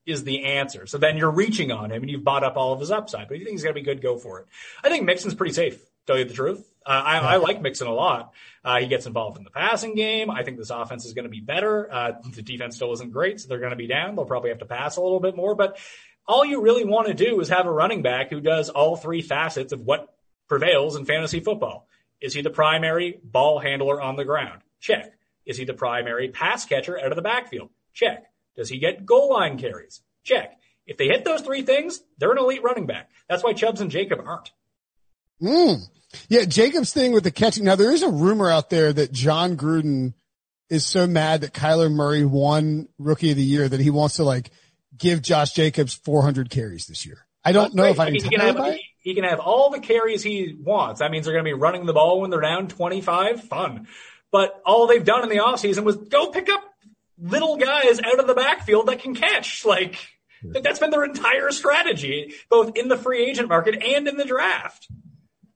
is 0.06 0.24
the 0.24 0.44
answer. 0.44 0.86
So 0.86 0.98
then 0.98 1.16
you're 1.16 1.30
reaching 1.30 1.72
on 1.72 1.90
him 1.90 2.02
and 2.02 2.10
you've 2.10 2.24
bought 2.24 2.44
up 2.44 2.56
all 2.56 2.72
of 2.72 2.80
his 2.80 2.90
upside, 2.90 3.28
but 3.28 3.34
if 3.34 3.40
you 3.40 3.46
think 3.46 3.54
he's 3.54 3.62
going 3.62 3.74
to 3.74 3.80
be 3.80 3.84
good, 3.84 4.02
go 4.02 4.16
for 4.16 4.40
it. 4.40 4.46
I 4.82 4.88
think 4.88 5.04
Mixon's 5.04 5.34
pretty 5.34 5.54
safe, 5.54 5.82
tell 6.06 6.18
you 6.18 6.24
the 6.24 6.34
truth. 6.34 6.70
Uh, 6.86 6.90
I, 6.90 7.18
I, 7.18 7.36
like 7.36 7.62
Mixon 7.62 7.86
a 7.86 7.92
lot. 7.92 8.32
Uh, 8.62 8.78
he 8.78 8.86
gets 8.86 9.06
involved 9.06 9.38
in 9.38 9.44
the 9.44 9.50
passing 9.50 9.94
game. 9.94 10.30
I 10.30 10.42
think 10.42 10.58
this 10.58 10.70
offense 10.70 11.06
is 11.06 11.14
going 11.14 11.24
to 11.24 11.30
be 11.30 11.40
better. 11.40 11.90
Uh, 11.90 12.12
the 12.34 12.42
defense 12.42 12.76
still 12.76 12.92
isn't 12.92 13.12
great, 13.12 13.40
so 13.40 13.48
they're 13.48 13.58
going 13.58 13.70
to 13.70 13.76
be 13.76 13.86
down. 13.86 14.14
They'll 14.14 14.26
probably 14.26 14.50
have 14.50 14.58
to 14.58 14.66
pass 14.66 14.96
a 14.96 15.00
little 15.00 15.20
bit 15.20 15.34
more, 15.34 15.54
but 15.54 15.78
all 16.26 16.44
you 16.44 16.60
really 16.60 16.84
want 16.84 17.08
to 17.08 17.14
do 17.14 17.40
is 17.40 17.48
have 17.48 17.66
a 17.66 17.72
running 17.72 18.02
back 18.02 18.30
who 18.30 18.40
does 18.40 18.68
all 18.68 18.96
three 18.96 19.22
facets 19.22 19.72
of 19.72 19.80
what 19.80 20.14
prevails 20.48 20.96
in 20.96 21.04
fantasy 21.04 21.40
football. 21.40 21.88
Is 22.20 22.34
he 22.34 22.42
the 22.42 22.50
primary 22.50 23.18
ball 23.22 23.58
handler 23.58 24.00
on 24.00 24.16
the 24.16 24.24
ground? 24.24 24.62
Check. 24.80 25.12
Is 25.46 25.56
he 25.56 25.64
the 25.64 25.74
primary 25.74 26.28
pass 26.28 26.64
catcher 26.64 26.98
out 26.98 27.12
of 27.12 27.16
the 27.16 27.22
backfield? 27.22 27.70
Check. 27.92 28.24
Does 28.56 28.68
he 28.68 28.78
get 28.78 29.04
goal 29.04 29.30
line 29.30 29.58
carries? 29.58 30.00
Check. 30.22 30.58
If 30.86 30.96
they 30.96 31.06
hit 31.06 31.24
those 31.24 31.42
three 31.42 31.62
things, 31.62 32.00
they're 32.18 32.32
an 32.32 32.38
elite 32.38 32.62
running 32.62 32.86
back. 32.86 33.10
That's 33.28 33.42
why 33.42 33.52
Chubbs 33.52 33.80
and 33.80 33.90
Jacob 33.90 34.20
aren't. 34.24 34.52
Mm. 35.42 35.82
Yeah, 36.28 36.44
Jacob's 36.44 36.92
thing 36.92 37.12
with 37.12 37.24
the 37.24 37.30
catching. 37.30 37.64
Now 37.64 37.76
there 37.76 37.92
is 37.92 38.02
a 38.02 38.08
rumor 38.08 38.50
out 38.50 38.70
there 38.70 38.92
that 38.92 39.12
Jon 39.12 39.56
Gruden 39.56 40.14
is 40.70 40.86
so 40.86 41.06
mad 41.06 41.42
that 41.42 41.52
Kyler 41.52 41.90
Murray 41.90 42.24
won 42.24 42.88
Rookie 42.98 43.30
of 43.30 43.36
the 43.36 43.42
Year 43.42 43.68
that 43.68 43.80
he 43.80 43.90
wants 43.90 44.16
to 44.16 44.24
like 44.24 44.50
give 44.96 45.22
Josh 45.22 45.52
Jacobs 45.52 45.94
400 45.94 46.50
carries 46.50 46.86
this 46.86 47.04
year. 47.04 47.26
I 47.44 47.52
don't 47.52 47.74
know 47.74 47.84
if 47.84 48.00
I, 48.00 48.06
I 48.06 48.10
mean, 48.10 48.22
can 48.22 48.40
have 48.40 48.76
he 48.98 49.14
can 49.14 49.24
have 49.24 49.38
all 49.38 49.70
the 49.70 49.80
carries 49.80 50.22
he 50.22 50.56
wants. 50.58 51.00
That 51.00 51.10
means 51.10 51.26
they're 51.26 51.34
going 51.34 51.44
to 51.44 51.48
be 51.48 51.60
running 51.60 51.84
the 51.84 51.92
ball 51.92 52.20
when 52.20 52.30
they're 52.30 52.40
down 52.40 52.68
25. 52.68 53.42
Fun. 53.42 53.86
But 54.32 54.60
all 54.64 54.86
they've 54.86 55.04
done 55.04 55.22
in 55.22 55.28
the 55.28 55.42
offseason 55.42 55.84
was 55.84 55.96
go 55.96 56.30
pick 56.30 56.48
up 56.48 56.62
little 57.18 57.56
guys 57.56 58.00
out 58.00 58.18
of 58.18 58.26
the 58.26 58.34
backfield 58.34 58.88
that 58.88 59.00
can 59.00 59.14
catch. 59.14 59.64
Like, 59.64 59.98
that's 60.42 60.78
been 60.78 60.90
their 60.90 61.04
entire 61.04 61.50
strategy, 61.50 62.34
both 62.48 62.76
in 62.76 62.88
the 62.88 62.96
free 62.96 63.24
agent 63.24 63.48
market 63.48 63.82
and 63.82 64.08
in 64.08 64.16
the 64.16 64.24
draft. 64.24 64.88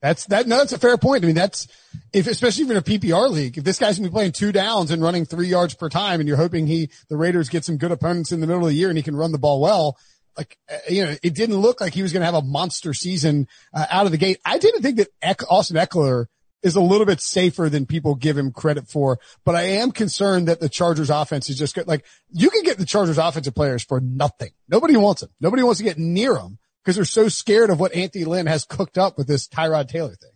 That's 0.00 0.26
that. 0.26 0.46
No, 0.46 0.58
that's 0.58 0.72
a 0.72 0.78
fair 0.78 0.96
point. 0.96 1.24
I 1.24 1.26
mean, 1.26 1.34
that's 1.34 1.66
if, 2.12 2.26
especially 2.26 2.64
if 2.64 2.70
in 2.70 2.76
a 2.76 2.82
PPR 2.82 3.30
league, 3.30 3.58
if 3.58 3.64
this 3.64 3.78
guy's 3.78 3.98
gonna 3.98 4.08
be 4.08 4.12
playing 4.12 4.32
two 4.32 4.52
downs 4.52 4.90
and 4.90 5.02
running 5.02 5.24
three 5.24 5.48
yards 5.48 5.74
per 5.74 5.88
time, 5.88 6.20
and 6.20 6.28
you're 6.28 6.36
hoping 6.36 6.66
he, 6.66 6.90
the 7.08 7.16
Raiders 7.16 7.48
get 7.48 7.64
some 7.64 7.78
good 7.78 7.90
opponents 7.90 8.30
in 8.30 8.40
the 8.40 8.46
middle 8.46 8.62
of 8.62 8.68
the 8.68 8.76
year 8.76 8.88
and 8.88 8.96
he 8.96 9.02
can 9.02 9.16
run 9.16 9.32
the 9.32 9.38
ball 9.38 9.60
well. 9.60 9.98
Like, 10.36 10.56
uh, 10.70 10.76
you 10.88 11.04
know, 11.04 11.16
it 11.20 11.34
didn't 11.34 11.56
look 11.56 11.80
like 11.80 11.94
he 11.94 12.02
was 12.02 12.12
going 12.12 12.20
to 12.20 12.26
have 12.26 12.34
a 12.36 12.42
monster 12.42 12.94
season 12.94 13.48
uh, 13.74 13.86
out 13.90 14.06
of 14.06 14.12
the 14.12 14.18
gate. 14.18 14.38
I 14.44 14.58
didn't 14.58 14.82
think 14.82 14.98
that 14.98 15.42
Austin 15.50 15.76
Ekeler 15.76 16.26
is 16.62 16.76
a 16.76 16.80
little 16.80 17.06
bit 17.06 17.20
safer 17.20 17.68
than 17.68 17.86
people 17.86 18.14
give 18.14 18.38
him 18.38 18.52
credit 18.52 18.88
for. 18.88 19.18
But 19.44 19.56
I 19.56 19.62
am 19.62 19.90
concerned 19.90 20.46
that 20.46 20.60
the 20.60 20.68
Chargers 20.68 21.10
offense 21.10 21.50
is 21.50 21.58
just 21.58 21.74
good. 21.74 21.88
Like 21.88 22.04
you 22.30 22.50
can 22.50 22.62
get 22.62 22.78
the 22.78 22.84
Chargers 22.84 23.18
offensive 23.18 23.54
players 23.54 23.82
for 23.82 24.00
nothing. 24.00 24.50
Nobody 24.68 24.96
wants 24.96 25.22
them. 25.22 25.30
Nobody 25.40 25.64
wants 25.64 25.78
to 25.78 25.84
get 25.84 25.98
near 25.98 26.34
them 26.34 26.58
because 26.84 26.96
they're 26.96 27.04
so 27.04 27.28
scared 27.28 27.70
of 27.70 27.80
what 27.80 27.94
Anthony 27.94 28.24
Lynn 28.24 28.46
has 28.46 28.64
cooked 28.64 28.98
up 28.98 29.18
with 29.18 29.26
this 29.26 29.48
Tyrod 29.48 29.88
Taylor 29.88 30.14
thing. 30.14 30.30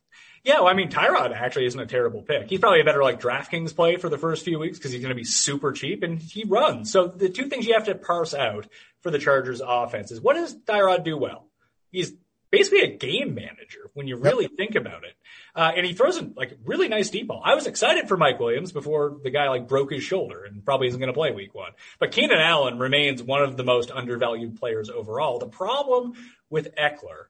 Yeah, 0.45 0.61
well, 0.61 0.69
I 0.69 0.75
mean, 0.75 0.91
Tyrod 0.91 1.33
actually 1.33 1.67
isn't 1.67 1.79
a 1.79 1.87
terrible 1.87 2.23
pick. 2.23 2.51
He's 2.51 2.59
probably 2.59 2.81
a 2.81 2.85
better 2.85 3.03
like 3.03 3.21
DraftKings 3.21 3.77
play 3.77 3.97
for 3.97 4.09
the 4.09 4.19
first 4.19 4.45
few 4.45 4.59
weeks 4.59 4.77
because 4.77 4.91
he's 4.91 5.01
going 5.01 5.15
to 5.15 5.21
be 5.21 5.25
super 5.25 5.71
cheap 5.71 6.03
and 6.03 6.21
he 6.21 6.45
runs. 6.45 6.91
So 6.91 7.07
the 7.07 7.29
two 7.29 7.47
things 7.47 7.65
you 7.65 7.75
have 7.75 7.85
to 7.85 7.95
parse 7.95 8.35
out 8.35 8.67
for 9.03 9.13
the 9.13 9.21
Chargers 9.21 9.63
offense 9.65 10.11
is 10.11 10.21
what 10.21 10.35
does 10.35 10.57
Tyrod 10.57 11.05
do 11.05 11.17
well? 11.17 11.49
He's 11.93 12.13
basically 12.53 12.83
a 12.83 12.97
game 12.97 13.35
manager 13.35 13.91
when 13.95 14.07
you 14.07 14.17
really 14.17 14.45
yep. 14.45 14.53
think 14.57 14.77
about 14.77 15.03
it. 15.03 15.15
Uh, 15.57 15.73
and 15.75 15.85
he 15.85 15.95
throws 15.95 16.19
a 16.19 16.31
like 16.37 16.57
really 16.65 16.87
nice 16.87 17.11
deep 17.11 17.27
ball. 17.27 17.43
I 17.45 17.55
was 17.55 17.67
excited 17.67 18.07
for 18.07 18.17
Mike 18.17 18.39
Williams 18.39 18.71
before 18.71 19.17
the 19.25 19.31
guy 19.31 19.49
like 19.49 19.67
broke 19.67 19.91
his 19.91 20.05
shoulder 20.05 20.45
and 20.45 20.65
probably 20.65 20.87
isn't 20.87 21.01
going 21.01 21.13
to 21.13 21.15
play 21.15 21.33
week 21.33 21.55
one. 21.55 21.73
But 21.99 22.13
Keenan 22.13 22.39
Allen 22.39 22.79
remains 22.79 23.23
one 23.23 23.43
of 23.43 23.57
the 23.57 23.65
most 23.65 23.91
undervalued 23.91 24.61
players 24.61 24.89
overall. 24.91 25.39
The 25.39 25.49
problem 25.49 26.13
with 26.51 26.75
Ekeler 26.77 27.25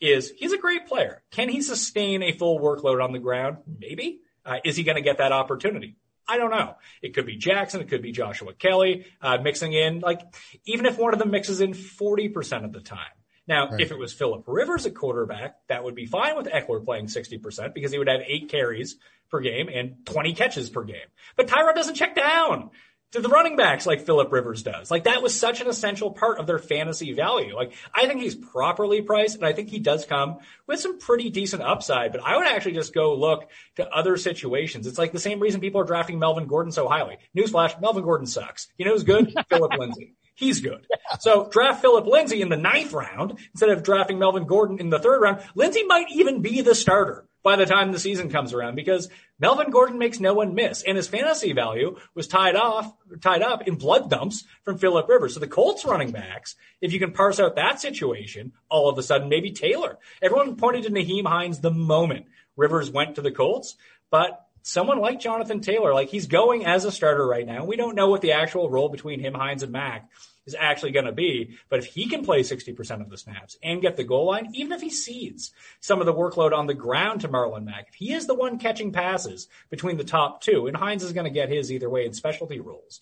is 0.00 0.32
he's 0.36 0.52
a 0.52 0.58
great 0.58 0.86
player. 0.86 1.22
Can 1.30 1.48
he 1.48 1.62
sustain 1.62 2.22
a 2.22 2.32
full 2.32 2.60
workload 2.60 3.02
on 3.02 3.12
the 3.12 3.18
ground? 3.18 3.58
Maybe. 3.66 4.20
Uh, 4.44 4.58
is 4.64 4.76
he 4.76 4.84
going 4.84 4.96
to 4.96 5.02
get 5.02 5.18
that 5.18 5.32
opportunity? 5.32 5.96
I 6.28 6.36
don't 6.36 6.50
know. 6.50 6.74
It 7.02 7.14
could 7.14 7.24
be 7.24 7.36
Jackson. 7.36 7.80
It 7.80 7.88
could 7.88 8.02
be 8.02 8.12
Joshua 8.12 8.52
Kelley 8.52 9.06
uh, 9.22 9.38
mixing 9.38 9.72
in 9.72 10.00
like, 10.00 10.20
even 10.64 10.84
if 10.84 10.98
one 10.98 11.12
of 11.12 11.18
them 11.18 11.30
mixes 11.30 11.60
in 11.60 11.72
40% 11.72 12.64
of 12.64 12.72
the 12.72 12.80
time, 12.80 13.00
now, 13.46 13.68
right. 13.68 13.80
if 13.80 13.90
it 13.90 13.98
was 13.98 14.12
Philip 14.12 14.44
Rivers 14.46 14.86
at 14.86 14.94
quarterback, 14.94 15.56
that 15.68 15.84
would 15.84 15.94
be 15.94 16.06
fine 16.06 16.36
with 16.36 16.46
Ekeler 16.46 16.84
playing 16.84 17.06
60% 17.06 17.74
because 17.74 17.92
he 17.92 17.98
would 17.98 18.08
have 18.08 18.22
eight 18.26 18.48
carries 18.48 18.96
per 19.30 19.40
game 19.40 19.68
and 19.72 20.04
20 20.06 20.34
catches 20.34 20.70
per 20.70 20.84
game. 20.84 21.06
But 21.36 21.48
Tyrod 21.48 21.74
doesn't 21.74 21.94
check 21.94 22.14
down 22.14 22.70
to 23.12 23.20
the 23.20 23.28
running 23.28 23.56
backs 23.56 23.86
like 23.86 24.04
Philip 24.04 24.32
Rivers 24.32 24.62
does. 24.62 24.90
Like 24.90 25.04
that 25.04 25.22
was 25.22 25.38
such 25.38 25.60
an 25.60 25.68
essential 25.68 26.10
part 26.10 26.38
of 26.38 26.46
their 26.46 26.58
fantasy 26.58 27.12
value. 27.12 27.54
Like 27.54 27.72
I 27.94 28.06
think 28.06 28.20
he's 28.20 28.34
properly 28.34 29.00
priced 29.00 29.36
and 29.36 29.46
I 29.46 29.52
think 29.52 29.70
he 29.70 29.78
does 29.78 30.04
come 30.04 30.38
with 30.66 30.80
some 30.80 30.98
pretty 30.98 31.30
decent 31.30 31.62
upside, 31.62 32.12
but 32.12 32.22
I 32.22 32.36
would 32.36 32.46
actually 32.46 32.74
just 32.74 32.92
go 32.92 33.14
look 33.14 33.48
to 33.76 33.88
other 33.88 34.16
situations. 34.16 34.86
It's 34.86 34.98
like 34.98 35.12
the 35.12 35.20
same 35.20 35.40
reason 35.40 35.60
people 35.60 35.80
are 35.80 35.84
drafting 35.84 36.18
Melvin 36.18 36.46
Gordon 36.46 36.72
so 36.72 36.88
highly. 36.88 37.18
Newsflash, 37.36 37.80
Melvin 37.80 38.02
Gordon 38.02 38.26
sucks. 38.26 38.68
You 38.76 38.84
know 38.84 38.92
who's 38.92 39.04
good? 39.04 39.32
Philip 39.48 39.72
Lindsay. 39.78 40.14
He's 40.36 40.60
good. 40.60 40.86
Yeah. 40.90 41.16
So 41.18 41.48
draft 41.50 41.80
Philip 41.80 42.06
Lindsay 42.06 42.42
in 42.42 42.50
the 42.50 42.56
ninth 42.56 42.92
round 42.92 43.38
instead 43.52 43.70
of 43.70 43.82
drafting 43.82 44.18
Melvin 44.18 44.46
Gordon 44.46 44.78
in 44.78 44.90
the 44.90 44.98
third 44.98 45.20
round. 45.20 45.40
Lindsay 45.54 45.82
might 45.84 46.12
even 46.12 46.42
be 46.42 46.60
the 46.60 46.74
starter 46.74 47.26
by 47.42 47.56
the 47.56 47.64
time 47.64 47.90
the 47.90 47.98
season 47.98 48.28
comes 48.28 48.52
around 48.52 48.74
because 48.74 49.08
Melvin 49.38 49.70
Gordon 49.70 49.98
makes 49.98 50.20
no 50.20 50.34
one 50.34 50.54
miss 50.54 50.82
and 50.82 50.96
his 50.96 51.08
fantasy 51.08 51.52
value 51.52 51.96
was 52.14 52.26
tied 52.26 52.54
off, 52.54 52.92
tied 53.22 53.40
up 53.40 53.66
in 53.66 53.76
blood 53.76 54.10
dumps 54.10 54.44
from 54.62 54.76
Philip 54.76 55.08
Rivers. 55.08 55.34
So 55.34 55.40
the 55.40 55.46
Colts 55.46 55.84
running 55.84 56.10
backs, 56.10 56.54
if 56.82 56.92
you 56.92 56.98
can 56.98 57.12
parse 57.12 57.40
out 57.40 57.56
that 57.56 57.80
situation, 57.80 58.52
all 58.68 58.90
of 58.90 58.98
a 58.98 59.02
sudden 59.02 59.30
maybe 59.30 59.52
Taylor. 59.52 59.98
Everyone 60.20 60.56
pointed 60.56 60.82
to 60.82 60.90
Nyheim 60.90 61.26
Hines 61.26 61.60
the 61.60 61.70
moment 61.70 62.26
Rivers 62.56 62.90
went 62.90 63.14
to 63.14 63.22
the 63.22 63.30
Colts, 63.30 63.76
but 64.10 64.45
someone 64.66 64.98
like 64.98 65.20
Jonathan 65.20 65.60
Taylor, 65.60 65.94
like 65.94 66.08
he's 66.08 66.26
going 66.26 66.66
as 66.66 66.84
a 66.84 66.90
starter 66.90 67.24
right 67.24 67.46
now. 67.46 67.64
We 67.64 67.76
don't 67.76 67.94
know 67.94 68.10
what 68.10 68.20
the 68.20 68.32
actual 68.32 68.68
role 68.68 68.88
between 68.88 69.20
him, 69.20 69.32
Hines, 69.32 69.62
and 69.62 69.70
Mack 69.70 70.10
is 70.44 70.56
actually 70.58 70.90
going 70.90 71.06
to 71.06 71.12
be. 71.12 71.56
But 71.68 71.78
if 71.78 71.86
he 71.86 72.08
can 72.08 72.24
play 72.24 72.40
60% 72.40 73.00
of 73.00 73.08
the 73.08 73.16
snaps 73.16 73.56
and 73.62 73.80
get 73.80 73.96
the 73.96 74.02
goal 74.02 74.26
line, 74.26 74.50
even 74.54 74.72
if 74.72 74.80
he 74.80 74.90
cedes 74.90 75.52
some 75.78 76.00
of 76.00 76.06
the 76.06 76.12
workload 76.12 76.52
on 76.52 76.66
the 76.66 76.74
ground 76.74 77.20
to 77.20 77.28
Marlon 77.28 77.64
Mack, 77.64 77.86
if 77.88 77.94
he 77.94 78.12
is 78.12 78.26
the 78.26 78.34
one 78.34 78.58
catching 78.58 78.90
passes 78.90 79.46
between 79.70 79.98
the 79.98 80.04
top 80.04 80.40
two, 80.40 80.66
and 80.66 80.76
Hines 80.76 81.04
is 81.04 81.12
going 81.12 81.26
to 81.26 81.30
get 81.30 81.48
his 81.48 81.70
either 81.70 81.88
way 81.88 82.04
in 82.04 82.12
specialty 82.12 82.58
roles, 82.58 83.00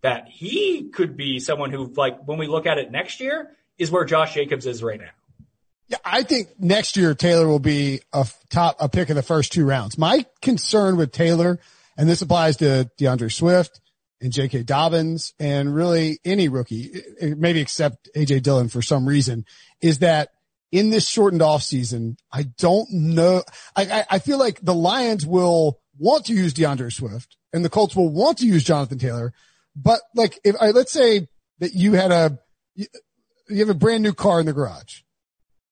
that 0.00 0.26
he 0.28 0.88
could 0.88 1.16
be 1.16 1.38
someone 1.38 1.70
who, 1.70 1.92
like, 1.96 2.26
when 2.26 2.38
we 2.38 2.48
look 2.48 2.66
at 2.66 2.78
it 2.78 2.90
next 2.90 3.20
year, 3.20 3.52
is 3.78 3.92
where 3.92 4.04
Josh 4.04 4.34
Jacobs 4.34 4.66
is 4.66 4.82
right 4.82 5.00
now. 5.00 5.10
Yeah, 5.88 5.98
I 6.04 6.22
think 6.24 6.48
next 6.58 6.96
year 6.96 7.14
Taylor 7.14 7.46
will 7.46 7.60
be 7.60 8.00
a 8.12 8.26
top, 8.50 8.76
a 8.80 8.88
pick 8.88 9.08
in 9.08 9.16
the 9.16 9.22
first 9.22 9.52
two 9.52 9.64
rounds. 9.64 9.96
My 9.96 10.26
concern 10.42 10.96
with 10.96 11.12
Taylor, 11.12 11.60
and 11.96 12.08
this 12.08 12.22
applies 12.22 12.56
to 12.58 12.90
D'Andre 12.98 13.28
Swift 13.28 13.80
and 14.20 14.32
J.K. 14.32 14.64
Dobbins 14.64 15.32
and 15.38 15.74
really 15.74 16.18
any 16.24 16.48
rookie, 16.48 17.02
eh, 17.20 17.34
maybe 17.36 17.60
except 17.60 18.08
A.J. 18.16 18.40
Dillon 18.40 18.68
for 18.68 18.82
some 18.82 19.06
reason, 19.06 19.44
is 19.80 20.00
that 20.00 20.30
in 20.72 20.90
this 20.90 21.08
shortened 21.08 21.42
off 21.42 21.62
season, 21.62 22.16
I 22.32 22.44
don't 22.58 22.90
know. 22.90 23.44
I, 23.76 24.04
I, 24.10 24.18
feel 24.18 24.38
like 24.38 24.60
the 24.60 24.74
Lions 24.74 25.24
will 25.24 25.80
want 25.96 26.26
to 26.26 26.34
use 26.34 26.52
D'Andre 26.52 26.90
Swift 26.90 27.36
and 27.52 27.64
the 27.64 27.70
Colts 27.70 27.94
will 27.94 28.10
want 28.10 28.38
to 28.38 28.46
use 28.46 28.64
Jonathan 28.64 28.98
Taylor. 28.98 29.32
But 29.76 30.00
like, 30.14 30.40
if 30.42 30.56
I, 30.60 30.70
let's 30.70 30.92
say 30.92 31.28
that 31.60 31.74
you 31.74 31.92
had 31.92 32.10
a, 32.10 32.38
you 32.74 33.58
have 33.58 33.68
a 33.68 33.74
brand 33.74 34.02
new 34.02 34.12
car 34.12 34.40
in 34.40 34.46
the 34.46 34.52
garage 34.52 35.02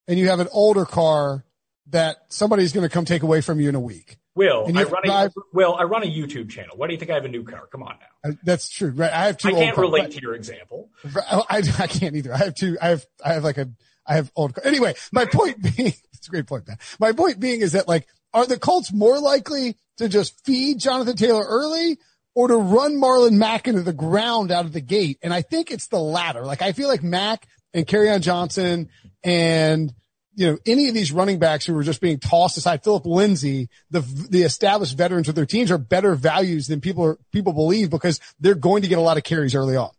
and 0.08 0.18
you 0.18 0.28
have 0.28 0.40
an 0.40 0.48
older 0.52 0.84
car 0.84 1.44
that 1.88 2.16
somebody's 2.28 2.72
going 2.72 2.88
to 2.88 2.92
come 2.92 3.04
take 3.04 3.22
away 3.22 3.40
from 3.40 3.60
you 3.60 3.68
in 3.68 3.74
a 3.74 3.80
week. 3.80 4.18
Will 4.34 4.66
I 4.74 4.82
run 4.84 5.02
drive, 5.04 5.32
a 5.36 5.40
Will 5.52 5.76
I 5.76 5.84
run 5.84 6.02
a 6.02 6.06
YouTube 6.06 6.50
channel? 6.50 6.76
Why 6.76 6.88
do 6.88 6.92
you 6.92 6.98
think 6.98 7.10
I 7.10 7.14
have 7.14 7.24
a 7.24 7.28
new 7.28 7.44
car? 7.44 7.68
Come 7.70 7.84
on 7.84 7.96
now. 8.00 8.30
Uh, 8.30 8.32
that's 8.42 8.68
true. 8.68 8.90
Right. 8.90 9.12
I 9.12 9.26
have 9.26 9.38
two. 9.38 9.48
I 9.48 9.52
can't 9.52 9.76
relate 9.76 10.02
cars. 10.02 10.14
to 10.16 10.22
your 10.22 10.34
example. 10.34 10.90
I, 11.04 11.42
I, 11.48 11.62
I 11.78 11.86
can't 11.86 12.16
either. 12.16 12.34
I 12.34 12.38
have 12.38 12.54
two. 12.54 12.76
I 12.82 12.88
have 12.88 13.06
I 13.24 13.34
have 13.34 13.44
like 13.44 13.58
a 13.58 13.70
I 14.06 14.16
have 14.16 14.32
old. 14.34 14.54
Car. 14.54 14.64
Anyway, 14.66 14.94
my 15.12 15.24
point 15.26 15.62
being, 15.76 15.92
it's 16.12 16.26
a 16.26 16.30
great 16.30 16.46
point, 16.46 16.66
man. 16.66 16.78
My 16.98 17.12
point 17.12 17.38
being 17.38 17.60
is 17.60 17.72
that 17.72 17.86
like, 17.86 18.08
are 18.32 18.46
the 18.46 18.58
Colts 18.58 18.92
more 18.92 19.20
likely 19.20 19.76
to 19.98 20.08
just 20.08 20.44
feed 20.44 20.80
Jonathan 20.80 21.16
Taylor 21.16 21.44
early? 21.44 21.98
Or 22.36 22.48
to 22.48 22.56
run 22.56 22.96
Marlon 22.96 23.34
Mack 23.34 23.68
into 23.68 23.82
the 23.82 23.92
ground 23.92 24.50
out 24.50 24.64
of 24.64 24.72
the 24.72 24.80
gate. 24.80 25.20
And 25.22 25.32
I 25.32 25.42
think 25.42 25.70
it's 25.70 25.86
the 25.86 26.00
latter. 26.00 26.44
Like 26.44 26.62
I 26.62 26.72
feel 26.72 26.88
like 26.88 27.00
Mack 27.00 27.46
and 27.72 27.86
Kerryon 27.86 28.22
Johnson 28.22 28.88
and 29.24 29.92
you 30.36 30.50
know, 30.50 30.58
any 30.66 30.88
of 30.88 30.94
these 30.94 31.12
running 31.12 31.38
backs 31.38 31.64
who 31.64 31.76
are 31.76 31.82
just 31.82 32.00
being 32.00 32.18
tossed 32.18 32.56
aside, 32.56 32.82
Philip 32.82 33.06
Lindsay, 33.06 33.68
the, 33.90 34.00
the 34.00 34.42
established 34.42 34.96
veterans 34.96 35.26
with 35.26 35.36
their 35.36 35.46
teams 35.46 35.70
are 35.70 35.78
better 35.78 36.14
values 36.14 36.66
than 36.66 36.80
people 36.80 37.04
are, 37.04 37.18
people 37.32 37.52
believe 37.52 37.90
because 37.90 38.20
they're 38.40 38.54
going 38.54 38.82
to 38.82 38.88
get 38.88 38.98
a 38.98 39.02
lot 39.02 39.16
of 39.16 39.22
carries 39.22 39.54
early 39.54 39.76
on. 39.76 39.90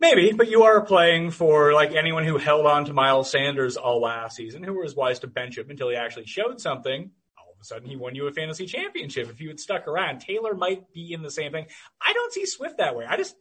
Maybe, 0.00 0.32
but 0.32 0.48
you 0.48 0.64
are 0.64 0.80
playing 0.80 1.30
for 1.30 1.72
like 1.74 1.92
anyone 1.92 2.24
who 2.24 2.38
held 2.38 2.66
on 2.66 2.86
to 2.86 2.92
Miles 2.92 3.30
Sanders 3.30 3.76
all 3.76 4.00
last 4.00 4.36
season, 4.36 4.62
who 4.62 4.74
was 4.74 4.96
wise 4.96 5.20
to 5.20 5.26
bench 5.26 5.58
him 5.58 5.70
until 5.70 5.90
he 5.90 5.96
actually 5.96 6.26
showed 6.26 6.60
something. 6.60 7.10
All 7.38 7.52
of 7.52 7.60
a 7.60 7.64
sudden, 7.64 7.88
he 7.88 7.94
won 7.94 8.14
you 8.14 8.26
a 8.26 8.32
fantasy 8.32 8.66
championship. 8.66 9.28
If 9.28 9.40
you 9.40 9.48
had 9.48 9.60
stuck 9.60 9.86
around, 9.86 10.20
Taylor 10.20 10.54
might 10.54 10.92
be 10.92 11.12
in 11.12 11.22
the 11.22 11.30
same 11.30 11.52
thing. 11.52 11.66
I 12.00 12.14
don't 12.14 12.32
see 12.32 12.46
Swift 12.46 12.78
that 12.78 12.96
way. 12.96 13.04
I 13.06 13.18
just, 13.18 13.36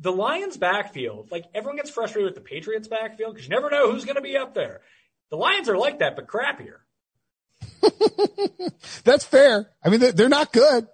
the 0.00 0.12
Lions 0.12 0.56
backfield, 0.56 1.30
like 1.30 1.44
everyone 1.54 1.76
gets 1.76 1.90
frustrated 1.90 2.26
with 2.26 2.34
the 2.34 2.48
Patriots 2.48 2.88
backfield 2.88 3.34
because 3.34 3.48
you 3.48 3.54
never 3.54 3.70
know 3.70 3.90
who's 3.90 4.04
going 4.04 4.16
to 4.16 4.22
be 4.22 4.36
up 4.36 4.54
there. 4.54 4.80
The 5.30 5.36
Lions 5.36 5.68
are 5.68 5.76
like 5.76 5.98
that, 5.98 6.16
but 6.16 6.26
crappier. 6.26 6.78
That's 9.04 9.24
fair. 9.24 9.68
I 9.82 9.88
mean, 9.88 10.00
they're 10.14 10.28
not 10.28 10.52
good, 10.52 10.86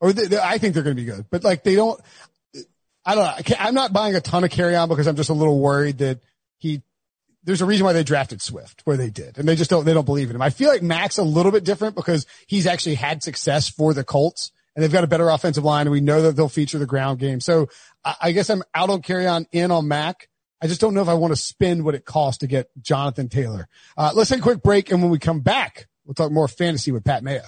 or 0.00 0.12
they, 0.12 0.26
they, 0.26 0.38
I 0.38 0.58
think 0.58 0.74
they're 0.74 0.82
going 0.82 0.96
to 0.96 1.02
be 1.02 1.06
good, 1.06 1.26
but 1.30 1.44
like 1.44 1.62
they 1.62 1.74
don't. 1.74 2.00
I 3.04 3.14
don't 3.14 3.24
know. 3.24 3.56
I'm 3.58 3.74
not 3.74 3.92
buying 3.92 4.14
a 4.16 4.20
ton 4.20 4.44
of 4.44 4.50
Kerryon 4.50 4.88
because 4.88 5.06
I'm 5.06 5.16
just 5.16 5.30
a 5.30 5.34
little 5.34 5.60
worried 5.60 5.98
that 5.98 6.20
he. 6.58 6.82
There's 7.44 7.62
a 7.62 7.66
reason 7.66 7.86
why 7.86 7.94
they 7.94 8.02
drafted 8.02 8.42
Swift 8.42 8.82
where 8.84 8.96
they 8.96 9.08
did, 9.08 9.38
and 9.38 9.48
they 9.48 9.56
just 9.56 9.70
don't. 9.70 9.84
They 9.84 9.94
don't 9.94 10.04
believe 10.04 10.28
in 10.28 10.36
him. 10.36 10.42
I 10.42 10.50
feel 10.50 10.68
like 10.68 10.82
Mack's 10.82 11.18
a 11.18 11.22
little 11.22 11.52
bit 11.52 11.64
different 11.64 11.94
because 11.94 12.26
he's 12.46 12.66
actually 12.66 12.96
had 12.96 13.22
success 13.22 13.68
for 13.68 13.94
the 13.94 14.04
Colts 14.04 14.50
and 14.74 14.82
they've 14.82 14.92
got 14.92 15.04
a 15.04 15.08
better 15.08 15.28
offensive 15.28 15.64
line 15.64 15.86
and 15.86 15.90
we 15.92 16.00
know 16.00 16.22
that 16.22 16.36
they'll 16.36 16.48
feature 16.48 16.78
the 16.78 16.86
ground 16.86 17.18
game. 17.18 17.40
So 17.40 17.68
I, 18.04 18.32
guess 18.32 18.50
I'm 18.50 18.62
out 18.74 18.90
on 18.90 19.02
carry 19.02 19.24
Kerryon 19.24 19.46
in 19.52 19.70
on 19.70 19.88
Mack. 19.88 20.28
I 20.60 20.66
just 20.66 20.80
don't 20.80 20.94
know 20.94 21.02
if 21.02 21.08
I 21.08 21.14
want 21.14 21.32
to 21.32 21.40
spend 21.40 21.84
what 21.84 21.94
it 21.94 22.04
costs 22.04 22.38
to 22.38 22.46
get 22.46 22.68
Jonathan 22.80 23.28
Taylor. 23.28 23.68
Uh, 23.96 24.12
let's 24.14 24.30
take 24.30 24.40
a 24.40 24.42
quick 24.42 24.62
break. 24.62 24.90
And 24.90 25.02
when 25.02 25.10
we 25.10 25.18
come 25.18 25.40
back, 25.40 25.88
We'll 26.08 26.14
talk 26.14 26.32
more 26.32 26.48
fantasy 26.48 26.90
with 26.90 27.04
Pat 27.04 27.22
Mayo. 27.22 27.42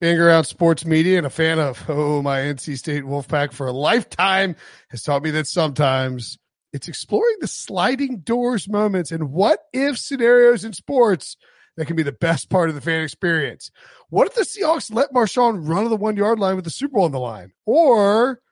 Being 0.00 0.18
around 0.18 0.44
sports 0.44 0.86
media 0.86 1.18
and 1.18 1.26
a 1.26 1.30
fan 1.30 1.58
of, 1.58 1.84
oh, 1.86 2.22
my 2.22 2.38
NC 2.38 2.78
State 2.78 3.04
Wolfpack 3.04 3.52
for 3.52 3.66
a 3.66 3.72
lifetime 3.72 4.56
has 4.88 5.02
taught 5.02 5.22
me 5.22 5.30
that 5.32 5.46
sometimes 5.46 6.38
it's 6.72 6.88
exploring 6.88 7.36
the 7.42 7.46
sliding 7.46 8.20
doors 8.20 8.70
moments 8.70 9.12
and 9.12 9.30
what 9.30 9.58
if 9.74 9.98
scenarios 9.98 10.64
in 10.64 10.72
sports 10.72 11.36
that 11.80 11.86
can 11.86 11.96
be 11.96 12.02
the 12.02 12.12
best 12.12 12.50
part 12.50 12.68
of 12.68 12.74
the 12.74 12.80
fan 12.82 13.02
experience. 13.02 13.70
What 14.10 14.26
if 14.26 14.34
the 14.34 14.42
Seahawks 14.42 14.92
let 14.92 15.14
Marshawn 15.14 15.66
run 15.66 15.84
to 15.84 15.88
the 15.88 15.96
one 15.96 16.14
yard 16.14 16.38
line 16.38 16.54
with 16.54 16.66
the 16.66 16.70
Super 16.70 16.96
Bowl 16.96 17.04
on 17.04 17.10
the 17.10 17.18
line? 17.18 17.54
Or 17.64 18.42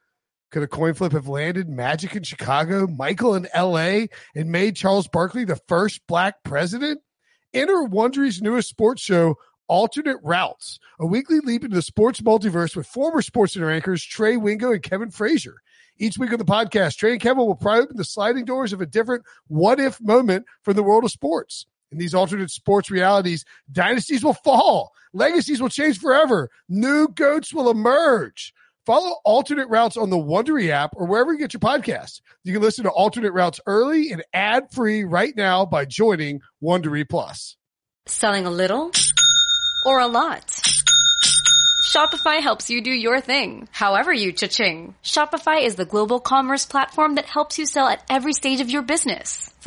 could 0.51 0.63
a 0.63 0.67
coin 0.67 0.95
flip 0.95 1.13
have 1.13 1.29
landed 1.29 1.69
Magic 1.69 2.17
in 2.17 2.23
Chicago, 2.23 2.87
Michael 2.87 3.35
in 3.35 3.47
LA, 3.55 4.07
and 4.35 4.51
made 4.51 4.77
Charles 4.77 5.09
Barkley 5.09 5.45
the 5.45 5.61
first 5.69 6.01
black 6.07 6.43
president? 6.43 7.03
Enter 7.53 7.87
Wondery's 7.87 8.41
newest 8.41 8.71
sports 8.71 9.03
show, 9.03 9.37
Alternate 9.69 10.21
Routes, 10.23 10.79
a 10.99 11.05
weekly 11.05 11.41
leap 11.41 11.65
into 11.65 11.77
the 11.77 11.83
sports 11.83 12.23
multiverse 12.23 12.75
with 12.75 12.87
former 12.87 13.21
sports 13.21 13.53
center 13.53 13.71
anchors 13.71 14.03
Trey 14.03 14.39
Wingo 14.39 14.73
and 14.73 14.83
Kevin 14.83 15.11
Frazier. 15.11 15.57
Each 15.99 16.17
week 16.17 16.33
on 16.33 16.39
the 16.39 16.47
podcast, 16.47 16.97
Trey 16.97 17.13
and 17.13 17.21
Kevin 17.21 17.45
will 17.45 17.57
pry 17.57 17.81
open 17.81 17.99
the 17.99 18.05
sliding 18.05 18.47
doors 18.47 18.73
of 18.73 18.81
a 18.81 18.87
different 18.87 19.25
what 19.49 19.79
if 19.79 20.01
moment 20.01 20.47
from 20.63 20.77
the 20.77 20.83
world 20.83 21.05
of 21.05 21.11
sports. 21.11 21.67
In 21.91 21.99
these 21.99 22.15
alternate 22.15 22.51
sports 22.51 22.91
realities, 22.91 23.45
dynasties 23.73 24.23
will 24.23 24.35
fall, 24.35 24.93
legacies 25.13 25.61
will 25.61 25.71
change 25.71 25.99
forever, 25.99 26.51
new 26.69 27.09
goats 27.09 27.53
will 27.55 27.71
emerge. 27.71 28.53
Follow 28.85 29.17
alternate 29.25 29.69
routes 29.69 29.97
on 29.97 30.11
the 30.11 30.17
Wondery 30.17 30.71
app 30.71 30.95
or 30.97 31.07
wherever 31.07 31.33
you 31.33 31.39
get 31.39 31.53
your 31.53 31.61
podcasts. 31.61 32.21
You 32.43 32.55
can 32.55 32.63
listen 32.63 32.85
to 32.85 32.91
alternate 32.91 33.33
routes 33.33 33.61
early 33.67 34.13
and 34.13 34.25
ad 34.33 34.73
free 34.73 35.05
right 35.05 35.35
now 35.37 35.67
by 35.67 35.85
joining 35.85 36.41
Wondery 36.63 37.09
Plus. 37.09 37.57
Selling 38.07 38.47
a 38.47 38.51
little 38.51 38.91
or 39.85 40.01
a 40.01 40.07
lot? 40.07 40.47
Shopify 41.85 42.41
helps 42.41 42.69
you 42.69 42.83
do 42.83 42.91
your 42.91 43.21
thing, 43.21 43.69
however 43.73 44.13
you 44.13 44.33
cha-ching. 44.33 44.95
Shopify 45.03 45.63
is 45.63 45.77
the 45.77 45.87
global 45.87 46.21
commerce 46.21 46.67
platform 46.67 47.15
that 47.15 47.25
helps 47.25 47.59
you 47.59 47.67
sell 47.67 47.89
at 47.89 48.05
every 48.11 48.35
stage 48.35 48.61
of 48.61 48.71
your 48.71 48.83
business. 48.83 49.51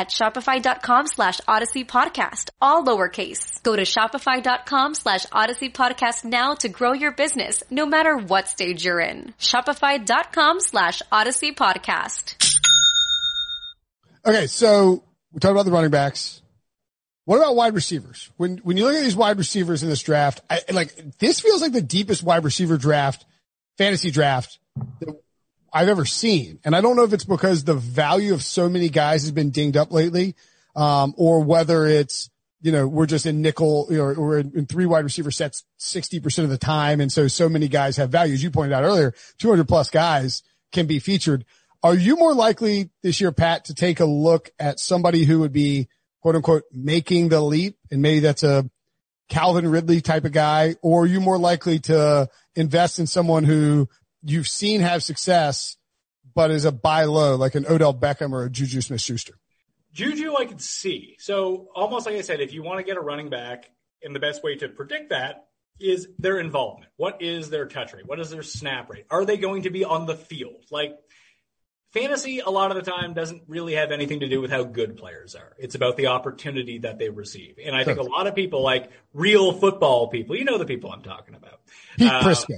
at 0.00 0.08
shopify.com 0.08 1.06
slash 1.08 1.42
odyssey 1.46 1.84
podcast, 1.84 2.48
all 2.60 2.82
lowercase. 2.84 3.62
Go 3.62 3.76
to 3.76 3.82
shopify.com 3.82 4.94
slash 4.94 5.26
odyssey 5.30 5.68
podcast 5.68 6.24
now 6.24 6.54
to 6.54 6.70
grow 6.70 6.94
your 6.94 7.12
business, 7.12 7.62
no 7.70 7.84
matter 7.84 8.16
what 8.16 8.48
stage 8.48 8.82
you're 8.82 9.00
in. 9.00 9.34
Shopify.com 9.38 10.60
slash 10.60 11.02
odyssey 11.12 11.52
podcast. 11.52 12.34
Okay, 14.24 14.46
so 14.46 15.02
we 15.32 15.40
talked 15.40 15.52
about 15.52 15.66
the 15.66 15.70
running 15.70 15.90
backs. 15.90 16.40
What 17.26 17.36
about 17.36 17.54
wide 17.54 17.74
receivers? 17.74 18.30
When 18.38 18.56
when 18.58 18.78
you 18.78 18.86
look 18.86 18.94
at 18.94 19.04
these 19.04 19.14
wide 19.14 19.36
receivers 19.36 19.82
in 19.82 19.90
this 19.90 20.02
draft, 20.02 20.40
I, 20.48 20.60
like 20.72 21.18
this 21.18 21.40
feels 21.40 21.60
like 21.60 21.72
the 21.72 21.82
deepest 21.82 22.22
wide 22.22 22.42
receiver 22.44 22.78
draft, 22.78 23.24
fantasy 23.76 24.10
draft 24.10 24.58
that 25.00 25.14
I've 25.72 25.88
ever 25.88 26.04
seen. 26.04 26.58
And 26.64 26.74
I 26.74 26.80
don't 26.80 26.96
know 26.96 27.04
if 27.04 27.12
it's 27.12 27.24
because 27.24 27.64
the 27.64 27.74
value 27.74 28.34
of 28.34 28.42
so 28.42 28.68
many 28.68 28.88
guys 28.88 29.22
has 29.22 29.30
been 29.30 29.50
dinged 29.50 29.76
up 29.76 29.92
lately, 29.92 30.34
um, 30.76 31.14
or 31.16 31.42
whether 31.42 31.86
it's 31.86 32.30
you 32.62 32.72
know 32.72 32.86
we're 32.86 33.06
just 33.06 33.26
in 33.26 33.40
nickel 33.42 33.86
or 33.90 34.14
we're 34.14 34.38
in, 34.38 34.52
in 34.54 34.66
three 34.66 34.86
wide 34.86 35.04
receiver 35.04 35.30
sets 35.30 35.64
sixty 35.78 36.20
percent 36.20 36.44
of 36.44 36.50
the 36.50 36.58
time, 36.58 37.00
and 37.00 37.12
so 37.12 37.28
so 37.28 37.48
many 37.48 37.68
guys 37.68 37.96
have 37.96 38.10
value. 38.10 38.34
As 38.34 38.42
you 38.42 38.50
pointed 38.50 38.74
out 38.74 38.84
earlier, 38.84 39.14
two 39.38 39.48
hundred 39.48 39.68
plus 39.68 39.90
guys 39.90 40.42
can 40.72 40.86
be 40.86 40.98
featured. 40.98 41.44
Are 41.82 41.94
you 41.94 42.16
more 42.16 42.34
likely 42.34 42.90
this 43.02 43.20
year, 43.20 43.32
Pat, 43.32 43.66
to 43.66 43.74
take 43.74 44.00
a 44.00 44.04
look 44.04 44.50
at 44.58 44.78
somebody 44.78 45.24
who 45.24 45.40
would 45.40 45.52
be 45.52 45.88
quote 46.20 46.36
unquote 46.36 46.64
making 46.72 47.30
the 47.30 47.40
leap 47.40 47.78
and 47.90 48.02
maybe 48.02 48.20
that's 48.20 48.42
a 48.42 48.68
Calvin 49.30 49.68
Ridley 49.68 50.00
type 50.00 50.24
of 50.24 50.32
guy, 50.32 50.74
or 50.82 51.04
are 51.04 51.06
you 51.06 51.20
more 51.20 51.38
likely 51.38 51.78
to 51.78 52.28
invest 52.56 52.98
in 52.98 53.06
someone 53.06 53.44
who 53.44 53.88
you've 54.22 54.48
seen 54.48 54.80
have 54.80 55.02
success, 55.02 55.76
but 56.34 56.50
is 56.50 56.64
a 56.64 56.72
buy 56.72 57.04
low, 57.04 57.36
like 57.36 57.54
an 57.54 57.66
Odell 57.66 57.94
Beckham 57.94 58.32
or 58.32 58.44
a 58.44 58.50
Juju 58.50 58.80
Smith 58.80 59.00
Schuster? 59.00 59.34
Juju, 59.92 60.36
I 60.36 60.44
could 60.44 60.60
see. 60.60 61.16
So 61.18 61.68
almost 61.74 62.06
like 62.06 62.14
I 62.14 62.20
said, 62.20 62.40
if 62.40 62.52
you 62.52 62.62
want 62.62 62.78
to 62.78 62.84
get 62.84 62.96
a 62.96 63.00
running 63.00 63.28
back, 63.28 63.70
and 64.02 64.14
the 64.14 64.20
best 64.20 64.42
way 64.42 64.56
to 64.56 64.68
predict 64.68 65.10
that 65.10 65.46
is 65.78 66.08
their 66.18 66.38
involvement. 66.38 66.90
What 66.96 67.22
is 67.22 67.50
their 67.50 67.66
touch 67.66 67.92
rate? 67.92 68.06
What 68.06 68.20
is 68.20 68.30
their 68.30 68.42
snap 68.42 68.90
rate? 68.90 69.06
Are 69.10 69.24
they 69.24 69.36
going 69.36 69.62
to 69.62 69.70
be 69.70 69.84
on 69.84 70.06
the 70.06 70.14
field? 70.14 70.64
Like 70.70 70.98
fantasy 71.92 72.40
a 72.40 72.50
lot 72.50 72.70
of 72.70 72.76
the 72.76 72.88
time 72.88 73.14
doesn't 73.14 73.42
really 73.48 73.74
have 73.74 73.90
anything 73.90 74.20
to 74.20 74.28
do 74.28 74.40
with 74.40 74.50
how 74.50 74.62
good 74.62 74.96
players 74.96 75.34
are. 75.34 75.54
It's 75.58 75.74
about 75.74 75.96
the 75.96 76.08
opportunity 76.08 76.78
that 76.78 76.98
they 76.98 77.08
receive. 77.08 77.58
And 77.64 77.74
I 77.74 77.84
think 77.84 77.98
a 77.98 78.02
lot 78.02 78.26
of 78.26 78.34
people 78.34 78.62
like 78.62 78.90
real 79.14 79.52
football 79.52 80.08
people, 80.08 80.36
you 80.36 80.44
know 80.44 80.58
the 80.58 80.66
people 80.66 80.92
I'm 80.92 81.02
talking 81.02 81.34
about. 81.34 81.60
Pete 81.96 82.10
uh, 82.10 82.22
Prisco. 82.22 82.56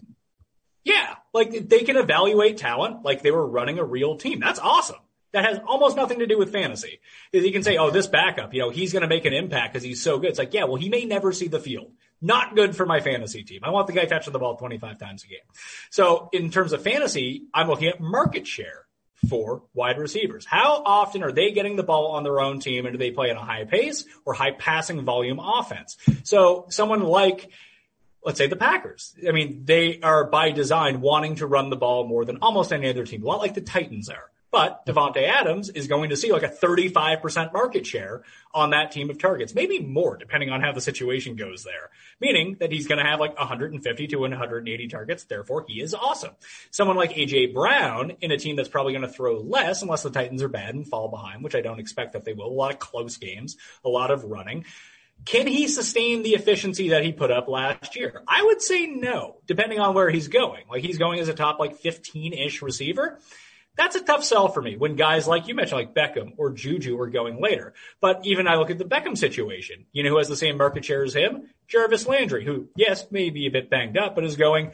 Yeah. 0.85 1.15
Like 1.33 1.69
they 1.69 1.81
can 1.81 1.97
evaluate 1.97 2.59
talent 2.59 3.05
like 3.05 3.23
they 3.23 3.31
were 3.31 3.47
running 3.47 3.79
a 3.79 3.85
real 3.85 4.17
team. 4.17 4.41
That's 4.41 4.59
awesome. 4.59 4.97
That 5.33 5.47
has 5.47 5.61
almost 5.67 5.97
nothing 5.97 6.19
to 6.19 6.27
do 6.27 6.39
with 6.39 6.53
fantasy. 6.53 7.01
Is 7.33 7.45
you 7.45 7.53
can 7.53 7.63
say, 7.63 7.79
oh, 7.79 7.91
this 7.91 8.07
backup, 8.07 8.53
you 8.53 8.61
know, 8.61 8.69
he's 8.69 8.93
going 8.93 9.01
to 9.01 9.09
make 9.09 9.25
an 9.25 9.33
impact 9.33 9.73
because 9.73 9.83
he's 9.83 10.03
so 10.03 10.19
good. 10.19 10.31
It's 10.31 10.39
like, 10.39 10.53
yeah, 10.53 10.65
well, 10.65 10.77
he 10.77 10.91
may 10.91 11.07
never 11.07 11.33
see 11.33 11.49
the 11.49 11.59
field. 11.59 11.93
Not 12.21 12.55
good 12.55 12.77
for 12.77 12.85
my 12.85 13.01
fantasy 13.01 13.43
team. 13.43 13.61
I 13.63 13.71
want 13.71 13.87
the 13.87 13.95
guy 13.95 14.05
touching 14.05 14.33
the 14.33 14.39
ball 14.39 14.57
25 14.57 14.99
times 14.99 15.25
a 15.25 15.29
game. 15.29 15.39
So 15.91 16.29
in 16.33 16.51
terms 16.51 16.73
of 16.73 16.83
fantasy, 16.83 17.45
I'm 17.55 17.67
looking 17.67 17.89
at 17.89 18.01
market 18.01 18.47
share 18.47 18.87
for 19.29 19.63
wide 19.73 19.99
receivers. 19.99 20.45
How 20.45 20.83
often 20.85 21.23
are 21.23 21.33
they 21.33 21.53
getting 21.53 21.77
the 21.77 21.83
ball 21.83 22.13
on 22.13 22.25
their 22.25 22.41
own 22.41 22.61
team 22.61 22.87
and 22.87 22.95
do 22.95 22.99
they 22.99 23.11
play 23.11 23.31
at 23.31 23.37
a 23.37 23.41
high 23.41 23.65
pace 23.65 24.05
or 24.25 24.35
high 24.35 24.51
passing 24.51 25.03
volume 25.05 25.41
offense? 25.41 25.97
So 26.25 26.67
someone 26.69 27.03
like, 27.03 27.51
let's 28.25 28.39
say 28.39 28.47
the 28.47 28.57
Packers. 28.57 29.15
I 29.27 29.33
mean, 29.33 29.65
they 29.65 30.01
are 30.01 30.25
by 30.25 30.51
design 30.51 31.01
wanting 31.01 31.37
to 31.37 31.47
run 31.47 31.71
the 31.71 31.77
ball 31.77 32.07
more 32.07 32.25
than 32.25 32.39
almost 32.43 32.73
any 32.73 32.89
other 32.89 33.05
team, 33.05 33.23
a 33.23 33.27
lot 33.27 33.41
like 33.41 33.55
the 33.55 33.61
Titans 33.61 34.09
are. 34.09 34.31
But 34.53 34.85
Davante 34.85 35.27
Adams 35.27 35.71
is 35.71 35.87
going 35.87 36.11
to 36.11 36.17
see 36.17 36.31
like 36.31 36.43
a 36.43 36.49
35% 36.49 37.55
market 37.55 37.87
share 37.87 38.23
on 38.53 38.71
that 38.71 38.93
team 38.93 39.09
of 39.09 39.19
targets, 39.19 39.55
maybe 39.55 39.79
more 39.79 40.19
depending 40.19 40.51
on 40.51 40.61
how 40.61 40.73
the 40.73 40.81
situation 40.83 41.37
goes 41.37 41.65
there. 41.65 41.89
Meaning 42.21 42.59
that 42.61 42.71
he's 42.71 42.87
going 42.87 43.03
to 43.03 43.11
have 43.11 43.19
like 43.19 43.37
150 43.39 44.07
to 44.09 44.17
180 44.17 44.89
targets. 44.89 45.25
Therefore, 45.25 45.65
he 45.67 45.81
is 45.81 45.95
awesome. 45.95 46.33
Someone 46.71 46.99
like 46.99 47.13
AJ 47.13 47.55
Brown 47.55 48.11
in 48.21 48.31
a 48.31 48.37
team 48.37 48.57
that's 48.57 48.69
probably 48.69 48.93
going 48.93 49.07
to 49.07 49.09
throw 49.09 49.39
less 49.39 49.81
unless 49.81 50.03
the 50.03 50.11
Titans 50.11 50.43
are 50.43 50.49
bad 50.49 50.75
and 50.75 50.87
fall 50.87 51.09
behind, 51.09 51.43
which 51.43 51.55
I 51.55 51.63
don't 51.63 51.81
expect 51.81 52.13
that 52.13 52.27
they 52.27 52.35
will. 52.35 52.49
A 52.49 52.53
lot 52.53 52.73
of 52.73 52.79
close 52.79 53.17
games, 53.17 53.57
a 53.87 53.89
lot 53.89 54.11
of 54.11 54.25
running. 54.25 54.67
Can 55.25 55.47
he 55.47 55.69
sustain 55.69 56.23
the 56.23 56.35
efficiency 56.35 56.91
that 56.91 57.05
he 57.05 57.13
put 57.13 57.31
up 57.31 57.49
last 57.49 57.95
year? 57.97 58.23
I 58.27 58.43
would 58.43 58.61
say 58.61 58.87
no, 58.87 59.37
depending 59.47 59.79
on 59.79 59.95
where 59.95 60.11
he's 60.11 60.29
going. 60.29 60.65
Like 60.69 60.83
he's 60.83 60.99
going 60.99 61.21
as 61.21 61.29
a 61.29 61.35
top 61.35 61.61
like 61.61 61.81
15-ish 61.81 62.61
receiver 62.61 63.19
that's 63.77 63.97
a 63.97 64.01
tough 64.01 64.25
sell 64.25 64.49
for 64.49 64.61
me 64.61 64.77
when 64.77 64.97
guys 64.97 65.27
like 65.27 65.49
you 65.49 65.55
mentioned, 65.55 65.79
like 65.79 65.95
Beckham 65.95 66.35
or 66.37 66.51
Juju 66.51 66.99
are 67.01 67.09
going 67.09 67.41
later. 67.41 67.73
But 68.01 68.21
even 68.25 68.47
I 68.47 68.57
look 68.57 68.71
at 68.71 68.79
the 68.79 68.85
Beckham 68.85 69.17
situation, 69.17 69.87
you 69.93 70.03
know, 70.03 70.11
who 70.11 70.19
has 70.19 70.29
the 70.29 70.37
same 70.37 70.59
market 70.59 70.85
share 70.85 71.05
as 71.05 71.15
him? 71.15 71.49
Jarvis 71.69 72.07
Landry, 72.07 72.45
who, 72.45 72.69
yes, 72.77 73.11
may 73.11 73.31
be 73.31 73.47
a 73.47 73.51
bit 73.51 73.71
banged 73.71 73.97
up, 73.97 74.15
but 74.15 74.25
is 74.25 74.37
going 74.37 74.73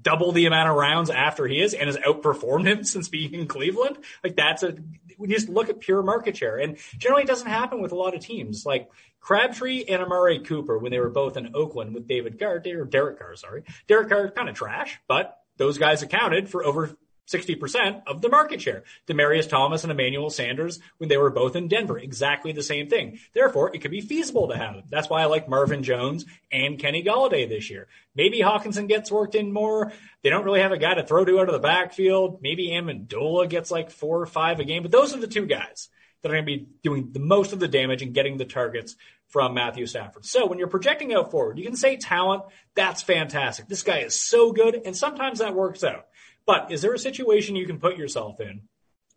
double 0.00 0.30
the 0.30 0.46
amount 0.46 0.68
of 0.68 0.76
rounds 0.76 1.10
after 1.10 1.48
he 1.48 1.60
is 1.60 1.74
and 1.74 1.88
has 1.88 1.96
outperformed 1.96 2.66
him 2.66 2.84
since 2.84 3.08
being 3.08 3.34
in 3.34 3.48
Cleveland. 3.48 3.98
Like 4.22 4.36
that's 4.36 4.62
a, 4.62 4.76
you 5.18 5.26
just 5.26 5.48
look 5.48 5.68
at 5.68 5.80
pure 5.80 6.02
market 6.02 6.36
share 6.36 6.58
and 6.58 6.76
generally 6.98 7.24
it 7.24 7.28
doesn't 7.28 7.48
happen 7.48 7.80
with 7.80 7.90
a 7.90 7.96
lot 7.96 8.14
of 8.14 8.20
teams. 8.20 8.64
Like 8.64 8.88
Crabtree 9.26 9.84
and 9.88 10.00
Amari 10.00 10.38
Cooper, 10.38 10.78
when 10.78 10.92
they 10.92 11.00
were 11.00 11.10
both 11.10 11.36
in 11.36 11.50
Oakland 11.52 11.92
with 11.92 12.06
David 12.06 12.38
Carr, 12.38 12.62
or 12.64 12.84
Derek 12.84 13.18
Carr, 13.18 13.34
sorry. 13.34 13.64
Derek 13.88 14.08
Carr 14.08 14.30
kind 14.30 14.48
of 14.48 14.54
trash, 14.54 15.00
but 15.08 15.36
those 15.56 15.78
guys 15.78 16.00
accounted 16.00 16.48
for 16.48 16.64
over 16.64 16.96
60% 17.26 18.02
of 18.06 18.22
the 18.22 18.28
market 18.28 18.60
share. 18.60 18.84
Demaryius 19.08 19.48
Thomas 19.48 19.82
and 19.82 19.90
Emmanuel 19.90 20.30
Sanders 20.30 20.78
when 20.98 21.08
they 21.08 21.16
were 21.16 21.30
both 21.30 21.56
in 21.56 21.66
Denver, 21.66 21.98
exactly 21.98 22.52
the 22.52 22.62
same 22.62 22.88
thing. 22.88 23.18
Therefore, 23.34 23.74
it 23.74 23.80
could 23.80 23.90
be 23.90 24.00
feasible 24.00 24.46
to 24.46 24.56
have 24.56 24.76
them. 24.76 24.84
That's 24.90 25.10
why 25.10 25.22
I 25.22 25.24
like 25.24 25.48
Marvin 25.48 25.82
Jones 25.82 26.24
and 26.52 26.78
Kenny 26.78 27.02
Golladay 27.02 27.48
this 27.48 27.68
year. 27.68 27.88
Maybe 28.14 28.42
Hockenson 28.42 28.86
gets 28.86 29.10
worked 29.10 29.34
in 29.34 29.52
more. 29.52 29.92
They 30.22 30.30
don't 30.30 30.44
really 30.44 30.60
have 30.60 30.70
a 30.70 30.78
guy 30.78 30.94
to 30.94 31.02
throw 31.02 31.24
to 31.24 31.40
out 31.40 31.48
of 31.48 31.52
the 31.52 31.58
backfield. 31.58 32.42
Maybe 32.42 32.68
Amendola 32.68 33.48
gets 33.48 33.72
like 33.72 33.90
four 33.90 34.20
or 34.20 34.26
five 34.26 34.60
a 34.60 34.64
game, 34.64 34.82
but 34.82 34.92
those 34.92 35.12
are 35.12 35.18
the 35.18 35.26
two 35.26 35.46
guys 35.46 35.88
that 36.22 36.30
are 36.30 36.34
going 36.34 36.44
to 36.44 36.58
be 36.58 36.68
doing 36.82 37.12
the 37.12 37.20
most 37.20 37.52
of 37.52 37.60
the 37.60 37.68
damage 37.68 38.02
and 38.02 38.14
getting 38.14 38.36
the 38.36 38.44
targets 38.44 38.96
from 39.28 39.54
Matthew 39.54 39.86
Stafford. 39.86 40.24
So 40.24 40.46
when 40.46 40.58
you're 40.58 40.68
projecting 40.68 41.12
out 41.14 41.30
forward, 41.30 41.58
you 41.58 41.64
can 41.64 41.76
say 41.76 41.96
talent. 41.96 42.44
That's 42.74 43.02
fantastic. 43.02 43.68
This 43.68 43.82
guy 43.82 43.98
is 43.98 44.18
so 44.18 44.52
good. 44.52 44.80
And 44.84 44.96
sometimes 44.96 45.40
that 45.40 45.54
works 45.54 45.84
out. 45.84 46.06
But 46.46 46.70
is 46.70 46.82
there 46.82 46.94
a 46.94 46.98
situation 46.98 47.56
you 47.56 47.66
can 47.66 47.78
put 47.78 47.96
yourself 47.96 48.40
in 48.40 48.62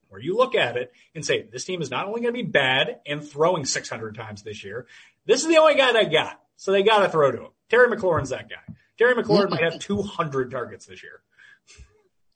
where 0.08 0.20
you 0.20 0.36
look 0.36 0.56
at 0.56 0.78
it 0.78 0.92
and 1.14 1.24
say, 1.24 1.44
this 1.44 1.66
team 1.66 1.82
is 1.82 1.92
not 1.92 2.08
only 2.08 2.22
going 2.22 2.34
to 2.34 2.44
be 2.44 2.50
bad 2.50 3.00
and 3.06 3.24
throwing 3.24 3.66
600 3.66 4.16
times 4.16 4.42
this 4.42 4.64
year, 4.64 4.88
this 5.26 5.42
is 5.42 5.48
the 5.48 5.58
only 5.58 5.76
guy 5.76 5.94
they 5.94 6.06
got. 6.06 6.40
So 6.56 6.72
they 6.72 6.82
got 6.82 7.00
to 7.00 7.10
throw 7.10 7.32
to 7.32 7.42
him. 7.44 7.52
Terry 7.70 7.88
McLaurin's 7.96 8.30
that 8.30 8.50
guy. 8.50 8.74
Terry 8.98 9.16
McLaurin 9.16 9.52
might 9.52 9.62
have 9.62 9.80
200 9.80 10.52
targets 10.52 10.88
this 10.88 11.04
year. 11.04 11.22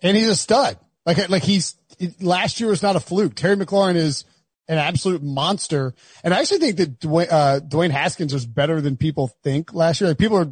And 0.01 0.15
he's 0.15 0.29
a 0.29 0.35
stud. 0.35 0.77
Like, 1.05 1.29
like 1.29 1.43
he's, 1.43 1.75
last 2.21 2.59
year 2.59 2.69
was 2.69 2.83
not 2.83 2.95
a 2.95 2.99
fluke. 2.99 3.35
Terry 3.35 3.57
McLaurin 3.57 3.95
is 3.95 4.25
an 4.67 4.77
absolute 4.77 5.21
monster. 5.21 5.93
And 6.23 6.33
I 6.33 6.39
actually 6.39 6.59
think 6.59 6.77
that 6.77 6.99
Dwayne, 6.99 7.31
uh, 7.31 7.59
Dwayne 7.61 7.91
Haskins 7.91 8.33
was 8.33 8.45
better 8.45 8.81
than 8.81 8.97
people 8.97 9.27
think 9.43 9.73
last 9.73 10.01
year. 10.01 10.09
Like 10.09 10.17
people 10.17 10.37
are, 10.37 10.51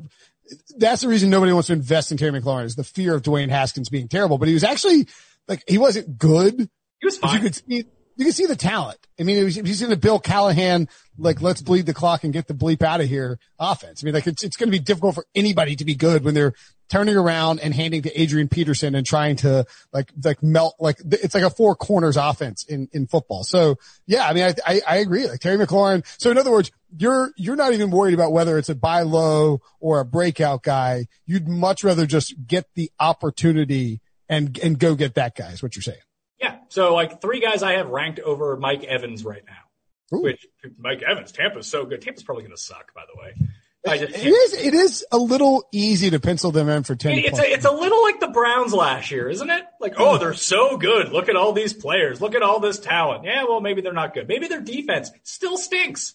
that's 0.77 1.01
the 1.01 1.07
reason 1.07 1.29
nobody 1.29 1.53
wants 1.53 1.67
to 1.67 1.73
invest 1.73 2.11
in 2.11 2.17
Terry 2.17 2.39
McLaurin 2.39 2.65
is 2.65 2.75
the 2.75 2.83
fear 2.83 3.15
of 3.15 3.21
Dwayne 3.21 3.49
Haskins 3.49 3.89
being 3.89 4.07
terrible. 4.07 4.37
But 4.37 4.47
he 4.47 4.53
was 4.53 4.63
actually 4.63 5.07
like 5.47 5.63
he 5.67 5.77
wasn't 5.77 6.17
good. 6.17 6.55
He 6.99 7.05
was 7.05 7.17
fine. 7.17 7.35
You 7.35 7.41
could 7.41 7.55
see 7.55 7.85
you 8.15 8.25
can 8.25 8.33
see 8.33 8.45
the 8.45 8.55
talent. 8.55 8.99
I 9.19 9.23
mean, 9.23 9.43
was, 9.43 9.55
he's 9.55 9.81
in 9.81 9.89
the 9.89 9.97
Bill 9.97 10.19
Callahan 10.19 10.87
like 11.17 11.41
let's 11.41 11.61
bleed 11.61 11.85
the 11.85 11.93
clock 11.93 12.23
and 12.23 12.33
get 12.33 12.47
the 12.47 12.53
bleep 12.53 12.81
out 12.81 13.01
of 13.01 13.07
here 13.07 13.39
offense. 13.59 14.03
I 14.03 14.05
mean, 14.05 14.13
like 14.13 14.27
it's 14.27 14.43
it's 14.43 14.57
going 14.57 14.67
to 14.67 14.77
be 14.77 14.83
difficult 14.83 15.15
for 15.15 15.25
anybody 15.35 15.75
to 15.75 15.85
be 15.85 15.95
good 15.95 16.23
when 16.23 16.33
they're 16.33 16.53
turning 16.89 17.15
around 17.15 17.59
and 17.61 17.73
handing 17.73 18.01
to 18.01 18.21
Adrian 18.21 18.49
Peterson 18.49 18.95
and 18.95 19.05
trying 19.05 19.37
to 19.37 19.65
like 19.93 20.11
like 20.23 20.41
melt 20.43 20.75
like 20.79 20.97
it's 21.05 21.33
like 21.33 21.43
a 21.43 21.49
four 21.49 21.75
corners 21.75 22.17
offense 22.17 22.63
in 22.65 22.89
in 22.91 23.07
football. 23.07 23.43
So 23.43 23.75
yeah, 24.07 24.27
I 24.27 24.33
mean, 24.33 24.43
I 24.43 24.55
I, 24.65 24.81
I 24.87 24.97
agree. 24.97 25.27
Like 25.27 25.39
Terry 25.39 25.63
McLaurin. 25.63 26.05
So 26.19 26.31
in 26.31 26.37
other 26.37 26.51
words, 26.51 26.71
you're 26.97 27.31
you're 27.37 27.55
not 27.55 27.73
even 27.73 27.91
worried 27.91 28.13
about 28.13 28.31
whether 28.31 28.57
it's 28.57 28.69
a 28.69 28.75
buy 28.75 29.01
low 29.01 29.61
or 29.79 29.99
a 29.99 30.05
breakout 30.05 30.63
guy. 30.63 31.07
You'd 31.25 31.47
much 31.47 31.83
rather 31.83 32.05
just 32.05 32.35
get 32.47 32.67
the 32.75 32.91
opportunity 32.99 34.01
and 34.27 34.57
and 34.59 34.79
go 34.79 34.95
get 34.95 35.15
that 35.15 35.35
guy. 35.35 35.51
Is 35.51 35.61
what 35.61 35.75
you're 35.75 35.83
saying. 35.83 35.99
So 36.71 36.93
like 36.93 37.21
three 37.21 37.41
guys 37.41 37.63
I 37.63 37.73
have 37.73 37.89
ranked 37.89 38.19
over 38.19 38.55
Mike 38.55 38.85
Evans 38.85 39.25
right 39.25 39.43
now. 39.45 40.17
Ooh. 40.17 40.23
Which 40.23 40.47
Mike 40.77 41.01
Evans, 41.03 41.31
Tampa's 41.31 41.67
so 41.67 41.85
good. 41.85 42.01
Tampa's 42.01 42.23
probably 42.23 42.43
going 42.43 42.55
to 42.55 42.61
suck, 42.61 42.93
by 42.93 43.03
the 43.13 43.21
way. 43.21 43.49
Just, 43.83 44.15
it 44.15 44.27
is. 44.27 44.53
It 44.53 44.73
is 44.75 45.05
a 45.11 45.17
little 45.17 45.67
easy 45.71 46.11
to 46.11 46.19
pencil 46.19 46.51
them 46.51 46.69
in 46.69 46.83
for 46.83 46.95
ten. 46.95 47.17
It's 47.17 47.39
a, 47.39 47.51
it's 47.51 47.65
a 47.65 47.71
little 47.71 48.03
like 48.03 48.19
the 48.19 48.27
Browns 48.27 48.73
last 48.73 49.09
year, 49.09 49.27
isn't 49.27 49.49
it? 49.49 49.63
Like, 49.79 49.95
oh, 49.97 50.19
they're 50.19 50.35
so 50.35 50.77
good. 50.77 51.09
Look 51.11 51.29
at 51.29 51.35
all 51.35 51.51
these 51.51 51.73
players. 51.73 52.21
Look 52.21 52.35
at 52.35 52.43
all 52.43 52.59
this 52.59 52.77
talent. 52.77 53.23
Yeah, 53.25 53.45
well, 53.45 53.59
maybe 53.59 53.81
they're 53.81 53.91
not 53.91 54.13
good. 54.13 54.27
Maybe 54.27 54.47
their 54.47 54.61
defense 54.61 55.09
still 55.23 55.57
stinks. 55.57 56.13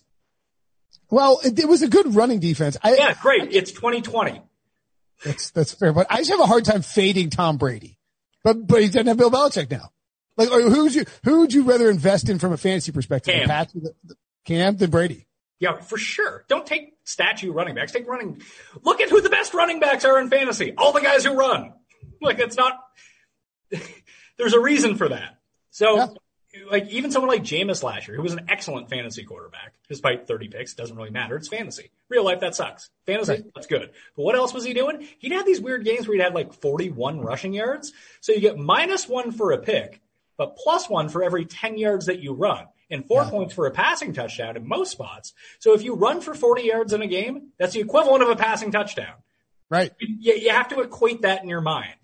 Well, 1.11 1.41
it, 1.45 1.59
it 1.59 1.69
was 1.69 1.83
a 1.83 1.89
good 1.89 2.15
running 2.15 2.39
defense. 2.39 2.77
I, 2.85 2.95
yeah, 2.95 3.15
great. 3.21 3.43
I, 3.43 3.49
it's 3.51 3.73
2020. 3.73 4.43
That's 5.25 5.51
that's 5.51 5.75
fair, 5.75 5.93
but 5.93 6.07
I 6.09 6.19
just 6.19 6.31
have 6.31 6.41
a 6.41 6.47
hard 6.47 6.65
time 6.65 6.83
fading 6.83 7.31
Tom 7.31 7.57
Brady. 7.57 7.99
But 8.45 8.65
but 8.65 8.81
he 8.81 8.87
doesn't 8.87 9.09
have 9.09 9.17
Bill 9.17 9.31
Belichick 9.31 9.71
now. 9.71 9.91
Like, 10.37 10.49
who 10.51 10.83
would 10.85 10.95
you 10.95 11.05
who 11.25 11.41
would 11.41 11.53
you 11.53 11.63
rather 11.65 11.91
invest 11.91 12.29
in 12.29 12.39
from 12.39 12.53
a 12.53 12.57
fantasy 12.57 12.93
perspective? 12.93 13.35
Cam, 13.35 13.49
Pat, 13.49 13.71
the, 13.75 13.95
the, 14.05 14.17
Cam 14.45 14.77
than 14.77 14.91
Brady. 14.91 15.27
Yeah, 15.59 15.81
for 15.81 15.97
sure. 15.97 16.45
Don't 16.49 16.67
take 16.67 16.95
statue 17.05 17.53
running 17.53 17.75
backs. 17.75 17.93
Take 17.93 18.07
running. 18.07 18.43
Look 18.83 19.01
at 19.01 19.09
who 19.09 19.21
the 19.23 19.31
best 19.31 19.55
running 19.55 19.81
backs 19.81 20.05
are 20.05 20.21
in 20.21 20.29
fantasy. 20.29 20.75
All 20.77 20.93
the 20.93 21.01
guys 21.01 21.25
who 21.25 21.35
run. 21.35 21.73
Like 22.21 22.39
it's 22.39 22.57
not. 22.57 22.79
there's 24.37 24.53
a 24.53 24.61
reason 24.61 24.97
for 24.97 25.09
that. 25.09 25.39
So, 25.71 25.97
yeah. 25.97 26.07
like 26.71 26.89
even 26.89 27.11
someone 27.11 27.31
like 27.31 27.43
Jameis 27.43 27.83
last 27.83 28.09
year, 28.09 28.17
who 28.17 28.23
was 28.23 28.33
an 28.33 28.47
excellent 28.49 28.89
fantasy 28.89 29.25
quarterback, 29.25 29.75
despite 29.89 30.27
30 30.27 30.49
picks, 30.49 30.75
doesn't 30.75 30.97
really 30.97 31.11
matter. 31.11 31.37
It's 31.37 31.49
fantasy. 31.49 31.91
Real 32.09 32.25
life, 32.25 32.41
that 32.41 32.55
sucks. 32.55 32.91
Fantasy, 33.07 33.33
right. 33.33 33.45
that's 33.55 33.67
good. 33.67 33.91
But 34.17 34.23
what 34.23 34.37
else 34.37 34.55
was 34.55 34.65
he 34.65 34.73
doing? 34.73 35.07
He'd 35.19 35.33
have 35.33 35.45
these 35.45 35.61
weird 35.61 35.85
games 35.85 36.07
where 36.07 36.17
he'd 36.17 36.23
have 36.23 36.35
like 36.35 36.55
41 36.55 37.21
rushing 37.21 37.53
yards. 37.53 37.93
So 38.21 38.33
you 38.33 38.41
get 38.41 38.57
minus 38.57 39.09
one 39.09 39.33
for 39.33 39.53
a 39.53 39.59
pick, 39.59 40.01
but 40.37 40.57
plus 40.57 40.89
one 40.89 41.09
for 41.09 41.23
every 41.23 41.45
10 41.45 41.79
yards 41.79 42.07
that 42.07 42.21
you 42.21 42.35
run 42.35 42.67
and 42.91 43.07
four 43.07 43.23
yeah. 43.23 43.31
points 43.31 43.55
for 43.55 43.67
a 43.67 43.71
passing 43.71 44.13
touchdown 44.13 44.57
in 44.57 44.67
most 44.67 44.93
spots. 44.93 45.33
So 45.59 45.75
if 45.75 45.83
you 45.83 45.95
run 45.95 46.21
for 46.21 46.35
40 46.35 46.63
yards 46.63 46.93
in 46.93 47.03
a 47.03 47.07
game, 47.07 47.49
that's 47.59 47.75
the 47.75 47.81
equivalent 47.81 48.23
of 48.23 48.29
a 48.29 48.37
passing 48.37 48.71
touchdown. 48.71 49.15
Right. 49.69 49.93
You, 49.99 50.35
you 50.35 50.51
have 50.51 50.69
to 50.69 50.81
equate 50.81 51.23
that 51.23 51.43
in 51.43 51.49
your 51.49 51.61
mind. 51.61 51.97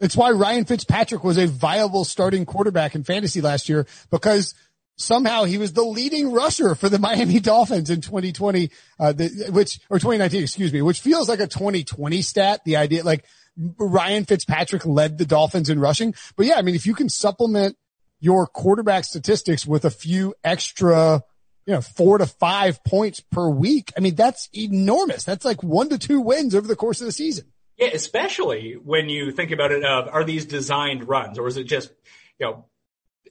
It's 0.00 0.16
why 0.16 0.30
Ryan 0.30 0.64
Fitzpatrick 0.64 1.24
was 1.24 1.38
a 1.38 1.46
viable 1.46 2.04
starting 2.04 2.44
quarterback 2.44 2.94
in 2.94 3.04
fantasy 3.04 3.40
last 3.40 3.68
year 3.68 3.86
because 4.10 4.54
somehow 4.96 5.44
he 5.44 5.58
was 5.58 5.72
the 5.72 5.84
leading 5.84 6.32
rusher 6.32 6.74
for 6.74 6.88
the 6.88 6.98
Miami 6.98 7.40
Dolphins 7.40 7.90
in 7.90 8.00
2020, 8.00 8.70
uh, 8.98 9.12
the, 9.12 9.50
which, 9.50 9.78
or 9.88 9.98
2019, 9.98 10.42
excuse 10.42 10.72
me, 10.72 10.82
which 10.82 11.00
feels 11.00 11.28
like 11.28 11.40
a 11.40 11.46
2020 11.46 12.22
stat. 12.22 12.60
The 12.64 12.76
idea, 12.76 13.04
like 13.04 13.24
Ryan 13.56 14.24
Fitzpatrick 14.24 14.84
led 14.84 15.18
the 15.18 15.26
Dolphins 15.26 15.70
in 15.70 15.80
rushing. 15.80 16.14
But 16.36 16.46
yeah, 16.46 16.56
I 16.56 16.62
mean, 16.62 16.74
if 16.74 16.86
you 16.86 16.94
can 16.94 17.08
supplement 17.08 17.76
your 18.20 18.46
quarterback 18.46 19.04
statistics 19.04 19.66
with 19.66 19.84
a 19.84 19.90
few 19.90 20.34
extra, 20.42 21.22
you 21.66 21.74
know, 21.74 21.80
four 21.80 22.18
to 22.18 22.26
five 22.26 22.82
points 22.84 23.20
per 23.20 23.48
week. 23.48 23.92
I 23.96 24.00
mean, 24.00 24.14
that's 24.14 24.48
enormous. 24.54 25.24
That's 25.24 25.44
like 25.44 25.62
one 25.62 25.88
to 25.90 25.98
two 25.98 26.20
wins 26.20 26.54
over 26.54 26.66
the 26.66 26.76
course 26.76 27.00
of 27.00 27.06
the 27.06 27.12
season. 27.12 27.46
Yeah, 27.76 27.88
especially 27.92 28.72
when 28.72 29.08
you 29.08 29.32
think 29.32 29.50
about 29.50 29.70
it 29.70 29.84
of 29.84 30.08
are 30.08 30.24
these 30.24 30.46
designed 30.46 31.08
runs 31.08 31.38
or 31.38 31.46
is 31.46 31.58
it 31.58 31.64
just, 31.64 31.92
you 32.38 32.46
know, 32.46 32.64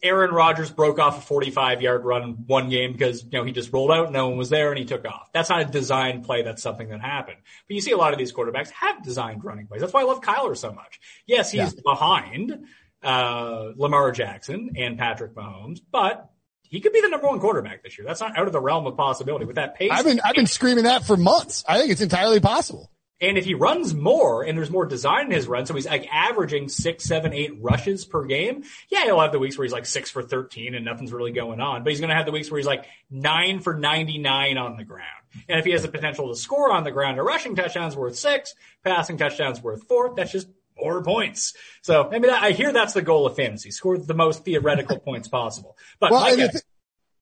Aaron 0.04 0.32
Rodgers 0.32 0.72
broke 0.72 1.00
off 1.00 1.18
a 1.18 1.22
45 1.22 1.82
yard 1.82 2.06
run 2.06 2.46
one 2.48 2.70
game 2.70 2.92
because, 2.92 3.24
you 3.24 3.30
know, 3.32 3.44
he 3.44 3.52
just 3.52 3.72
rolled 3.72 3.92
out, 3.92 4.12
no 4.12 4.30
one 4.30 4.38
was 4.38 4.50
there 4.50 4.70
and 4.70 4.78
he 4.80 4.86
took 4.86 5.06
off. 5.06 5.30
That's 5.34 5.50
not 5.50 5.62
a 5.62 5.66
designed 5.66 6.26
play. 6.26 6.42
That's 6.42 6.62
something 6.62 6.90
that 6.90 7.02
happened. 7.02 7.38
But 7.68 7.76
you 7.76 7.82
see 7.82 7.92
a 7.92 7.98
lot 7.98 8.14
of 8.14 8.20
these 8.20 8.34
quarterbacks 8.34 8.72
have 8.72 9.04
designed 9.04 9.44
running 9.44 9.68
plays. 9.68 9.82
That's 9.82 9.94
why 9.94 10.02
I 10.02 10.06
love 10.06 10.22
Kyler 10.22 10.58
so 10.58 10.72
much. 10.72 11.00
Yes, 11.26 11.52
he's 11.52 11.74
yeah. 11.74 11.82
behind, 11.84 12.66
uh, 13.04 13.72
Lamar 13.76 14.12
Jackson 14.12 14.72
and 14.78 14.98
Patrick 14.98 15.36
Mahomes, 15.36 15.80
but 15.92 16.30
he 16.64 16.80
could 16.80 16.94
be 16.94 17.02
the 17.02 17.10
number 17.10 17.28
one 17.28 17.40
quarterback 17.40 17.84
this 17.84 17.98
year. 17.98 18.06
That's 18.06 18.22
not 18.22 18.38
out 18.38 18.48
of 18.48 18.54
the 18.54 18.62
realm 18.62 18.88
of 18.88 18.98
possibility 18.98 19.46
with 19.46 19.58
that 19.58 19.76
pace. 19.76 19.92
I've 19.94 20.06
been, 20.06 20.20
I've 20.26 20.36
been 20.36 20.48
screaming 20.48 20.86
that 20.86 21.06
for 21.06 21.16
months. 21.16 21.64
I 21.68 21.78
think 21.78 21.92
it's 21.92 22.02
entirely 22.02 22.40
possible. 22.40 22.92
And 23.22 23.38
if 23.38 23.46
he 23.46 23.54
runs 23.54 23.94
more 23.94 24.44
and 24.44 24.58
there's 24.58 24.70
more 24.70 24.86
design 24.86 25.28
in 25.28 25.32
his 25.32 25.48
run, 25.48 25.66
so 25.66 25.74
he's 25.74 25.86
like 25.86 26.08
averaging 26.12 26.68
six, 26.68 27.06
seven, 27.06 27.34
eight 27.34 27.54
rushes 27.62 28.04
per 28.04 28.26
game. 28.26 28.64
Yeah, 28.90 29.06
he'll 29.06 29.22
have 29.22 29.32
the 29.32 29.40
weeks 29.40 29.58
where 29.58 29.64
he's 29.64 29.72
like 29.72 29.86
six 29.86 30.10
for 30.10 30.22
13 30.22 30.76
and 30.76 30.84
nothing's 30.84 31.14
really 31.14 31.32
going 31.32 31.62
on, 31.62 31.84
but 31.84 31.92
he's 31.92 32.02
going 32.02 32.10
to 32.10 32.16
have 32.16 32.26
the 32.26 32.34
weeks 32.34 32.52
where 32.52 32.58
he's 32.58 32.68
like 32.68 32.86
nine 33.10 33.62
for 33.62 33.74
99 33.74 34.58
on 34.58 34.76
the 34.76 34.84
ground. 34.84 35.06
And 35.48 35.60
if 35.60 35.66
he 35.66 35.72
has 35.72 35.82
the 35.82 35.88
potential 35.88 36.30
to 36.30 36.36
score 36.36 36.72
on 36.72 36.84
the 36.84 36.92
ground, 36.92 37.18
a 37.18 37.24
rushing 37.24 37.56
touchdown's 37.56 37.96
worth 37.96 38.18
six, 38.18 38.54
passing 38.84 39.18
touchdowns 39.18 39.62
worth 39.62 39.88
four. 39.88 40.14
That's 40.16 40.32
just 40.32 40.48
more 40.78 41.02
points. 41.04 41.54
So 41.82 42.10
I 42.12 42.20
mean, 42.20 42.32
I 42.32 42.52
hear 42.52 42.72
that's 42.72 42.94
the 42.94 43.02
goal 43.02 43.26
of 43.26 43.36
fantasy: 43.36 43.72
score 43.72 43.98
the 43.98 44.14
most 44.14 44.44
theoretical 44.46 45.00
points 45.06 45.28
possible. 45.28 45.78
But 46.00 46.12
well, 46.12 46.22
Mike 46.22 46.40
Evans, 46.40 46.64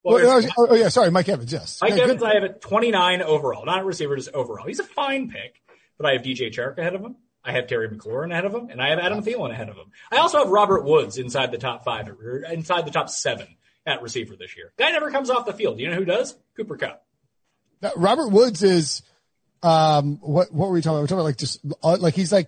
well, 0.04 0.16
well, 0.16 0.50
oh, 0.58 0.68
oh, 0.72 0.76
yeah, 0.76 0.90
sorry, 0.90 1.12
Mike 1.12 1.30
Evans. 1.30 1.52
Yes, 1.52 1.80
Mike 1.82 1.94
Evans. 1.94 2.20
Good. 2.20 2.30
I 2.30 2.34
have 2.36 2.44
at 2.44 2.62
29 2.62 3.22
overall, 3.22 3.66
not 3.66 3.82
a 3.82 3.84
receiver, 3.86 4.16
just 4.16 4.34
overall. 4.34 4.68
He's 4.68 4.80
a 4.80 4.84
fine 4.84 5.30
pick, 5.30 5.62
but 5.98 6.08
I 6.08 6.14
have 6.14 6.22
DJ 6.22 6.52
Chark 6.54 6.78
ahead 6.78 6.96
of 6.96 7.02
him. 7.02 7.16
I 7.44 7.52
have 7.52 7.68
Terry 7.68 7.90
McLaurin 7.90 8.32
ahead 8.32 8.46
of 8.46 8.54
him, 8.54 8.70
and 8.70 8.82
I 8.82 8.90
have 8.90 9.00
Adam 9.00 9.22
Thielen 9.22 9.52
ahead 9.52 9.70
of 9.70 9.76
him. 9.76 9.92
I 10.12 10.18
also 10.18 10.40
have 10.40 10.50
Robert 10.50 10.86
Woods 10.86 11.18
inside 11.18 11.52
the 11.52 11.58
top 11.58 11.84
five, 11.84 12.10
inside 12.52 12.86
the 12.86 12.92
top 12.92 13.10
seven 13.10 13.48
at 13.86 14.02
receiver 14.02 14.36
this 14.38 14.56
year. 14.56 14.72
Guy 14.78 14.92
never 14.92 15.12
comes 15.12 15.30
off 15.30 15.46
the 15.46 15.54
field. 15.54 15.78
Do 15.78 15.84
you 15.84 15.90
know 15.90 15.98
who 15.98 16.06
does? 16.06 16.38
Cooper 16.56 16.78
Kupp. 16.78 17.06
Robert 17.98 18.30
Woods 18.30 18.64
is, 18.64 19.02
um, 19.62 20.20
what 20.22 20.54
what 20.54 20.68
were 20.68 20.74
we 20.74 20.82
talking 20.82 20.96
about? 20.96 21.02
We're 21.02 21.08
talking 21.08 21.18
about 21.18 21.26
like 21.26 21.38
just 21.38 21.60
uh, 21.84 21.98
like 22.00 22.14
he's 22.14 22.32
like 22.32 22.48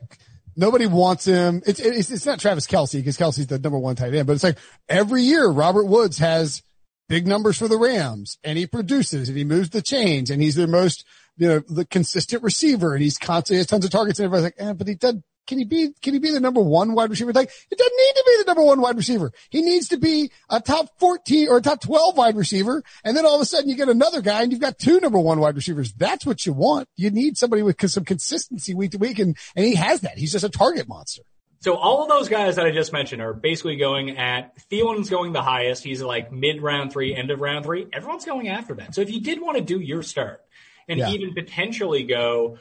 Nobody 0.56 0.88
wants 0.88 1.26
him. 1.26 1.62
It's, 1.66 1.80
it's, 1.80 2.10
it's 2.10 2.26
not 2.26 2.40
Travis 2.40 2.66
Kelce 2.66 2.94
because 2.94 3.18
Kelce's 3.18 3.48
the 3.48 3.60
number 3.60 3.78
one 3.78 3.96
tight 3.96 4.14
end, 4.14 4.26
but 4.26 4.34
it's 4.34 4.44
like 4.44 4.58
every 4.88 5.24
year 5.24 5.48
Robert 5.50 5.86
Woods 5.86 6.18
has 6.20 6.64
big 7.10 7.28
numbers 7.28 7.58
for 7.58 7.68
the 7.68 7.78
Rams 7.78 8.38
and 8.44 8.58
he 8.58 8.66
produces 8.66 9.28
and 9.28 9.38
he 9.38 9.44
moves 9.44 9.70
the 9.70 9.82
chains 9.82 10.30
and 10.30 10.42
he's 10.42 10.56
their 10.56 10.68
most, 10.68 11.06
you 11.38 11.48
know, 11.48 11.60
the 11.68 11.86
consistent 11.86 12.44
receiver 12.44 12.94
and 12.94 13.04
he's 13.04 13.18
constantly 13.18 13.58
has 13.58 13.68
tons 13.68 13.86
of 13.86 13.92
targets 13.92 14.20
and 14.20 14.26
everybody's 14.26 14.44
like, 14.58 14.68
eh, 14.70 14.74
but 14.74 14.88
he 14.88 14.96
does 14.96 15.16
can 15.48 15.60
he 15.60 15.66
be, 15.66 15.92
can 16.02 16.14
he 16.14 16.20
be 16.20 16.32
the 16.32 16.40
number 16.40 16.62
one 16.62 16.94
wide 16.94 17.10
receiver? 17.10 17.32
Like, 17.32 17.52
it 17.70 17.78
doesn't 17.78 17.98
need 17.98 18.14
to 18.16 18.24
be 18.26 18.38
the 18.38 18.44
number 18.48 18.64
one 18.64 18.82
wide 18.82 18.98
receiver. 18.98 19.32
He 19.50 19.62
needs 19.62 19.90
to 19.90 19.98
be 19.98 20.32
a 20.50 20.60
top 20.60 20.90
14 21.00 21.50
or 21.50 21.58
a 21.58 21.62
top 21.62 21.82
12 21.82 22.18
wide 22.18 22.36
receiver. 22.36 22.84
And 23.04 23.16
then 23.16 23.26
all 23.26 23.36
of 23.36 23.42
a 23.42 23.46
sudden 23.46 23.70
you 23.70 23.76
get 23.76 23.90
another 23.90 24.22
guy 24.22 24.42
and 24.42 24.52
you've 24.52 24.62
got 24.62 24.80
two 24.80 25.00
number 25.00 25.20
one 25.20 25.40
wide 25.40 25.56
receivers. 25.56 25.94
That's 25.94 26.26
what 26.26 26.46
you 26.46 26.54
want. 26.54 26.88
You 26.96 27.12
need 27.12 27.38
somebody 27.38 27.62
with 27.62 27.80
some 27.90 28.06
consistency 28.06 28.74
week 28.74 28.92
to 28.92 28.98
week. 28.98 29.20
And, 29.20 29.38
and 29.56 29.66
he 29.66 29.76
has 29.76 30.02
that. 30.02 30.18
He's 30.18 30.32
just 30.32 30.46
a 30.46 30.50
target 30.50 30.88
monster. 30.88 31.22
So 31.60 31.76
all 31.76 32.04
of 32.04 32.10
those 32.10 32.30
guys 32.30 32.58
that 32.58 32.66
I 32.66 32.72
just 32.72 32.94
mentioned 32.94 33.22
are 33.24 33.34
basically 33.34 33.78
going 33.78 34.18
at 34.18 34.56
Thielen's 34.70 35.10
going 35.10 35.34
the 35.34 35.42
highest. 35.42 35.84
He's 35.84 36.02
like 36.02 36.32
mid 36.32 36.62
round 36.62 36.92
three, 36.92 37.16
end 37.16 37.32
of 37.32 37.42
round 37.42 37.66
three. 37.66 37.88
Everyone's 37.92 38.26
going 38.26 38.50
after 38.50 38.76
that. 38.76 38.94
So 38.94 39.02
if 39.02 39.10
you 39.10 39.20
did 39.20 39.42
want 39.42 39.58
to 39.58 39.64
do 39.64 39.80
your 39.80 40.04
start 40.04 40.45
and 40.88 41.00
yeah. 41.00 41.10
even 41.10 41.34
potentially 41.34 42.04
go 42.04 42.58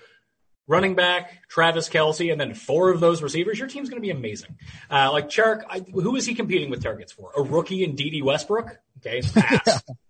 running 0.67 0.95
back, 0.95 1.47
Travis 1.49 1.89
Kelce, 1.89 2.33
and 2.33 2.41
then 2.41 2.55
four 2.55 2.91
of 2.91 3.01
those 3.01 3.23
receivers, 3.23 3.59
your 3.59 3.69
team's 3.69 3.91
going 3.91 4.01
to 4.01 4.07
be 4.07 4.11
amazing. 4.11 4.57
Uh, 4.91 5.13
like 5.13 5.29
Chark, 5.29 5.63
I, 5.69 5.81
who 5.81 6.17
is 6.17 6.27
he 6.27 6.35
competing 6.35 6.71
with 6.71 6.83
targets 6.83 7.13
for? 7.13 7.31
A 7.37 7.43
rookie 7.43 7.85
in 7.85 7.95
Dede 7.95 8.23
Westbrook? 8.23 8.79
Okay, 8.99 9.23
yeah. 9.37 9.59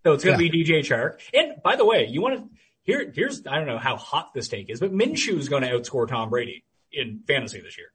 So 0.05 0.13
it's 0.13 0.25
going 0.25 0.39
to 0.39 0.45
yeah. 0.45 0.51
be 0.51 0.65
DJ 0.65 0.81
Chark. 0.81 1.19
And 1.33 1.63
by 1.63 1.77
the 1.77 1.85
way, 1.85 2.07
you 2.07 2.21
want 2.21 2.37
to 2.37 2.49
here? 2.85 3.11
Here's 3.15 3.47
I 3.47 3.57
don't 3.57 3.67
know 3.67 3.79
how 3.79 3.97
hot 3.97 4.33
this 4.35 4.49
take 4.49 4.71
is, 4.71 4.81
but 4.81 4.93
Minshew 4.93 5.39
is 5.39 5.49
going 5.49 5.63
to 5.63 5.71
outscore 5.71 6.07
Tom 6.07 6.31
Brady 6.31 6.65
in 6.93 7.23
fantasy 7.27 7.61
this 7.61 7.77
year. 7.77 7.89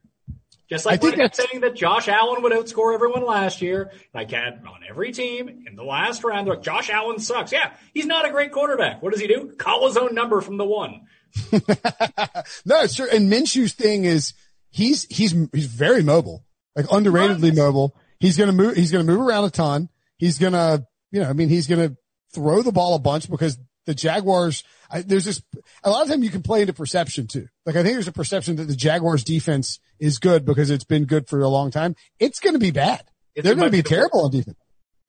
Just 0.70 0.86
like 0.86 0.96
I 0.96 0.98
think 1.02 1.16
that's 1.18 1.38
saying 1.38 1.62
that 1.62 1.76
Josh 1.76 2.08
Allen 2.08 2.44
would 2.44 2.52
outscore 2.52 2.94
everyone 2.94 3.26
last 3.26 3.62
year. 3.62 3.92
Can't 4.14 4.66
on 4.68 4.82
every 4.88 5.12
team 5.12 5.66
in 5.68 5.76
the 5.76 5.84
last 5.84 6.24
round. 6.24 6.48
Like 6.48 6.62
Josh 6.62 6.92
Allen 6.92 7.18
sucks. 7.20 7.52
Yeah, 7.52 7.74
he's 7.94 8.06
not 8.06 8.28
a 8.28 8.32
great 8.32 8.52
quarterback. 8.52 9.02
What 9.02 9.12
does 9.12 9.22
he 9.22 9.28
do? 9.28 9.52
Call 9.58 9.88
his 9.88 9.98
own 9.98 10.14
number 10.14 10.42
from 10.42 10.58
the 10.58 10.66
one. 10.66 11.08
no, 12.66 12.86
sure. 12.86 13.08
And 13.12 13.32
Minshew's 13.32 13.74
thing 13.74 14.06
is 14.06 14.34
he's 14.70 15.06
he's 15.06 15.36
he's 15.54 15.66
very 15.66 16.04
mobile, 16.04 16.46
like 16.76 16.86
underratedly 16.86 17.56
mobile. 17.56 17.96
He's 18.20 18.38
gonna 18.38 18.52
move. 18.52 18.76
He's 18.76 18.92
gonna 18.92 19.04
move 19.06 19.22
around 19.22 19.46
a 19.46 19.50
ton. 19.50 19.90
He's 20.18 20.38
gonna, 20.38 20.86
you 21.12 21.22
know, 21.22 21.30
I 21.30 21.34
mean, 21.34 21.50
he's 21.50 21.66
gonna 21.66 21.96
throw 22.36 22.62
the 22.62 22.72
ball 22.72 22.94
a 22.94 23.00
bunch 23.00 23.28
because 23.28 23.58
the 23.90 23.96
Jaguars, 23.96 24.64
I, 24.92 25.02
there's 25.02 25.26
this, 25.26 25.42
a 25.84 25.90
lot 25.90 26.04
of 26.04 26.10
time 26.10 26.22
you 26.22 26.30
can 26.30 26.44
play 26.44 26.62
into 26.62 26.74
perception 26.74 27.26
too. 27.26 27.48
Like 27.66 27.76
I 27.76 27.82
think 27.82 27.96
there's 27.96 28.08
a 28.08 28.12
perception 28.12 28.58
that 28.58 28.66
the 28.66 28.76
Jaguars 28.76 29.24
defense 29.24 29.80
is 30.00 30.20
good 30.20 30.46
because 30.46 30.70
it's 30.70 30.84
been 30.84 31.06
good 31.06 31.28
for 31.28 31.42
a 31.42 31.48
long 31.48 31.72
time. 31.72 31.96
It's 32.20 32.40
going 32.40 32.54
to 32.54 32.60
be 32.60 32.70
bad. 32.70 33.02
It's, 33.34 33.44
They're 33.44 33.56
going 33.56 33.66
to 33.66 33.72
be, 33.72 33.82
be 33.82 33.90
terrible 33.90 34.26
on 34.26 34.32
defense. 34.32 34.58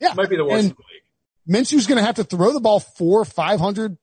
Yeah. 0.00 0.12
It 0.12 0.16
might 0.16 0.30
be 0.30 0.38
the 0.38 0.46
worst. 0.46 0.64
And 0.68 0.76
Minshew's 1.46 1.86
going 1.86 1.98
to 1.98 2.04
have 2.04 2.14
to 2.14 2.24
throw 2.24 2.54
the 2.54 2.60
ball 2.60 2.80
four, 2.80 3.26
500, 3.26 3.98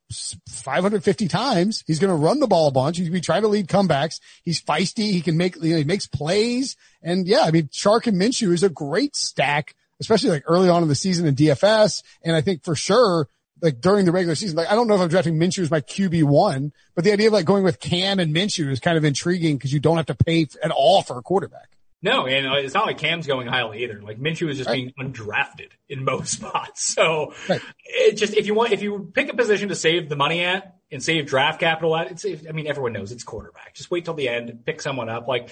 550 0.48 1.28
times. 1.28 1.84
He's 1.88 1.98
going 1.98 2.12
to 2.12 2.24
run 2.24 2.40
the 2.40 2.48
ball 2.48 2.68
a 2.68 2.72
bunch. 2.72 2.98
He's 2.98 3.08
going 3.08 3.14
to 3.14 3.20
be 3.20 3.26
trying 3.26 3.42
to 3.42 3.48
lead 3.48 3.68
comebacks. 3.68 4.20
He's 4.44 4.62
feisty. 4.62 5.12
He 5.12 5.22
can 5.22 5.38
make, 5.38 5.56
you 5.56 5.72
know, 5.72 5.78
he 5.78 5.86
makes 5.86 6.06
plays. 6.06 6.76
And 7.02 7.28
yeah, 7.28 7.42
I 7.42 7.50
mean, 7.50 7.70
Chark 7.70 8.06
and 8.06 8.22
Minshew 8.22 8.54
is 8.54 8.62
a 8.62 8.70
great 8.70 9.16
stack, 9.16 9.74
especially 10.00 10.30
like 10.30 10.44
early 10.46 10.70
on 10.70 10.84
in 10.84 10.88
the 10.88 10.94
season 10.94 11.26
in 11.26 11.34
DFS. 11.34 12.04
And 12.22 12.36
I 12.36 12.42
think 12.42 12.64
for 12.64 12.76
sure 12.76 13.28
like 13.62 13.82
during 13.82 14.06
the 14.06 14.12
regular 14.12 14.36
season. 14.36 14.58
Like 14.58 14.70
I 14.70 14.76
don't 14.76 14.88
know 14.88 14.96
if 14.96 15.02
I'm 15.02 15.10
drafting 15.10 15.40
Minshew 15.40 15.60
as 15.60 15.72
my 15.72 15.82
QB 15.82 16.24
one, 16.24 16.72
but 16.96 17.04
the 17.04 17.12
idea 17.12 17.28
of 17.28 17.34
like 17.34 17.46
going 17.46 17.64
with 17.64 17.80
Cam 17.80 18.20
and 18.20 18.36
Minshew 18.36 18.70
is 18.72 18.80
kind 18.80 18.98
of 18.98 19.04
intriguing 19.04 19.58
because 19.58 19.74
you 19.74 19.80
don't 19.80 19.98
have 19.98 20.08
to 20.08 20.16
pay 20.16 20.48
at 20.64 20.72
all 20.72 21.02
for 21.02 21.18
a 21.18 21.22
quarterback. 21.22 21.70
No, 22.02 22.28
and 22.28 22.48
uh, 22.48 22.54
it's 22.54 22.76
not 22.76 22.86
like 22.86 23.00
Cam's 23.00 23.26
going 23.26 23.48
highly 23.48 23.84
either. 23.84 24.02
Like 24.02 24.20
Minshew 24.20 24.50
is 24.50 24.58
just 24.58 24.70
right. 24.70 24.76
being 24.76 24.94
undrafted 25.00 25.72
in 25.90 26.04
most 26.04 26.34
spots. 26.38 26.94
So 26.94 27.34
right. 27.50 27.62
it 27.86 28.18
just 28.18 28.34
if 28.36 28.46
you 28.46 28.54
want 28.54 28.72
if 28.72 28.82
you 28.82 29.12
pick 29.14 29.32
a 29.32 29.36
position 29.36 29.70
to 29.70 29.76
save 29.76 30.10
the 30.10 30.16
money 30.16 30.44
at 30.44 30.77
and 30.92 31.04
save 31.04 31.28
draft 31.28 31.60
capital 31.60 31.96
it's 31.96 32.26
I 32.26 32.52
mean 32.54 32.68
everyone 32.68 32.94
knows 32.94 33.12
it's 33.12 33.24
quarterback. 33.24 33.74
Just 33.74 33.92
wait 33.92 34.06
till 34.06 34.14
the 34.14 34.30
end, 34.30 34.66
pick 34.66 34.82
someone 34.82 35.10
up. 35.10 35.28
Like 35.28 35.50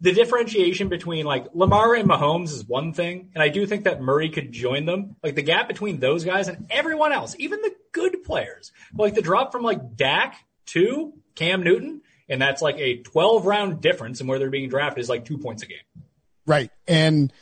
the 0.00 0.12
differentiation 0.12 0.88
between 0.88 1.24
like 1.24 1.46
Lamar 1.54 1.94
and 1.94 2.08
Mahomes 2.08 2.52
is 2.52 2.64
one 2.66 2.92
thing, 2.92 3.30
and 3.34 3.42
I 3.42 3.48
do 3.48 3.66
think 3.66 3.84
that 3.84 4.02
Murray 4.02 4.28
could 4.28 4.52
join 4.52 4.84
them. 4.84 5.16
Like 5.22 5.34
the 5.34 5.42
gap 5.42 5.68
between 5.68 6.00
those 6.00 6.24
guys 6.24 6.48
and 6.48 6.66
everyone 6.70 7.12
else, 7.12 7.34
even 7.38 7.62
the 7.62 7.74
good 7.92 8.24
players, 8.24 8.72
like 8.94 9.14
the 9.14 9.22
drop 9.22 9.52
from 9.52 9.62
like 9.62 9.96
Dak 9.96 10.36
to 10.66 11.14
Cam 11.34 11.62
Newton 11.62 12.02
and 12.28 12.40
that's 12.40 12.62
like 12.62 12.78
a 12.78 12.98
12 12.98 13.46
round 13.46 13.80
difference 13.80 14.20
in 14.20 14.26
where 14.26 14.38
they're 14.38 14.50
being 14.50 14.68
drafted 14.68 15.00
is 15.00 15.08
like 15.08 15.24
two 15.24 15.38
points 15.38 15.62
a 15.62 15.66
game. 15.66 15.78
Right. 16.46 16.70
And 16.86 17.32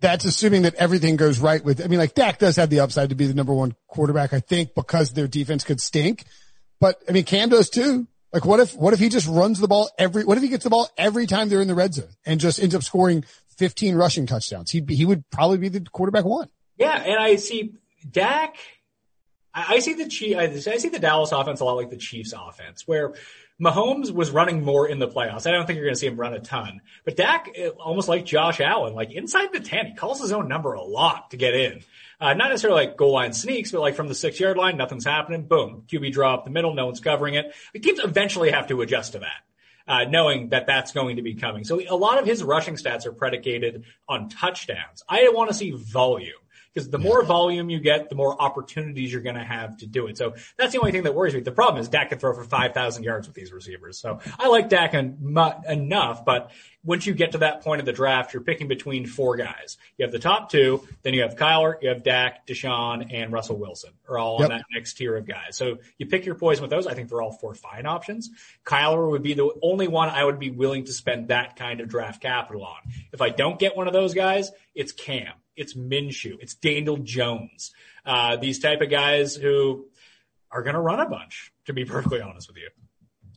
that's 0.00 0.24
assuming 0.24 0.62
that 0.62 0.74
everything 0.74 1.16
goes 1.16 1.38
right 1.38 1.64
with, 1.64 1.82
I 1.82 1.88
mean, 1.88 1.98
like 1.98 2.14
Dak 2.14 2.38
does 2.38 2.56
have 2.56 2.70
the 2.70 2.80
upside 2.80 3.10
to 3.10 3.14
be 3.14 3.26
the 3.26 3.34
number 3.34 3.54
one 3.54 3.74
quarterback, 3.86 4.32
I 4.32 4.40
think, 4.40 4.74
because 4.74 5.12
their 5.12 5.26
defense 5.26 5.64
could 5.64 5.80
stink. 5.80 6.24
But 6.84 7.02
I 7.08 7.12
mean, 7.12 7.24
Cam 7.24 7.48
does 7.48 7.70
too. 7.70 8.06
Like 8.30 8.44
what 8.44 8.60
if, 8.60 8.76
what 8.76 8.92
if 8.92 8.98
he 8.98 9.08
just 9.08 9.26
runs 9.26 9.58
the 9.58 9.66
ball 9.66 9.88
every, 9.96 10.22
what 10.22 10.36
if 10.36 10.42
he 10.42 10.50
gets 10.50 10.64
the 10.64 10.68
ball 10.68 10.86
every 10.98 11.26
time 11.26 11.48
they're 11.48 11.62
in 11.62 11.66
the 11.66 11.74
red 11.74 11.94
zone 11.94 12.10
and 12.26 12.38
just 12.38 12.62
ends 12.62 12.74
up 12.74 12.82
scoring 12.82 13.24
15 13.56 13.94
rushing 13.94 14.26
touchdowns? 14.26 14.70
He'd 14.70 14.84
be, 14.84 14.94
he 14.94 15.06
would 15.06 15.24
probably 15.30 15.56
be 15.56 15.70
the 15.70 15.80
quarterback 15.80 16.26
one. 16.26 16.50
Yeah. 16.76 16.94
And 16.94 17.18
I 17.18 17.36
see 17.36 17.72
Dak, 18.10 18.56
I, 19.54 19.76
I 19.76 19.78
see 19.78 19.94
the 19.94 20.08
Chief, 20.10 20.36
I 20.36 20.76
see 20.76 20.90
the 20.90 20.98
Dallas 20.98 21.32
offense 21.32 21.60
a 21.60 21.64
lot 21.64 21.76
like 21.76 21.88
the 21.88 21.96
Chiefs 21.96 22.34
offense 22.36 22.86
where 22.86 23.14
Mahomes 23.58 24.10
was 24.10 24.30
running 24.30 24.62
more 24.62 24.86
in 24.86 24.98
the 24.98 25.08
playoffs. 25.08 25.46
I 25.46 25.52
don't 25.52 25.66
think 25.66 25.78
you're 25.78 25.86
going 25.86 25.94
to 25.94 25.98
see 25.98 26.08
him 26.08 26.20
run 26.20 26.34
a 26.34 26.40
ton, 26.40 26.82
but 27.06 27.16
Dak, 27.16 27.48
eh, 27.54 27.68
almost 27.68 28.08
like 28.08 28.26
Josh 28.26 28.60
Allen, 28.60 28.92
like 28.92 29.10
inside 29.10 29.54
the 29.54 29.60
10, 29.60 29.86
he 29.86 29.94
calls 29.94 30.20
his 30.20 30.32
own 30.32 30.48
number 30.48 30.74
a 30.74 30.82
lot 30.82 31.30
to 31.30 31.38
get 31.38 31.54
in. 31.54 31.82
Uh, 32.20 32.34
not 32.34 32.48
necessarily 32.50 32.86
like 32.86 32.96
goal 32.96 33.12
line 33.12 33.32
sneaks, 33.32 33.70
but 33.72 33.80
like 33.80 33.94
from 33.94 34.08
the 34.08 34.14
six 34.14 34.38
yard 34.38 34.56
line, 34.56 34.76
nothing's 34.76 35.04
happening. 35.04 35.46
Boom. 35.46 35.84
QB 35.86 36.12
draw 36.12 36.34
up 36.34 36.44
the 36.44 36.50
middle. 36.50 36.74
No 36.74 36.86
one's 36.86 37.00
covering 37.00 37.34
it. 37.34 37.54
The 37.72 37.80
teams 37.80 38.00
eventually 38.00 38.50
have 38.50 38.68
to 38.68 38.80
adjust 38.82 39.12
to 39.12 39.20
that. 39.20 39.42
Uh, 39.86 40.04
knowing 40.04 40.48
that 40.48 40.66
that's 40.66 40.92
going 40.92 41.16
to 41.16 41.22
be 41.22 41.34
coming. 41.34 41.62
So 41.62 41.78
a 41.78 41.94
lot 41.94 42.18
of 42.18 42.24
his 42.24 42.42
rushing 42.42 42.76
stats 42.76 43.04
are 43.04 43.12
predicated 43.12 43.84
on 44.08 44.30
touchdowns. 44.30 45.02
I 45.06 45.28
want 45.28 45.50
to 45.50 45.54
see 45.54 45.72
volume 45.72 46.32
because 46.74 46.90
the 46.90 46.98
more 46.98 47.22
volume 47.22 47.70
you 47.70 47.78
get, 47.78 48.08
the 48.08 48.16
more 48.16 48.40
opportunities 48.40 49.12
you're 49.12 49.22
going 49.22 49.36
to 49.36 49.44
have 49.44 49.76
to 49.78 49.86
do 49.86 50.06
it. 50.08 50.18
So 50.18 50.34
that's 50.56 50.72
the 50.72 50.78
only 50.78 50.90
thing 50.90 51.04
that 51.04 51.14
worries 51.14 51.34
me. 51.34 51.40
The 51.40 51.52
problem 51.52 51.80
is 51.80 51.88
Dak 51.88 52.08
can 52.08 52.18
throw 52.18 52.34
for 52.34 52.44
5,000 52.44 53.04
yards 53.04 53.28
with 53.28 53.36
these 53.36 53.52
receivers. 53.52 53.98
So 53.98 54.18
I 54.38 54.48
like 54.48 54.68
Dak 54.68 54.94
en- 54.94 55.18
enough, 55.68 56.24
but 56.24 56.50
once 56.84 57.06
you 57.06 57.14
get 57.14 57.32
to 57.32 57.38
that 57.38 57.62
point 57.62 57.80
of 57.80 57.86
the 57.86 57.92
draft, 57.92 58.32
you're 58.32 58.42
picking 58.42 58.68
between 58.68 59.06
four 59.06 59.36
guys. 59.36 59.78
You 59.96 60.04
have 60.04 60.12
the 60.12 60.18
top 60.18 60.50
two, 60.50 60.86
then 61.02 61.14
you 61.14 61.22
have 61.22 61.36
Kyler, 61.36 61.76
you 61.82 61.88
have 61.88 62.02
Dak, 62.02 62.46
Deshaun, 62.46 63.12
and 63.12 63.32
Russell 63.32 63.56
Wilson 63.56 63.90
are 64.08 64.18
all 64.18 64.36
yep. 64.40 64.50
on 64.50 64.56
that 64.58 64.66
next 64.72 64.94
tier 64.94 65.16
of 65.16 65.26
guys. 65.26 65.56
So 65.56 65.78
you 65.98 66.06
pick 66.06 66.26
your 66.26 66.34
poison 66.34 66.62
with 66.62 66.70
those. 66.70 66.86
I 66.86 66.94
think 66.94 67.08
they're 67.08 67.22
all 67.22 67.32
four 67.32 67.54
fine 67.54 67.86
options. 67.86 68.30
Kyler 68.64 69.10
would 69.10 69.22
be 69.22 69.34
the 69.34 69.50
only 69.62 69.88
one 69.88 70.08
I 70.08 70.24
would 70.24 70.38
be 70.38 70.50
willing 70.50 70.84
to 70.84 70.92
spend 70.92 71.28
that 71.28 71.56
kind 71.56 71.80
of 71.80 71.88
draft 71.88 72.20
capital 72.20 72.64
on. 72.64 72.78
If 73.12 73.20
I 73.20 73.30
don't 73.30 73.58
get 73.58 73.76
one 73.76 73.86
of 73.86 73.92
those 73.92 74.14
guys, 74.14 74.52
it's 74.74 74.92
Cam 74.92 75.32
it's 75.56 75.74
Minshew, 75.74 76.38
it's 76.40 76.54
Daniel 76.54 76.96
Jones, 76.96 77.72
uh, 78.04 78.36
these 78.36 78.58
type 78.58 78.80
of 78.80 78.90
guys 78.90 79.36
who 79.36 79.86
are 80.50 80.62
going 80.62 80.74
to 80.74 80.80
run 80.80 81.00
a 81.00 81.08
bunch. 81.08 81.52
To 81.66 81.72
be 81.72 81.86
perfectly 81.86 82.20
honest 82.20 82.48
with 82.48 82.58
you. 82.58 82.68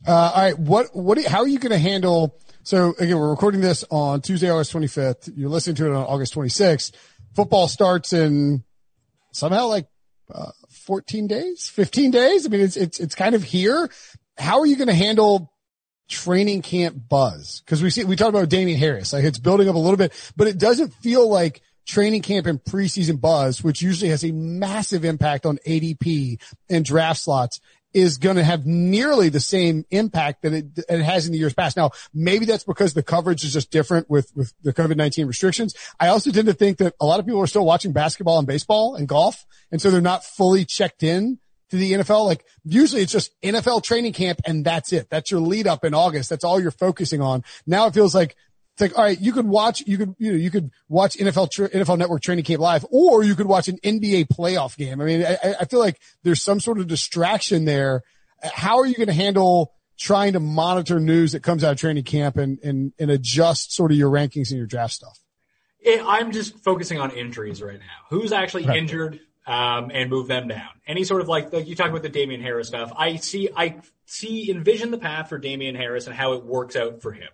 Uh, 0.06 0.32
all 0.34 0.42
right, 0.42 0.58
what 0.58 0.94
what 0.94 1.22
how 1.24 1.40
are 1.40 1.48
you 1.48 1.58
going 1.58 1.72
to 1.72 1.78
handle? 1.78 2.38
So 2.62 2.94
again, 2.98 3.18
we're 3.18 3.30
recording 3.30 3.60
this 3.60 3.84
on 3.90 4.20
Tuesday, 4.20 4.50
August 4.50 4.72
25th. 4.72 5.32
You're 5.34 5.48
listening 5.48 5.76
to 5.76 5.86
it 5.86 5.90
on 5.90 6.04
August 6.04 6.34
26th. 6.34 6.92
Football 7.34 7.68
starts 7.68 8.12
in 8.12 8.64
somehow 9.32 9.66
like 9.66 9.86
uh, 10.32 10.50
14 10.70 11.26
days, 11.26 11.68
15 11.68 12.10
days. 12.10 12.46
I 12.46 12.48
mean, 12.48 12.60
it's 12.60 12.76
it's 12.76 13.00
it's 13.00 13.14
kind 13.14 13.34
of 13.34 13.42
here. 13.42 13.88
How 14.36 14.60
are 14.60 14.66
you 14.66 14.76
going 14.76 14.88
to 14.88 14.94
handle 14.94 15.52
training 16.08 16.62
camp 16.62 16.96
buzz? 17.08 17.60
Because 17.64 17.82
we 17.82 17.90
see 17.90 18.04
we 18.04 18.16
talked 18.16 18.30
about 18.30 18.48
Damien 18.48 18.78
Harris, 18.78 19.12
like 19.12 19.24
it's 19.24 19.38
building 19.38 19.68
up 19.68 19.74
a 19.74 19.78
little 19.78 19.96
bit, 19.96 20.12
but 20.36 20.46
it 20.46 20.58
doesn't 20.58 20.94
feel 20.94 21.28
like 21.28 21.62
training 21.86 22.22
camp 22.22 22.46
and 22.46 22.62
preseason 22.62 23.20
buzz, 23.20 23.64
which 23.64 23.82
usually 23.82 24.10
has 24.10 24.24
a 24.24 24.30
massive 24.30 25.04
impact 25.04 25.46
on 25.46 25.58
ADP 25.66 26.40
and 26.68 26.84
draft 26.84 27.20
slots 27.20 27.60
is 27.94 28.18
going 28.18 28.36
to 28.36 28.44
have 28.44 28.66
nearly 28.66 29.28
the 29.28 29.40
same 29.40 29.84
impact 29.90 30.42
that 30.42 30.52
it, 30.52 30.66
it, 30.88 31.00
has 31.00 31.26
in 31.26 31.32
the 31.32 31.38
years 31.38 31.54
past. 31.54 31.76
Now, 31.76 31.90
maybe 32.12 32.44
that's 32.44 32.64
because 32.64 32.94
the 32.94 33.02
coverage 33.02 33.44
is 33.44 33.52
just 33.52 33.70
different 33.70 34.10
with, 34.10 34.30
with 34.34 34.52
the 34.62 34.72
COVID-19 34.72 35.26
restrictions. 35.26 35.74
I 35.98 36.08
also 36.08 36.30
tend 36.30 36.46
to 36.48 36.54
think 36.54 36.78
that 36.78 36.94
a 37.00 37.06
lot 37.06 37.18
of 37.18 37.26
people 37.26 37.40
are 37.40 37.46
still 37.46 37.64
watching 37.64 37.92
basketball 37.92 38.38
and 38.38 38.46
baseball 38.46 38.94
and 38.94 39.08
golf. 39.08 39.46
And 39.72 39.80
so 39.80 39.90
they're 39.90 40.00
not 40.00 40.24
fully 40.24 40.64
checked 40.64 41.02
in 41.02 41.38
to 41.70 41.76
the 41.76 41.92
NFL. 41.92 42.26
Like 42.26 42.44
usually 42.64 43.02
it's 43.02 43.12
just 43.12 43.32
NFL 43.42 43.82
training 43.82 44.12
camp 44.12 44.40
and 44.46 44.64
that's 44.64 44.92
it. 44.92 45.08
That's 45.10 45.30
your 45.30 45.40
lead 45.40 45.66
up 45.66 45.84
in 45.84 45.94
August. 45.94 46.30
That's 46.30 46.44
all 46.44 46.60
you're 46.60 46.70
focusing 46.70 47.20
on. 47.20 47.44
Now 47.66 47.86
it 47.86 47.94
feels 47.94 48.14
like 48.14 48.36
it's 48.80 48.92
like, 48.92 48.96
all 48.96 49.04
right, 49.04 49.20
you 49.20 49.32
could 49.32 49.46
watch, 49.46 49.82
you 49.88 49.98
could, 49.98 50.14
you 50.18 50.30
know, 50.30 50.38
you 50.38 50.52
could 50.52 50.70
watch 50.88 51.16
NFL, 51.16 51.72
NFL 51.72 51.98
network 51.98 52.22
training 52.22 52.44
camp 52.44 52.60
live, 52.60 52.86
or 52.92 53.24
you 53.24 53.34
could 53.34 53.46
watch 53.46 53.66
an 53.66 53.76
NBA 53.78 54.28
playoff 54.28 54.76
game. 54.76 55.00
I 55.00 55.04
mean, 55.04 55.26
I, 55.26 55.56
I 55.60 55.64
feel 55.64 55.80
like 55.80 56.00
there's 56.22 56.40
some 56.40 56.60
sort 56.60 56.78
of 56.78 56.86
distraction 56.86 57.64
there. 57.64 58.04
How 58.40 58.78
are 58.78 58.86
you 58.86 58.94
going 58.94 59.08
to 59.08 59.12
handle 59.12 59.72
trying 59.98 60.34
to 60.34 60.40
monitor 60.40 61.00
news 61.00 61.32
that 61.32 61.42
comes 61.42 61.64
out 61.64 61.72
of 61.72 61.78
training 61.78 62.04
camp 62.04 62.36
and, 62.36 62.60
and, 62.62 62.92
and 63.00 63.10
adjust 63.10 63.72
sort 63.72 63.90
of 63.90 63.98
your 63.98 64.12
rankings 64.12 64.50
and 64.50 64.58
your 64.58 64.68
draft 64.68 64.92
stuff? 64.92 65.18
It, 65.80 66.00
I'm 66.06 66.30
just 66.30 66.56
focusing 66.58 67.00
on 67.00 67.10
injuries 67.10 67.60
right 67.60 67.80
now. 67.80 68.06
Who's 68.10 68.30
actually 68.30 68.66
right. 68.66 68.78
injured? 68.78 69.18
Um, 69.44 69.90
and 69.94 70.10
move 70.10 70.28
them 70.28 70.46
down. 70.46 70.68
Any 70.86 71.04
sort 71.04 71.22
of 71.22 71.28
like, 71.28 71.54
like 71.54 71.66
you 71.66 71.74
talk 71.74 71.88
about 71.88 72.02
the 72.02 72.10
Damien 72.10 72.42
Harris 72.42 72.68
stuff. 72.68 72.92
I 72.94 73.16
see, 73.16 73.48
I 73.56 73.76
see, 74.04 74.50
envision 74.50 74.90
the 74.90 74.98
path 74.98 75.30
for 75.30 75.38
Damien 75.38 75.74
Harris 75.74 76.06
and 76.06 76.14
how 76.14 76.34
it 76.34 76.44
works 76.44 76.76
out 76.76 77.00
for 77.00 77.12
him 77.12 77.30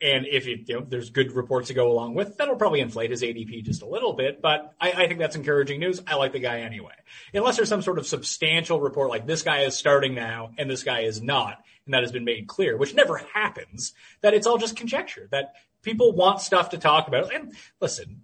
And 0.00 0.26
if 0.26 0.46
you, 0.46 0.62
you 0.66 0.80
know, 0.80 0.86
there's 0.86 1.10
good 1.10 1.32
reports 1.32 1.68
to 1.68 1.74
go 1.74 1.90
along 1.90 2.14
with, 2.14 2.36
that'll 2.36 2.56
probably 2.56 2.80
inflate 2.80 3.10
his 3.10 3.22
ADP 3.22 3.64
just 3.64 3.82
a 3.82 3.86
little 3.86 4.12
bit. 4.12 4.42
But 4.42 4.74
I, 4.80 4.92
I 4.92 5.06
think 5.06 5.18
that's 5.18 5.36
encouraging 5.36 5.80
news. 5.80 6.02
I 6.06 6.16
like 6.16 6.32
the 6.32 6.40
guy 6.40 6.60
anyway. 6.60 6.94
Unless 7.32 7.56
there's 7.56 7.68
some 7.68 7.82
sort 7.82 7.98
of 7.98 8.06
substantial 8.06 8.80
report 8.80 9.08
like 9.08 9.26
this 9.26 9.42
guy 9.42 9.60
is 9.60 9.76
starting 9.76 10.14
now 10.14 10.50
and 10.58 10.68
this 10.68 10.82
guy 10.82 11.00
is 11.00 11.22
not, 11.22 11.62
and 11.86 11.94
that 11.94 12.02
has 12.02 12.12
been 12.12 12.24
made 12.24 12.48
clear, 12.48 12.76
which 12.76 12.94
never 12.94 13.18
happens, 13.32 13.94
that 14.20 14.34
it's 14.34 14.46
all 14.46 14.58
just 14.58 14.76
conjecture, 14.76 15.28
that 15.30 15.54
people 15.82 16.12
want 16.12 16.40
stuff 16.40 16.70
to 16.70 16.78
talk 16.78 17.08
about. 17.08 17.32
And 17.32 17.52
listen, 17.80 18.20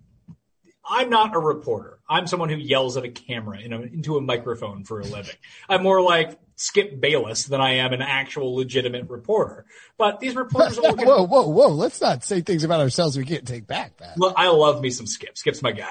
I'm 0.84 1.08
not 1.08 1.36
a 1.36 1.38
reporter. 1.38 2.00
I'm 2.08 2.26
someone 2.26 2.48
who 2.48 2.56
yells 2.56 2.96
at 2.96 3.04
a 3.04 3.10
camera 3.10 3.60
in 3.60 3.72
a, 3.72 3.80
into 3.80 4.16
a 4.16 4.20
microphone 4.20 4.84
for 4.84 5.00
a 5.00 5.04
living. 5.04 5.36
I'm 5.68 5.82
more 5.82 6.02
like 6.02 6.36
Skip 6.60 7.00
Bayless 7.00 7.44
than 7.44 7.60
I 7.60 7.76
am 7.76 7.94
an 7.94 8.02
actual 8.02 8.54
legitimate 8.54 9.08
reporter. 9.08 9.64
But 9.96 10.20
these 10.20 10.34
reporters 10.36 10.78
are 10.78 10.82
looking. 10.82 11.06
whoa, 11.06 11.26
whoa, 11.26 11.46
whoa! 11.48 11.68
Let's 11.68 12.00
not 12.02 12.22
say 12.22 12.42
things 12.42 12.64
about 12.64 12.80
ourselves 12.80 13.16
we 13.16 13.24
can't 13.24 13.46
take 13.48 13.66
back. 13.66 13.96
Pat. 13.96 14.14
Well, 14.18 14.34
I 14.36 14.48
love 14.48 14.82
me 14.82 14.90
some 14.90 15.06
Skip. 15.06 15.38
Skip's 15.38 15.62
my 15.62 15.72
guy. 15.72 15.88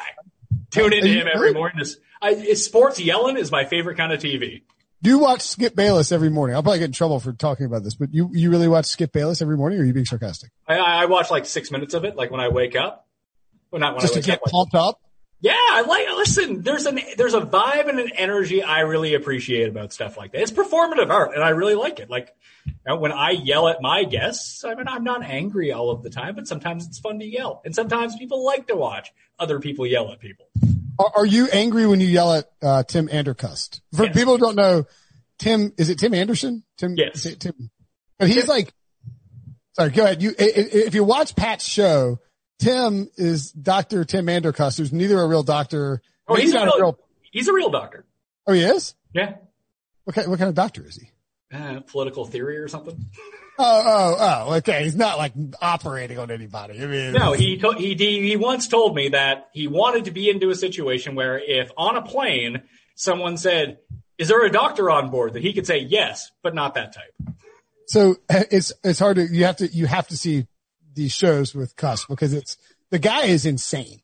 Tune 0.70 0.94
into 0.94 1.08
him 1.08 1.28
every 1.34 1.54
morning. 1.54 1.78
This, 1.80 1.98
I, 2.22 2.30
is 2.32 2.64
sports 2.64 3.00
yelling 3.00 3.36
is 3.38 3.52
my 3.52 3.66
favorite 3.66 3.98
kind 3.98 4.14
of 4.14 4.20
TV. 4.20 4.62
Do 5.02 5.10
you 5.10 5.18
watch 5.18 5.42
Skip 5.42 5.76
Bayless 5.76 6.12
every 6.12 6.30
morning? 6.30 6.56
I'll 6.56 6.62
probably 6.62 6.80
get 6.80 6.86
in 6.86 6.92
trouble 6.92 7.20
for 7.20 7.34
talking 7.34 7.66
about 7.66 7.84
this, 7.84 7.96
but 7.96 8.14
you 8.14 8.30
you 8.34 8.52
really 8.52 8.68
watch 8.68 8.86
Skip 8.86 9.12
Bayless 9.12 9.42
every 9.42 9.58
morning, 9.58 9.80
or 9.80 9.82
are 9.82 9.86
you 9.86 9.94
being 9.94 10.06
sarcastic? 10.06 10.52
I, 10.68 10.78
I 10.78 11.06
watch 11.06 11.32
like 11.32 11.46
six 11.48 11.72
minutes 11.72 11.94
of 11.96 12.06
it, 12.06 12.16
like 12.16 12.30
when 12.30 12.42
I 12.42 12.50
wake 12.50 12.76
up. 12.76 13.08
Well, 13.72 13.80
not 13.80 13.94
when 13.94 14.02
Just 14.02 14.14
I 14.14 14.16
to 14.16 14.20
wake 14.20 14.26
get 14.28 14.36
up. 14.36 14.42
like- 14.46 14.52
pumped 14.52 14.76
up. 14.76 15.00
Yeah, 15.42 15.54
I 15.56 15.82
like. 15.88 16.08
Listen, 16.18 16.64
there's 16.64 16.86
an 16.86 17.00
there's 17.18 17.34
a 17.34 17.40
vibe 17.42 17.88
and 17.88 17.98
an 18.00 18.12
energy 18.16 18.62
I 18.62 18.82
really 18.82 19.14
appreciate 19.14 19.70
about 19.70 19.94
stuff 19.94 20.18
like 20.18 20.34
that. 20.34 20.42
It's 20.42 20.52
performative 20.52 21.10
art, 21.10 21.34
and 21.34 21.42
I 21.44 21.50
really 21.50 21.76
like 21.76 22.00
it. 22.00 22.10
Like 22.10 22.36
when 22.86 23.14
I 23.14 23.32
yell 23.32 23.70
at 23.70 23.82
my 23.82 24.04
guests, 24.04 24.66
I 24.66 24.76
mean, 24.76 24.88
I'm 24.90 25.06
not 25.06 25.24
angry 25.24 25.72
all 25.72 25.92
of 25.92 26.04
the 26.04 26.10
time, 26.10 26.36
but 26.36 26.46
sometimes 26.48 26.86
it's 26.88 27.00
fun 27.00 27.20
to 27.20 27.26
yell, 27.26 27.62
and 27.64 27.74
sometimes 27.74 28.18
people 28.18 28.44
like 28.46 28.68
to 28.68 28.76
watch 28.76 29.14
other 29.40 29.60
people 29.62 29.86
yell 29.88 30.12
at 30.12 30.20
people. 30.20 30.48
Are, 31.00 31.12
are 31.20 31.26
you 31.26 31.48
angry 31.54 31.88
when 31.88 32.02
you 32.02 32.08
yell 32.08 32.34
at 32.34 32.52
uh, 32.62 32.84
Tim 32.84 33.08
Andercust? 33.08 33.80
For 33.96 34.06
Yes. 34.08 34.14
people 34.18 34.34
who 34.34 34.40
don't 34.40 34.58
know, 34.58 34.88
Tim 35.38 35.72
is 35.78 35.90
it 35.90 36.00
Tim 36.00 36.14
Anderson? 36.14 36.64
Tim. 36.78 36.96
Yes. 36.98 37.24
Ti- 37.24 37.36
Tim. 37.36 37.70
But 38.18 38.28
he's 38.28 38.50
like, 38.50 38.74
sorry. 39.78 39.92
Go 39.92 40.04
ahead. 40.04 40.22
You 40.22 40.34
if 40.38 40.94
you 40.96 41.06
watch 41.06 41.34
Pat's 41.38 41.64
show, 41.66 42.20
Tim 42.60 43.10
is 43.16 43.52
Doctor 43.52 44.04
Tim 44.06 44.26
Andercust, 44.28 44.78
who's 44.78 44.92
neither 44.94 45.20
a 45.20 45.28
real 45.28 45.44
doctor. 45.44 46.02
Oh, 46.28 46.36
he's, 46.36 46.54
not 46.54 46.68
a 46.68 46.72
real, 46.80 47.00
he's 47.32 47.48
a 47.48 47.54
real 47.54 47.70
doctor. 47.70 48.06
Oh, 48.46 48.54
he 48.54 48.62
is. 48.62 48.96
Yeah, 49.14 49.36
Okay. 50.08 50.28
what 50.28 50.38
kind 50.40 50.50
of 50.50 50.56
doctor 50.56 50.86
is 50.86 50.96
he? 50.98 51.10
uh, 51.52 51.80
political 51.88 52.26
theory 52.26 52.58
or 52.60 52.68
something. 52.68 53.06
Oh, 53.58 53.84
oh, 53.86 54.16
oh, 54.50 54.54
okay. 54.58 54.84
He's 54.84 54.96
not 54.96 55.18
like 55.18 55.34
operating 55.62 56.20
on 56.20 56.30
anybody. 56.32 56.82
I 56.82 56.86
mean, 56.86 57.14
No, 57.14 57.34
he 57.34 57.58
to, 57.58 57.72
he 57.74 57.96
he 57.96 58.36
once 58.38 58.68
told 58.68 58.96
me 58.96 59.10
that 59.10 59.50
he 59.52 59.68
wanted 59.68 60.06
to 60.06 60.12
be 60.12 60.30
into 60.30 60.50
a 60.52 60.56
situation 60.56 61.16
where 61.16 61.40
if 61.40 61.72
on 61.76 61.96
a 61.98 62.02
plane 62.04 62.62
someone 62.96 63.36
said, 63.38 63.80
"Is 64.20 64.28
there 64.28 64.46
a 64.46 64.52
doctor 64.52 64.90
on 64.92 65.10
board?" 65.10 65.34
that 65.34 65.42
he 65.42 65.54
could 65.54 65.66
say 65.66 65.80
yes, 65.80 66.30
but 66.44 66.54
not 66.54 66.76
that 66.76 66.94
type. 66.94 67.36
so 67.88 68.16
it's, 68.30 68.72
it's 68.84 69.00
hard 69.00 69.16
to, 69.18 69.24
you 69.26 69.46
have 69.46 69.58
to, 69.58 69.68
you 69.68 69.88
have 69.88 70.08
to 70.10 70.18
see 70.18 70.46
these 71.00 71.14
shows 71.14 71.56
with 71.56 71.76
Cuss 71.76 72.06
because 72.06 72.34
it's, 72.34 72.58
the 72.92 73.00
guy 73.00 73.26
is 73.26 73.46
insane. 73.46 74.02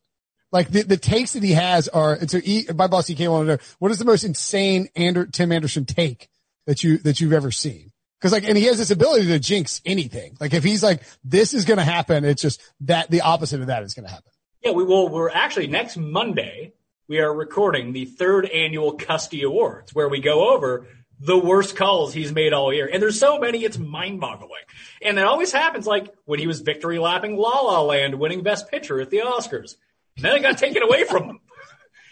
Like 0.51 0.69
the, 0.69 0.83
the 0.83 0.97
takes 0.97 1.33
that 1.33 1.43
he 1.43 1.51
has 1.51 1.87
are, 1.89 2.13
and 2.13 2.31
so 2.31 2.39
he, 2.39 2.65
my 2.73 2.87
boss, 2.87 3.07
he 3.07 3.15
came 3.15 3.29
on 3.29 3.45
know, 3.45 3.57
what 3.79 3.91
is 3.91 3.99
the 3.99 4.05
most 4.05 4.23
insane 4.23 4.87
Ander, 4.95 5.25
Tim 5.25 5.51
Anderson 5.51 5.85
take 5.85 6.29
that 6.65 6.83
you, 6.83 6.97
that 6.99 7.19
you've 7.19 7.33
ever 7.33 7.51
seen? 7.51 7.91
Cause 8.21 8.31
like, 8.31 8.47
and 8.47 8.57
he 8.57 8.63
has 8.65 8.77
this 8.77 8.89
ability 8.89 9.27
to 9.27 9.39
jinx 9.39 9.81
anything. 9.85 10.37
Like 10.39 10.53
if 10.53 10.63
he's 10.63 10.81
like, 10.81 11.03
this 11.23 11.53
is 11.53 11.65
going 11.65 11.77
to 11.77 11.83
happen, 11.83 12.23
it's 12.23 12.41
just 12.41 12.61
that 12.81 13.11
the 13.11 13.21
opposite 13.21 13.61
of 13.61 13.67
that 13.67 13.83
is 13.83 13.93
going 13.93 14.07
to 14.07 14.11
happen. 14.11 14.31
Yeah, 14.63 14.71
we 14.71 14.83
will. 14.83 15.09
We're 15.09 15.29
actually 15.29 15.67
next 15.67 15.97
Monday. 15.97 16.73
We 17.07 17.19
are 17.19 17.31
recording 17.31 17.93
the 17.93 18.05
third 18.05 18.47
annual 18.47 18.97
Custy 18.97 19.43
Awards, 19.43 19.93
where 19.93 20.09
we 20.09 20.21
go 20.21 20.55
over 20.55 20.87
the 21.20 21.38
worst 21.38 21.76
calls 21.76 22.13
he's 22.13 22.32
made 22.32 22.53
all 22.53 22.74
year. 22.74 22.89
And 22.91 23.01
there's 23.01 23.20
so 23.20 23.39
many, 23.39 23.63
it's 23.63 23.78
mind-boggling. 23.78 24.63
And 25.01 25.18
it 25.18 25.26
always 25.26 25.51
happens, 25.51 25.88
like 25.88 26.13
when 26.26 26.39
he 26.39 26.47
was 26.47 26.61
victory 26.61 26.99
lapping 26.99 27.38
La 27.38 27.61
La 27.61 27.82
Land, 27.82 28.16
winning 28.16 28.43
Best 28.43 28.70
Picture 28.70 28.99
at 28.99 29.09
the 29.09 29.20
Oscars. 29.20 29.76
And 30.18 30.26
then 30.26 30.36
it 30.36 30.41
got 30.41 30.57
taken 30.57 30.84
away 30.84 31.03
from 31.05 31.24
him. 31.24 31.39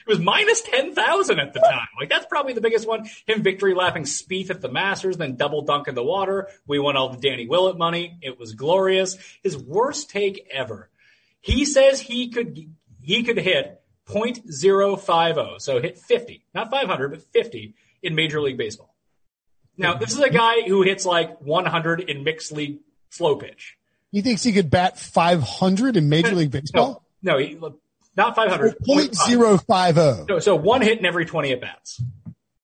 It 0.06 0.10
was 0.10 0.20
minus 0.20 0.62
10,000 0.62 1.39
at 1.39 1.54
the 1.54 1.60
time. 1.62 1.88
Like 1.97 2.10
that's 2.10 2.26
probably 2.26 2.54
the 2.54 2.62
biggest 2.62 2.88
one. 2.88 3.10
Him 3.26 3.41
victory 3.41 3.74
lapping 3.74 4.04
Spieth 4.04 4.49
at 4.49 4.60
the 4.60 4.70
Masters, 4.70 5.16
then 5.16 5.38
double 5.38 5.62
dunk 5.62 5.88
in 5.88 5.95
the 5.95 6.04
water. 6.04 6.49
We 6.68 6.78
won 6.80 6.97
all 6.97 7.10
the 7.10 7.22
Danny 7.22 7.47
Willett 7.47 7.78
money. 7.78 8.18
It 8.22 8.38
was 8.38 8.54
glorious. 8.54 9.18
His 9.43 9.58
worst 9.58 10.10
take 10.10 10.45
ever. 10.51 10.89
He 11.39 11.64
says 11.64 12.01
he 12.01 12.30
could, 12.30 12.70
he 13.01 13.24
could 13.24 13.38
hit 13.38 13.82
.050. 14.08 15.62
So 15.62 15.82
hit 15.82 15.97
50, 15.97 16.45
not 16.54 16.70
500, 16.70 17.10
but 17.10 17.22
50 17.22 17.74
in 18.01 18.16
Major 18.16 18.41
League 18.41 18.58
Baseball. 18.58 18.92
Now, 19.78 19.95
this 19.95 20.11
is 20.13 20.19
a 20.19 20.30
guy 20.30 20.61
who 20.61 20.84
hits 20.84 21.05
like 21.05 21.41
100 21.41 22.01
in 22.01 22.24
mixed 22.24 22.51
league 22.51 22.80
slow 23.09 23.36
pitch. 23.36 23.78
He 24.11 24.21
thinks 24.21 24.43
he 24.43 24.53
could 24.53 24.69
bat 24.69 24.99
500 24.99 25.97
in 25.97 26.07
Major 26.07 26.36
League 26.36 26.51
Baseball? 26.51 27.03
No, 27.24 27.39
he, 27.39 27.57
not 28.15 28.36
500. 28.36 28.78
Point 28.86 29.15
zero 29.15 29.57
five 29.57 29.97
oh. 29.97 30.26
So, 30.30 30.39
so 30.39 30.55
one 30.55 30.82
hit 30.82 30.99
in 30.99 31.05
every 31.05 31.26
20 31.26 31.51
at 31.51 31.61
bats. 31.61 32.01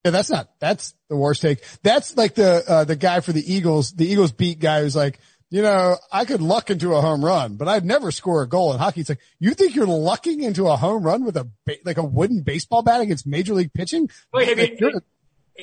Yeah, 0.04 0.12
that's 0.12 0.30
not, 0.30 0.48
that's 0.60 0.94
the 1.08 1.16
worst 1.16 1.42
take. 1.42 1.64
That's 1.82 2.16
like 2.16 2.34
the, 2.34 2.62
uh, 2.66 2.84
the 2.84 2.96
guy 2.96 3.20
for 3.20 3.32
the 3.32 3.52
Eagles, 3.52 3.92
the 3.92 4.06
Eagles 4.06 4.32
beat 4.32 4.60
guy 4.60 4.82
who's 4.82 4.94
like, 4.94 5.18
you 5.50 5.62
know, 5.62 5.96
I 6.12 6.24
could 6.24 6.40
luck 6.40 6.70
into 6.70 6.94
a 6.94 7.00
home 7.00 7.24
run, 7.24 7.56
but 7.56 7.66
I'd 7.66 7.84
never 7.84 8.12
score 8.12 8.42
a 8.42 8.48
goal 8.48 8.72
in 8.72 8.78
hockey. 8.78 9.00
It's 9.00 9.10
like, 9.10 9.18
you 9.40 9.52
think 9.52 9.74
you're 9.74 9.86
lucking 9.86 10.42
into 10.44 10.68
a 10.68 10.76
home 10.76 11.02
run 11.02 11.24
with 11.24 11.36
a, 11.36 11.50
ba- 11.66 11.74
like 11.84 11.98
a 11.98 12.04
wooden 12.04 12.42
baseball 12.42 12.82
bat 12.82 13.00
against 13.00 13.26
major 13.26 13.54
league 13.54 13.72
pitching? 13.72 14.08
Wait, 14.32 14.48
have 14.48 14.58
Like, 14.58 14.80
you, 14.80 15.00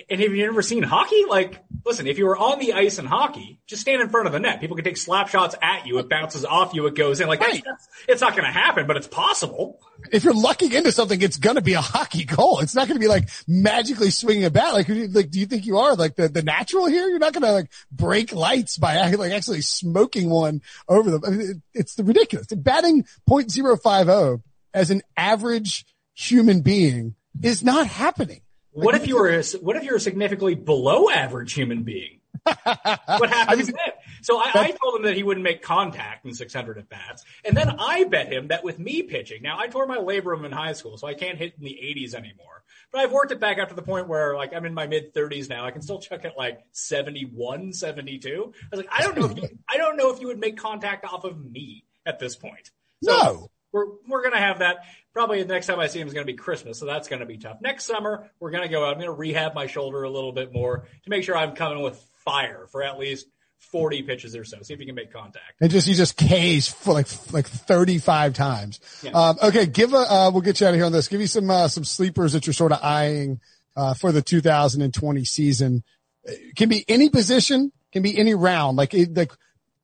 and 0.09 0.21
have 0.21 0.33
you 0.33 0.45
ever 0.45 0.61
seen 0.61 0.83
hockey? 0.83 1.23
Like, 1.27 1.63
listen, 1.85 2.07
if 2.07 2.17
you 2.17 2.25
were 2.25 2.37
on 2.37 2.59
the 2.59 2.73
ice 2.73 2.99
in 2.99 3.05
hockey, 3.05 3.59
just 3.67 3.81
stand 3.81 4.01
in 4.01 4.09
front 4.09 4.27
of 4.27 4.33
the 4.33 4.39
net. 4.39 4.59
People 4.59 4.75
can 4.75 4.85
take 4.85 4.97
slap 4.97 5.29
shots 5.29 5.55
at 5.61 5.85
you. 5.87 5.97
It 5.99 6.09
bounces 6.09 6.45
off 6.45 6.73
you. 6.73 6.85
It 6.87 6.95
goes 6.95 7.19
in. 7.21 7.27
Like, 7.27 7.41
Right. 7.41 7.63
that's, 7.65 7.87
it's 8.07 8.21
not 8.21 8.33
going 8.33 8.45
to 8.45 8.51
happen, 8.51 8.87
but 8.87 8.97
it's 8.97 9.07
possible. 9.07 9.79
if 10.11 10.23
you're 10.23 10.33
lucking 10.33 10.71
into 10.73 10.91
something, 10.91 11.21
it's 11.21 11.37
gonna 11.37 11.61
be 11.61 11.73
a 11.73 11.81
hockey 11.81 12.23
goal. 12.23 12.59
It's 12.59 12.75
not 12.75 12.87
gonna 12.87 12.99
be 12.99 13.07
like 13.07 13.29
magically 13.47 14.11
swinging 14.11 14.45
a 14.45 14.51
bat. 14.51 14.73
Like, 14.73 14.87
like, 14.89 15.29
do 15.31 15.39
you 15.39 15.45
think 15.47 15.65
you 15.65 15.77
are 15.77 15.95
like 15.95 16.15
the, 16.15 16.29
the 16.29 16.43
natural 16.43 16.85
here? 16.85 17.07
You're 17.09 17.17
not 17.19 17.33
gonna 17.33 17.51
like 17.51 17.71
break 17.91 18.31
lights 18.31 18.77
by 18.77 19.09
like 19.11 19.31
actually 19.31 19.61
smoking 19.61 20.29
one 20.29 20.61
over 20.87 21.09
them. 21.11 21.21
I 21.25 21.29
mean, 21.31 21.41
it, 21.49 21.57
it's 21.73 21.95
the 21.95 22.03
ridiculous. 22.03 22.47
Batting 22.47 23.05
.050 23.29 24.41
as 24.73 24.91
an 24.91 25.01
average 25.15 25.85
human 26.13 26.61
being 26.61 27.15
is 27.41 27.63
not 27.63 27.87
happening. 27.87 28.41
What 28.83 28.95
if 28.95 29.07
you 29.07 29.15
were 29.15 29.29
a, 29.29 29.43
what 29.59 29.75
if 29.75 29.83
you're 29.83 29.95
a 29.95 29.99
significantly 29.99 30.53
below 30.53 31.09
average 31.09 31.53
human 31.53 31.81
being? 31.83 32.19
what 32.43 33.29
happens 33.29 33.67
then? 33.67 33.75
So 34.21 34.37
I, 34.37 34.51
I 34.53 34.71
told 34.71 34.95
him 34.95 35.03
that 35.03 35.15
he 35.15 35.23
wouldn't 35.23 35.43
make 35.43 35.63
contact 35.63 36.25
in 36.25 36.33
600 36.33 36.77
at 36.77 36.87
bats, 36.87 37.25
and 37.43 37.57
then 37.57 37.75
I 37.79 38.03
bet 38.03 38.31
him 38.31 38.49
that 38.49 38.63
with 38.63 38.77
me 38.77 39.01
pitching. 39.01 39.41
Now 39.41 39.57
I 39.57 39.67
tore 39.67 39.87
my 39.87 39.97
labrum 39.97 40.45
in 40.45 40.51
high 40.51 40.73
school, 40.73 40.95
so 40.97 41.07
I 41.07 41.15
can't 41.15 41.37
hit 41.37 41.55
in 41.57 41.63
the 41.63 41.71
80s 41.71 42.13
anymore. 42.13 42.63
But 42.91 43.01
I've 43.01 43.11
worked 43.11 43.31
it 43.31 43.39
back 43.39 43.57
up 43.57 43.69
to 43.69 43.75
the 43.75 43.81
point 43.81 44.07
where 44.07 44.35
like 44.35 44.53
I'm 44.53 44.65
in 44.65 44.75
my 44.75 44.85
mid 44.85 45.13
30s 45.13 45.49
now. 45.49 45.65
I 45.65 45.71
can 45.71 45.81
still 45.81 45.99
chuck 45.99 46.23
at 46.23 46.37
like 46.37 46.59
71, 46.71 47.73
72. 47.73 48.53
I 48.71 48.75
was 48.75 48.85
like, 48.85 48.89
I 48.95 49.01
don't 49.01 49.17
know 49.17 49.25
if 49.25 49.37
you, 49.37 49.49
I 49.67 49.77
don't 49.77 49.97
know 49.97 50.13
if 50.13 50.21
you 50.21 50.27
would 50.27 50.39
make 50.39 50.57
contact 50.57 51.03
off 51.03 51.23
of 51.23 51.43
me 51.43 51.83
at 52.05 52.19
this 52.19 52.35
point. 52.35 52.71
So 53.03 53.11
No. 53.11 53.49
We're 53.77 53.85
we're 54.07 54.23
gonna 54.23 54.39
have 54.39 54.59
that. 54.59 54.77
Probably 55.13 55.41
the 55.41 55.53
next 55.53 55.67
time 55.67 55.79
I 55.79 55.87
see 55.87 55.99
him 55.99 56.07
is 56.07 56.13
gonna 56.13 56.25
be 56.25 56.33
Christmas, 56.33 56.79
so 56.79 56.85
that's 56.85 57.07
gonna 57.07 57.25
be 57.25 57.37
tough. 57.37 57.57
Next 57.61 57.85
summer, 57.85 58.29
we're 58.39 58.51
gonna 58.51 58.69
go 58.69 58.85
out. 58.85 58.93
I'm 58.93 58.99
gonna 58.99 59.11
rehab 59.11 59.53
my 59.53 59.67
shoulder 59.67 60.03
a 60.03 60.09
little 60.09 60.31
bit 60.31 60.53
more 60.53 60.87
to 61.03 61.09
make 61.09 61.23
sure 61.23 61.37
I'm 61.37 61.55
coming 61.55 61.81
with 61.81 62.03
fire 62.25 62.67
for 62.71 62.83
at 62.83 62.99
least 62.99 63.27
40 63.59 64.03
pitches 64.03 64.35
or 64.35 64.43
so. 64.43 64.61
See 64.61 64.73
if 64.73 64.79
you 64.79 64.85
can 64.85 64.95
make 64.95 65.11
contact. 65.11 65.53
And 65.59 65.71
just, 65.71 65.87
you 65.87 65.95
just 65.95 66.15
K's 66.17 66.67
for 66.67 66.93
like, 66.93 67.07
like 67.33 67.47
35 67.47 68.33
times. 68.33 68.79
Yeah. 69.01 69.11
Um, 69.11 69.37
okay. 69.41 69.65
Give 69.65 69.93
a, 69.93 69.97
uh, 69.97 70.31
we'll 70.31 70.41
get 70.41 70.61
you 70.61 70.67
out 70.67 70.71
of 70.71 70.75
here 70.75 70.85
on 70.85 70.91
this. 70.91 71.07
Give 71.07 71.21
you 71.21 71.27
some, 71.27 71.49
uh, 71.49 71.67
some 71.67 71.83
sleepers 71.83 72.33
that 72.33 72.45
you're 72.45 72.53
sort 72.53 72.71
of 72.71 72.79
eyeing, 72.83 73.39
uh, 73.75 73.93
for 73.93 74.11
the 74.11 74.21
2020 74.21 75.25
season. 75.25 75.83
It 76.23 76.55
can 76.55 76.69
be 76.69 76.85
any 76.87 77.09
position, 77.09 77.71
can 77.91 78.03
be 78.03 78.17
any 78.17 78.35
round. 78.35 78.77
Like, 78.77 78.93
it, 78.93 79.15
like, 79.15 79.31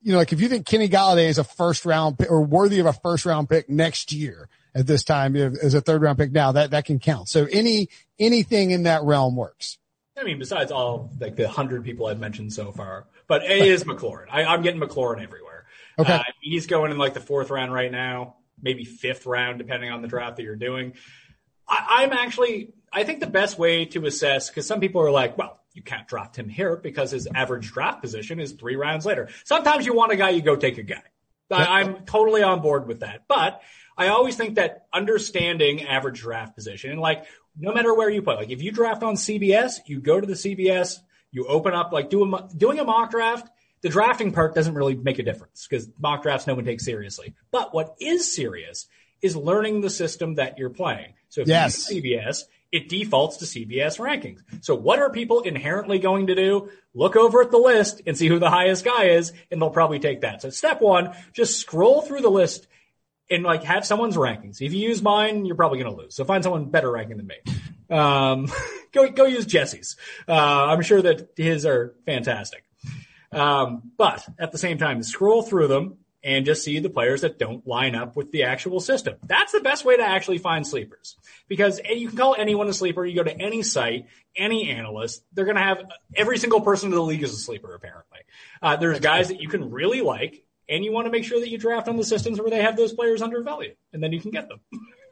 you 0.03 0.11
know, 0.11 0.17
like 0.17 0.33
if 0.33 0.41
you 0.41 0.49
think 0.49 0.65
Kenny 0.65 0.89
Golladay 0.89 1.27
is 1.27 1.37
a 1.37 1.43
first 1.43 1.85
round 1.85 2.19
pick 2.19 2.29
or 2.29 2.41
worthy 2.41 2.79
of 2.79 2.85
a 2.85 2.93
first 2.93 3.25
round 3.25 3.49
pick 3.49 3.69
next 3.69 4.11
year 4.11 4.49
at 4.75 4.85
this 4.85 5.03
time 5.03 5.35
as 5.35 5.73
a 5.73 5.81
third 5.81 6.01
round 6.01 6.17
pick 6.17 6.31
now, 6.31 6.51
that, 6.51 6.71
that 6.71 6.85
can 6.85 6.99
count. 6.99 7.29
So 7.29 7.47
any, 7.51 7.89
anything 8.19 8.71
in 8.71 8.83
that 8.83 9.03
realm 9.03 9.35
works. 9.35 9.77
I 10.17 10.23
mean, 10.23 10.37
besides 10.39 10.71
all 10.71 11.09
like 11.19 11.35
the 11.35 11.47
hundred 11.47 11.83
people 11.83 12.05
I've 12.05 12.19
mentioned 12.19 12.53
so 12.53 12.71
far, 12.71 13.07
but 13.27 13.43
it 13.43 13.65
is 13.65 13.83
McLaurin. 13.85 14.25
I, 14.29 14.43
I'm 14.43 14.61
getting 14.61 14.79
McLaurin 14.79 15.23
everywhere. 15.23 15.65
Okay. 15.97 16.13
Uh, 16.13 16.23
he's 16.41 16.67
going 16.67 16.91
in 16.91 16.97
like 16.97 17.13
the 17.13 17.19
fourth 17.19 17.49
round 17.49 17.73
right 17.73 17.91
now, 17.91 18.35
maybe 18.61 18.83
fifth 18.83 19.25
round, 19.25 19.57
depending 19.57 19.89
on 19.89 20.01
the 20.01 20.07
draft 20.07 20.35
that 20.37 20.43
you're 20.43 20.55
doing. 20.55 20.93
I, 21.67 22.03
I'm 22.03 22.13
actually, 22.13 22.73
I 22.91 23.05
think 23.05 23.21
the 23.21 23.27
best 23.27 23.57
way 23.57 23.85
to 23.85 24.05
assess, 24.05 24.49
because 24.49 24.67
some 24.67 24.79
people 24.79 25.01
are 25.01 25.11
like, 25.11 25.37
well, 25.37 25.59
you 25.73 25.81
can't 25.81 26.07
draft 26.07 26.37
him 26.37 26.49
here 26.49 26.75
because 26.77 27.11
his 27.11 27.27
average 27.33 27.71
draft 27.71 28.01
position 28.01 28.39
is 28.39 28.51
three 28.53 28.75
rounds 28.75 29.05
later. 29.05 29.29
Sometimes 29.43 29.85
you 29.85 29.93
want 29.93 30.11
a 30.11 30.15
guy, 30.15 30.29
you 30.29 30.41
go 30.41 30.55
take 30.55 30.77
a 30.77 30.83
guy. 30.83 31.01
I, 31.51 31.81
I'm 31.81 32.05
totally 32.05 32.41
on 32.41 32.61
board 32.61 32.87
with 32.87 33.01
that. 33.01 33.23
But 33.27 33.61
I 33.97 34.07
always 34.07 34.35
think 34.35 34.55
that 34.55 34.85
understanding 34.91 35.83
average 35.83 36.19
draft 36.21 36.55
position 36.55 36.91
and 36.91 36.99
like 36.99 37.25
no 37.57 37.73
matter 37.73 37.93
where 37.93 38.09
you 38.09 38.21
play, 38.21 38.35
like 38.35 38.49
if 38.49 38.61
you 38.61 38.71
draft 38.71 39.03
on 39.03 39.15
CBS, 39.15 39.75
you 39.85 39.99
go 40.01 40.19
to 40.19 40.25
the 40.25 40.33
CBS, 40.33 40.97
you 41.31 41.45
open 41.45 41.73
up 41.73 41.91
like 41.91 42.09
do 42.09 42.33
a, 42.35 42.49
doing 42.55 42.79
a 42.79 42.83
mock 42.83 43.11
draft. 43.11 43.49
The 43.81 43.89
drafting 43.89 44.31
part 44.31 44.55
doesn't 44.55 44.73
really 44.73 44.95
make 44.95 45.19
a 45.19 45.23
difference 45.23 45.67
because 45.69 45.89
mock 45.99 46.23
drafts 46.23 46.47
no 46.47 46.55
one 46.55 46.65
takes 46.65 46.85
seriously. 46.85 47.33
But 47.51 47.73
what 47.73 47.95
is 47.99 48.33
serious 48.33 48.87
is 49.21 49.35
learning 49.35 49.81
the 49.81 49.89
system 49.89 50.35
that 50.35 50.57
you're 50.57 50.69
playing. 50.69 51.13
So 51.29 51.41
if 51.41 51.47
Yes. 51.47 51.91
you 51.91 52.01
CBS, 52.01 52.43
it 52.73 52.89
defaults 52.89 53.37
to 53.37 53.45
CBS 53.45 53.99
rankings. 53.99 54.41
So 54.61 54.73
what 54.73 54.97
are 54.97 55.11
people 55.11 55.41
inherently 55.41 55.99
going 55.99 56.27
to 56.27 56.35
do? 56.35 56.69
Look 56.95 57.15
over 57.15 57.43
at 57.43 57.51
the 57.51 57.59
list 57.59 58.01
and 58.07 58.17
see 58.17 58.27
who 58.27 58.39
the 58.39 58.49
highest 58.49 58.83
guy 58.83 59.05
is, 59.05 59.31
and 59.51 59.61
they'll 59.61 59.69
probably 59.69 59.99
take 59.99 60.21
that. 60.21 60.41
So 60.41 60.49
step 60.49 60.81
one, 60.81 61.15
just 61.33 61.59
scroll 61.59 62.01
through 62.01 62.21
the 62.21 62.31
list 62.31 62.67
and 63.29 63.43
like 63.43 63.63
have 63.63 63.85
someone's 63.85 64.17
rankings. 64.17 64.59
If 64.59 64.73
you 64.73 64.79
use 64.79 65.03
mine, 65.03 65.45
you're 65.45 65.55
probably 65.55 65.79
going 65.83 65.95
to 65.95 66.01
lose. 66.01 66.15
So 66.15 66.25
find 66.25 66.43
someone 66.43 66.65
better 66.65 66.91
ranking 66.91 67.17
than 67.17 67.27
me. 67.27 67.35
Um, 67.91 68.51
go 68.91 69.07
go 69.11 69.25
use 69.25 69.45
Jesse's. 69.45 69.95
Uh, 70.27 70.33
I'm 70.33 70.81
sure 70.81 71.01
that 71.03 71.29
his 71.37 71.67
are 71.67 71.93
fantastic. 72.07 72.63
Um, 73.31 73.91
but 73.97 74.27
at 74.39 74.51
the 74.51 74.57
same 74.57 74.79
time, 74.79 75.03
scroll 75.03 75.43
through 75.43 75.67
them 75.67 75.97
and 76.23 76.45
just 76.45 76.63
see 76.63 76.79
the 76.79 76.89
players 76.89 77.21
that 77.21 77.37
don't 77.37 77.67
line 77.67 77.95
up 77.95 78.15
with 78.15 78.31
the 78.31 78.43
actual 78.43 78.79
system. 78.79 79.15
That's 79.23 79.51
the 79.51 79.59
best 79.59 79.83
way 79.83 79.97
to 79.97 80.03
actually 80.03 80.37
find 80.37 80.65
sleepers 80.65 81.17
because 81.47 81.81
you 81.83 82.07
can 82.07 82.17
call 82.17 82.35
anyone 82.37 82.67
a 82.69 82.73
sleeper. 82.73 83.05
You 83.05 83.15
go 83.15 83.23
to 83.23 83.37
any 83.37 83.61
site, 83.61 84.07
any 84.35 84.69
analyst, 84.69 85.23
they're 85.33 85.45
going 85.45 85.57
to 85.57 85.63
have 85.63 85.83
every 86.15 86.37
single 86.37 86.61
person 86.61 86.89
in 86.89 86.95
the 86.95 87.03
league 87.03 87.23
is 87.23 87.33
a 87.33 87.37
sleeper. 87.37 87.75
Apparently, 87.75 88.19
uh, 88.61 88.77
there's 88.77 88.99
guys 88.99 89.27
that 89.27 89.41
you 89.41 89.49
can 89.49 89.69
really 89.69 90.01
like, 90.01 90.43
and 90.69 90.83
you 90.85 90.91
want 90.91 91.05
to 91.05 91.11
make 91.11 91.25
sure 91.25 91.39
that 91.39 91.49
you 91.49 91.57
draft 91.57 91.87
on 91.87 91.97
the 91.97 92.05
systems 92.05 92.39
where 92.39 92.49
they 92.49 92.61
have 92.61 92.77
those 92.77 92.93
players 92.93 93.21
undervalued, 93.21 93.75
and 93.91 94.01
then 94.01 94.13
you 94.13 94.21
can 94.21 94.31
get 94.31 94.47
them. 94.47 94.59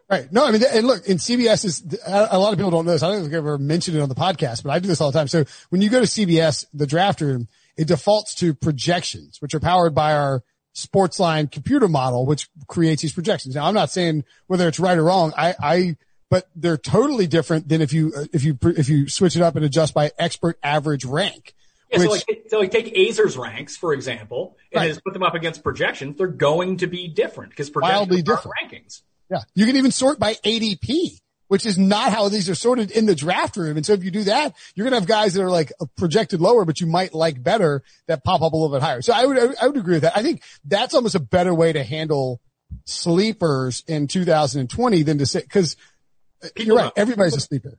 Right. 0.10 0.30
No, 0.30 0.46
I 0.46 0.52
mean, 0.52 0.62
and 0.70 0.86
look, 0.86 1.08
in 1.08 1.18
CBS 1.18 1.64
is, 1.64 1.84
a 2.06 2.38
lot 2.38 2.52
of 2.52 2.60
people 2.60 2.72
don't 2.72 2.86
know 2.86 2.92
this. 2.92 3.02
I 3.02 3.08
don't 3.08 3.22
think 3.22 3.34
I've 3.34 3.38
ever 3.38 3.58
mentioned 3.58 3.96
it 3.96 4.02
on 4.02 4.10
the 4.10 4.16
podcast, 4.16 4.62
but 4.62 4.70
I 4.70 4.80
do 4.80 4.90
this 4.90 5.00
all 5.00 5.10
the 5.10 5.18
time. 5.18 5.30
So 5.30 5.46
when 5.70 5.82
you 5.82 5.90
go 5.90 6.02
to 6.02 6.06
CBS, 6.06 6.66
the 6.74 6.86
draft 6.86 7.22
room, 7.22 7.48
it 7.78 7.88
defaults 7.88 8.36
to 8.36 8.54
projections, 8.54 9.42
which 9.42 9.54
are 9.54 9.62
powered 9.62 9.96
by 9.96 10.12
our 10.12 10.44
Sportsline 10.76 11.52
computer 11.52 11.88
model, 11.88 12.26
which 12.26 12.50
creates 12.68 13.02
these 13.02 13.14
projections. 13.14 13.56
Now, 13.56 13.66
I'm 13.66 13.74
not 13.74 13.92
saying 13.92 14.24
whether 14.48 14.68
it's 14.68 14.80
right 14.80 14.98
or 14.98 15.04
wrong. 15.04 15.34
I, 15.38 15.56
I, 15.62 15.98
but 16.30 16.48
they're 16.56 16.78
totally 16.78 17.28
different 17.28 17.68
than 17.68 17.82
if 17.82 17.92
you, 17.94 18.14
uh, 18.16 18.26
if 18.32 18.44
you, 18.44 18.58
if 18.64 18.88
you 18.90 19.10
switch 19.10 19.36
it 19.36 19.42
up 19.42 19.56
and 19.56 19.66
adjust 19.66 19.94
by 19.94 20.12
expert 20.18 20.58
average 20.64 21.04
rank. 21.06 21.54
Yeah, 21.92 21.98
so 22.00 22.10
like, 22.10 22.44
so 22.48 22.60
like 22.60 22.72
take 22.72 22.96
Azer's 22.96 23.36
ranks, 23.38 23.76
for 23.76 23.94
example, 23.94 24.56
and 24.72 24.80
Right. 24.82 24.88
just 24.88 25.04
put 25.04 25.12
them 25.14 25.24
up 25.24 25.34
against 25.36 25.62
projections. 25.62 26.18
They're 26.18 26.28
going 26.28 26.78
to 26.78 26.88
be 26.88 27.10
different 27.10 27.50
because 27.50 27.70
projections 27.70 28.00
Wildly 28.10 28.20
are 28.20 28.24
different. 28.24 28.56
rankings. 28.64 29.02
Yeah. 29.30 29.42
You 29.56 29.66
can 29.66 29.76
even 29.76 29.92
sort 29.92 30.18
by 30.20 30.36
ADP, 30.36 31.20
which 31.52 31.66
is 31.66 31.78
not 31.78 32.14
how 32.14 32.30
these 32.30 32.50
are 32.50 32.56
sorted 32.56 32.92
in 32.92 33.06
the 33.06 33.14
draft 33.14 33.58
room. 33.58 33.76
And 33.76 33.86
so 33.86 33.92
if 33.92 34.06
you 34.06 34.10
do 34.10 34.24
that, 34.24 34.56
you're 34.74 34.86
going 34.86 34.94
to 34.94 35.00
have 35.02 35.06
guys 35.06 35.34
that 35.34 35.44
are 35.44 35.50
like 35.50 35.74
uh, 35.82 35.86
projected 35.98 36.40
lower, 36.40 36.64
but 36.64 36.80
you 36.80 36.88
might 36.88 37.14
like 37.14 37.44
better 37.44 37.84
that 38.08 38.24
pop 38.24 38.42
up 38.42 38.54
a 38.54 38.56
little 38.56 38.74
bit 38.74 38.82
higher. 38.82 39.02
So 39.02 39.12
I 39.12 39.26
would, 39.26 39.58
I 39.62 39.68
would 39.68 39.76
agree 39.76 39.96
with 39.96 40.04
that. 40.04 40.16
I 40.16 40.24
think 40.24 40.44
that's 40.64 40.94
almost 40.94 41.16
a 41.16 41.20
better 41.20 41.54
way 41.54 41.74
to 41.74 41.84
handle 41.84 42.40
sleepers 42.86 43.84
in 43.86 44.08
2020 44.08 45.04
than 45.04 45.18
to 45.18 45.26
say, 45.26 45.42
cause 45.42 45.76
uh, 46.42 46.48
you're 46.56 46.78
right. 46.78 46.94
Everybody's 46.96 47.36
a 47.36 47.42
sleeper. 47.42 47.78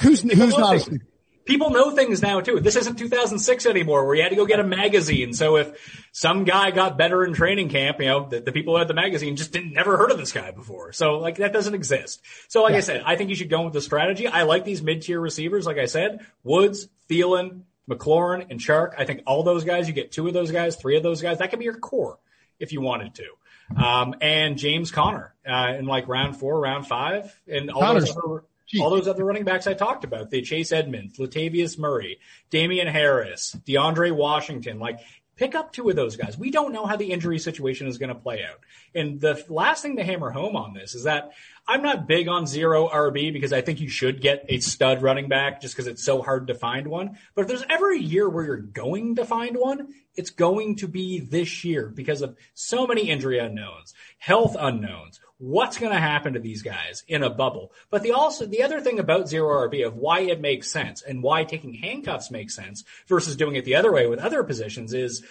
Who's, 0.00 0.22
who's 0.22 0.56
not 0.56 0.76
a 0.76 0.80
sleeper? 0.80 1.04
People 1.50 1.70
know 1.70 1.90
things 1.90 2.22
now 2.22 2.40
too. 2.40 2.60
This 2.60 2.76
isn't 2.76 2.94
2006 2.94 3.66
anymore 3.66 4.06
where 4.06 4.14
you 4.14 4.22
had 4.22 4.28
to 4.28 4.36
go 4.36 4.46
get 4.46 4.60
a 4.60 4.64
magazine. 4.64 5.32
So 5.32 5.56
if 5.56 6.08
some 6.12 6.44
guy 6.44 6.70
got 6.70 6.96
better 6.96 7.24
in 7.24 7.32
training 7.32 7.70
camp, 7.70 7.98
you 7.98 8.06
know, 8.06 8.28
the, 8.28 8.40
the 8.40 8.52
people 8.52 8.74
who 8.74 8.78
had 8.78 8.86
the 8.86 8.94
magazine 8.94 9.34
just 9.34 9.50
didn't 9.50 9.72
never 9.72 9.96
heard 9.96 10.12
of 10.12 10.18
this 10.18 10.30
guy 10.30 10.52
before. 10.52 10.92
So 10.92 11.18
like 11.18 11.38
that 11.38 11.52
doesn't 11.52 11.74
exist. 11.74 12.22
So 12.46 12.62
like 12.62 12.74
I 12.74 12.80
said, 12.80 13.02
I 13.04 13.16
think 13.16 13.30
you 13.30 13.34
should 13.34 13.50
go 13.50 13.64
with 13.64 13.72
the 13.72 13.80
strategy. 13.80 14.28
I 14.28 14.44
like 14.44 14.64
these 14.64 14.80
mid-tier 14.80 15.18
receivers. 15.18 15.66
Like 15.66 15.78
I 15.78 15.86
said, 15.86 16.24
Woods, 16.44 16.86
Thielen, 17.08 17.62
McLaurin, 17.90 18.46
and 18.48 18.60
Chark. 18.60 18.94
I 18.96 19.04
think 19.04 19.22
all 19.26 19.42
those 19.42 19.64
guys, 19.64 19.88
you 19.88 19.92
get 19.92 20.12
two 20.12 20.28
of 20.28 20.32
those 20.32 20.52
guys, 20.52 20.76
three 20.76 20.96
of 20.96 21.02
those 21.02 21.20
guys. 21.20 21.38
That 21.38 21.50
could 21.50 21.58
be 21.58 21.64
your 21.64 21.78
core 21.78 22.20
if 22.60 22.72
you 22.72 22.80
wanted 22.80 23.16
to. 23.16 23.84
Um, 23.84 24.14
and 24.20 24.56
James 24.56 24.92
Conner 24.92 25.34
uh, 25.44 25.74
in 25.76 25.86
like 25.86 26.06
round 26.06 26.36
four, 26.36 26.60
round 26.60 26.86
five, 26.86 27.36
and 27.48 27.70
all 27.70 27.80
those 27.80 28.12
Conner's 28.12 28.16
other. 28.16 28.44
All 28.78 28.90
those 28.90 29.08
other 29.08 29.24
running 29.24 29.44
backs 29.44 29.66
I 29.66 29.74
talked 29.74 30.04
about, 30.04 30.30
the 30.30 30.42
Chase 30.42 30.70
Edmonds, 30.70 31.18
Latavius 31.18 31.78
Murray, 31.78 32.20
Damien 32.50 32.86
Harris, 32.86 33.56
DeAndre 33.66 34.12
Washington, 34.12 34.78
like 34.78 35.00
pick 35.36 35.54
up 35.54 35.72
two 35.72 35.88
of 35.88 35.96
those 35.96 36.16
guys. 36.16 36.36
We 36.36 36.50
don't 36.50 36.72
know 36.72 36.84
how 36.84 36.96
the 36.96 37.10
injury 37.10 37.38
situation 37.38 37.86
is 37.88 37.96
going 37.96 38.10
to 38.10 38.14
play 38.14 38.44
out. 38.44 38.60
And 38.94 39.20
the 39.20 39.42
last 39.48 39.82
thing 39.82 39.96
to 39.96 40.04
hammer 40.04 40.30
home 40.30 40.54
on 40.54 40.74
this 40.74 40.94
is 40.94 41.04
that 41.04 41.30
I'm 41.70 41.82
not 41.82 42.08
big 42.08 42.26
on 42.26 42.48
zero 42.48 42.88
RB 42.88 43.32
because 43.32 43.52
I 43.52 43.60
think 43.60 43.78
you 43.78 43.88
should 43.88 44.20
get 44.20 44.44
a 44.48 44.58
stud 44.58 45.02
running 45.02 45.28
back 45.28 45.60
just 45.60 45.72
because 45.72 45.86
it's 45.86 46.02
so 46.02 46.20
hard 46.20 46.48
to 46.48 46.54
find 46.56 46.88
one. 46.88 47.16
But 47.36 47.42
if 47.42 47.46
there's 47.46 47.64
ever 47.70 47.92
a 47.92 47.98
year 47.98 48.28
where 48.28 48.44
you're 48.44 48.56
going 48.56 49.14
to 49.14 49.24
find 49.24 49.56
one, 49.56 49.94
it's 50.16 50.30
going 50.30 50.74
to 50.78 50.88
be 50.88 51.20
this 51.20 51.62
year 51.62 51.86
because 51.86 52.22
of 52.22 52.36
so 52.54 52.88
many 52.88 53.08
injury 53.08 53.38
unknowns, 53.38 53.94
health 54.18 54.56
unknowns, 54.58 55.20
what's 55.38 55.78
going 55.78 55.92
to 55.92 56.00
happen 56.00 56.32
to 56.32 56.40
these 56.40 56.62
guys 56.62 57.04
in 57.06 57.22
a 57.22 57.30
bubble. 57.30 57.70
But 57.88 58.02
the 58.02 58.10
also 58.14 58.46
the 58.46 58.64
other 58.64 58.80
thing 58.80 58.98
about 58.98 59.28
zero 59.28 59.68
RB 59.68 59.86
of 59.86 59.94
why 59.94 60.22
it 60.22 60.40
makes 60.40 60.72
sense 60.72 61.02
and 61.02 61.22
why 61.22 61.44
taking 61.44 61.74
handcuffs 61.74 62.32
makes 62.32 62.56
sense 62.56 62.82
versus 63.06 63.36
doing 63.36 63.54
it 63.54 63.64
the 63.64 63.76
other 63.76 63.92
way 63.92 64.08
with 64.08 64.18
other 64.18 64.42
positions 64.42 64.92
is 64.92 65.24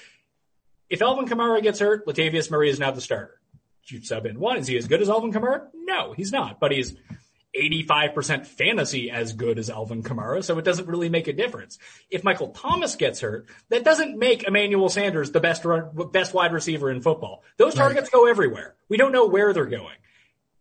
if 0.89 1.01
Alvin 1.01 1.27
Kamara 1.27 1.61
gets 1.61 1.79
hurt, 1.79 2.07
Latavius 2.07 2.49
Murray 2.49 2.69
is 2.69 2.79
now 2.79 2.91
the 2.91 3.01
starter. 3.01 3.38
You 3.85 4.01
sub 4.03 4.25
in 4.25 4.39
one. 4.39 4.57
Is 4.57 4.67
he 4.67 4.77
as 4.77 4.87
good 4.87 5.01
as 5.01 5.09
Alvin 5.09 5.33
Kamara? 5.33 5.67
No, 5.73 6.13
he's 6.13 6.31
not. 6.31 6.59
But 6.59 6.71
he's 6.71 6.95
85% 7.55 8.45
fantasy 8.45 9.09
as 9.09 9.33
good 9.33 9.57
as 9.57 9.69
Alvin 9.69 10.03
Kamara, 10.03 10.43
so 10.43 10.57
it 10.59 10.65
doesn't 10.65 10.87
really 10.87 11.09
make 11.09 11.27
a 11.27 11.33
difference. 11.33 11.79
If 12.09 12.23
Michael 12.23 12.49
Thomas 12.49 12.95
gets 12.95 13.21
hurt, 13.21 13.47
that 13.69 13.83
doesn't 13.83 14.17
make 14.17 14.43
Emmanuel 14.43 14.89
Sanders 14.89 15.31
the 15.31 15.39
best 15.39 15.65
run, 15.65 15.89
best 16.11 16.33
wide 16.33 16.53
receiver 16.53 16.91
in 16.91 17.01
football. 17.01 17.43
Those 17.57 17.73
targets 17.73 18.09
go 18.09 18.27
everywhere. 18.27 18.75
We 18.87 18.97
don't 18.97 19.11
know 19.11 19.25
where 19.25 19.51
they're 19.53 19.65
going. 19.65 19.95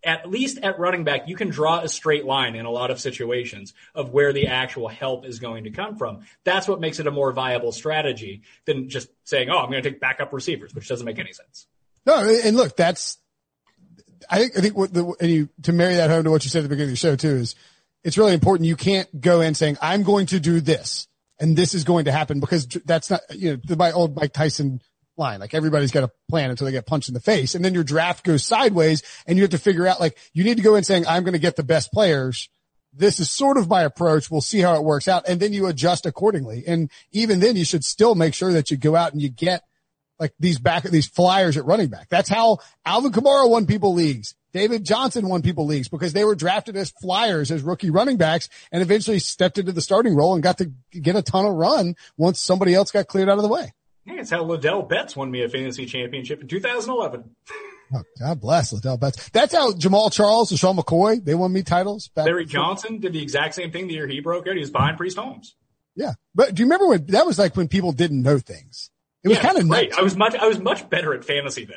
At 0.03 0.31
least 0.31 0.59
at 0.59 0.79
running 0.79 1.05
back, 1.05 1.29
you 1.29 1.35
can 1.37 1.51
draw 1.51 1.81
a 1.81 1.89
straight 1.89 2.25
line 2.25 2.55
in 2.55 2.64
a 2.64 2.71
lot 2.71 2.91
of 2.91 3.01
situations 3.01 3.75
of 3.95 4.11
where 4.11 4.33
the 4.33 4.47
actual 4.47 4.89
help 4.89 5.27
is 5.27 5.41
going 5.41 5.64
to 5.64 5.71
come 5.71 5.97
from. 5.97 6.21
That's 6.45 6.69
what 6.69 6.81
makes 6.81 7.01
it 7.01 7.09
a 7.09 7.11
more 7.11 7.33
viable 7.33 7.73
strategy 7.73 8.43
than 8.64 8.89
just 8.89 9.11
saying, 9.25 9.51
"Oh, 9.51 9.59
I'm 9.59 9.71
going 9.71 9.83
to 9.83 9.91
take 9.91 10.01
backup 10.01 10.33
receivers," 10.33 10.73
which 10.73 10.89
doesn't 10.89 11.05
make 11.05 11.19
any 11.19 11.33
sense. 11.33 11.66
No, 12.07 12.28
and 12.44 12.57
look, 12.57 12.76
that's, 12.76 13.18
I 14.30 14.38
think, 14.38 14.59
I 14.59 14.61
think 14.61 14.76
what 14.76 14.92
the, 14.92 15.14
and 15.20 15.30
you, 15.30 15.49
to 15.62 15.72
marry 15.72 15.96
that 15.96 16.11
home 16.11 16.24
to 16.24 16.30
what 16.30 16.44
you 16.44 16.51
said 16.51 16.61
at 16.61 16.62
the 16.62 16.68
beginning 16.68 16.90
of 16.90 16.92
the 16.92 16.96
show 16.96 17.16
too 17.16 17.36
is 17.36 17.55
it's 18.05 18.18
really 18.18 18.34
important. 18.34 18.66
You 18.66 18.76
can't 18.76 19.20
go 19.20 19.40
in 19.40 19.55
saying, 19.55 19.76
I'm 19.82 20.03
going 20.03 20.26
to 20.26 20.40
do 20.40 20.61
this 20.61 21.09
and 21.38 21.57
this 21.57 21.74
is 21.74 21.84
going 21.84 22.07
to 22.07 22.12
happen 22.12 22.40
because 22.40 22.66
that's 22.66 23.11
not, 23.11 23.20
you 23.30 23.61
know, 23.68 23.76
my 23.76 23.92
old 23.92 24.16
Mike 24.16 24.32
Tyson 24.32 24.80
line. 25.16 25.40
Like 25.40 25.55
everybody's 25.55 25.90
got 25.90 26.05
a 26.05 26.11
plan 26.28 26.51
until 26.51 26.64
they 26.64 26.72
get 26.72 26.86
punched 26.86 27.09
in 27.09 27.14
the 27.14 27.20
face. 27.20 27.55
And 27.55 27.64
then 27.64 27.74
your 27.74 27.84
draft 27.84 28.24
goes 28.24 28.44
sideways 28.44 29.03
and 29.26 29.36
you 29.36 29.42
have 29.42 29.51
to 29.51 29.59
figure 29.59 29.86
out 29.86 30.01
like, 30.01 30.16
you 30.32 30.44
need 30.44 30.57
to 30.57 30.62
go 30.62 30.76
in 30.76 30.84
saying, 30.84 31.07
I'm 31.07 31.24
going 31.24 31.32
to 31.32 31.38
get 31.38 31.57
the 31.57 31.62
best 31.62 31.92
players. 31.92 32.49
This 32.92 33.20
is 33.20 33.30
sort 33.30 33.59
of 33.59 33.68
my 33.68 33.82
approach. 33.82 34.30
We'll 34.30 34.40
see 34.40 34.61
how 34.61 34.74
it 34.76 34.84
works 34.84 35.09
out. 35.09 35.28
And 35.28 35.40
then 35.40 35.53
you 35.53 35.66
adjust 35.66 36.07
accordingly. 36.07 36.64
And 36.66 36.90
even 37.12 37.40
then 37.40 37.57
you 37.57 37.64
should 37.64 37.84
still 37.84 38.14
make 38.14 38.34
sure 38.34 38.53
that 38.53 38.70
you 38.70 38.76
go 38.76 38.96
out 38.96 39.12
and 39.12 39.20
you 39.20 39.28
get 39.28 39.62
like 40.19 40.33
these 40.39 40.59
back, 40.59 40.83
these 40.85 41.07
flyers 41.07 41.57
at 41.57 41.64
running 41.64 41.89
back. 41.89 42.09
That's 42.09 42.29
how 42.29 42.59
Alvin 42.85 43.12
Kamara 43.12 43.49
won 43.49 43.66
people 43.66 43.95
leagues. 43.95 44.35
David 44.53 44.85
Johnson 44.85 45.29
won 45.29 45.43
people 45.43 45.66
leagues 45.66 45.89
because 45.89 46.12
they 46.12 46.25
were 46.25 46.35
drafted 46.35 46.77
as 46.77 46.91
flyers 46.91 47.51
as 47.51 47.62
rookie 47.62 47.91
running 47.91 48.16
backs 48.16 48.49
and 48.73 48.83
eventually 48.83 49.19
stepped 49.19 49.59
into 49.59 49.73
the 49.73 49.83
starting 49.83 50.16
role 50.16 50.35
and 50.35 50.43
got 50.43 50.59
to 50.59 50.73
get 50.91 51.16
a 51.16 51.23
ton 51.23 51.45
of 51.45 51.55
run 51.55 51.97
once 52.16 52.41
somebody 52.41 52.75
else 52.75 52.91
got 52.91 53.07
cleared 53.07 53.29
out 53.29 53.37
of 53.37 53.43
the 53.43 53.49
way. 53.49 53.73
Hey, 54.05 54.16
it's 54.16 54.31
how 54.31 54.43
Ladell 54.45 54.89
Betts 54.89 55.14
won 55.14 55.31
me 55.31 55.43
a 55.43 55.49
fantasy 55.49 55.85
championship 55.85 56.41
in 56.41 56.49
2011. 56.49 57.31
Oh, 57.91 58.03
God 58.19 58.41
bless 58.43 58.71
Ladell 58.75 59.01
Betts. 59.01 59.31
That's 59.31 59.55
how 59.55 59.73
Jamaal 59.73 60.12
Charles 60.12 60.51
and 60.51 60.61
Sean 60.61 60.77
McCoy, 60.77 61.25
they 61.25 61.35
won 61.35 61.55
me 61.55 61.62
titles. 61.62 62.09
Back 62.09 62.27
Larry 62.27 62.45
Johnson 62.45 62.99
did 62.99 63.14
the 63.14 63.23
exact 63.23 63.55
same 63.55 63.71
thing 63.71 63.87
the 63.87 63.95
year 63.95 64.07
he 64.07 64.21
broke 64.21 64.47
out. 64.47 64.53
He 64.53 64.61
was 64.61 64.71
behind 64.71 64.99
Priest 64.99 65.16
Holmes. 65.16 65.55
Yeah. 65.97 66.12
But 66.35 66.55
do 66.55 66.61
you 66.61 66.66
remember 66.66 66.89
when 66.89 67.07
that 67.07 67.25
was 67.25 67.39
like 67.39 67.57
when 67.57 67.66
people 67.66 67.93
didn't 67.93 68.23
know 68.23 68.39
things? 68.39 68.91
It 69.29 69.31
was 69.31 69.39
Yeah, 69.39 69.43
kind 69.43 69.59
of 69.59 69.68
great. 69.68 69.91
nuts. 69.91 69.99
I 69.99 70.03
was 70.03 70.16
much 70.16 70.35
I 70.35 70.47
was 70.47 70.59
much 70.59 70.89
better 70.91 71.14
at 71.14 71.24
fantasy 71.24 71.64
then. 71.64 71.76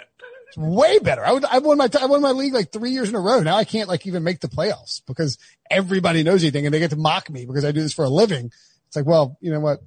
Way 0.58 1.00
better. 1.00 1.26
I 1.26 1.32
would, 1.32 1.46
I 1.46 1.60
won 1.60 1.78
my, 1.78 1.88
I 2.00 2.08
won 2.08 2.22
my 2.22 2.32
league 2.32 2.54
like 2.54 2.74
three 2.74 2.92
years 2.92 3.08
in 3.08 3.16
a 3.16 3.22
row. 3.22 3.40
Now 3.40 3.56
I 3.56 3.64
can't 3.64 3.88
like 3.88 4.06
even 4.06 4.24
make 4.24 4.42
the 4.42 4.50
playoffs 4.50 5.02
because 5.08 5.38
everybody 5.70 6.24
knows 6.24 6.44
anything 6.44 6.66
and 6.66 6.74
they 6.74 6.80
get 6.80 6.90
to 6.90 6.98
mock 6.98 7.30
me 7.30 7.46
because 7.46 7.64
I 7.64 7.72
do 7.72 7.82
this 7.82 7.94
for 7.94 8.04
a 8.04 8.10
living. 8.10 8.52
It's 8.88 8.96
like, 8.98 9.06
well, 9.06 9.38
you 9.40 9.50
know 9.52 9.62
what? 9.62 9.80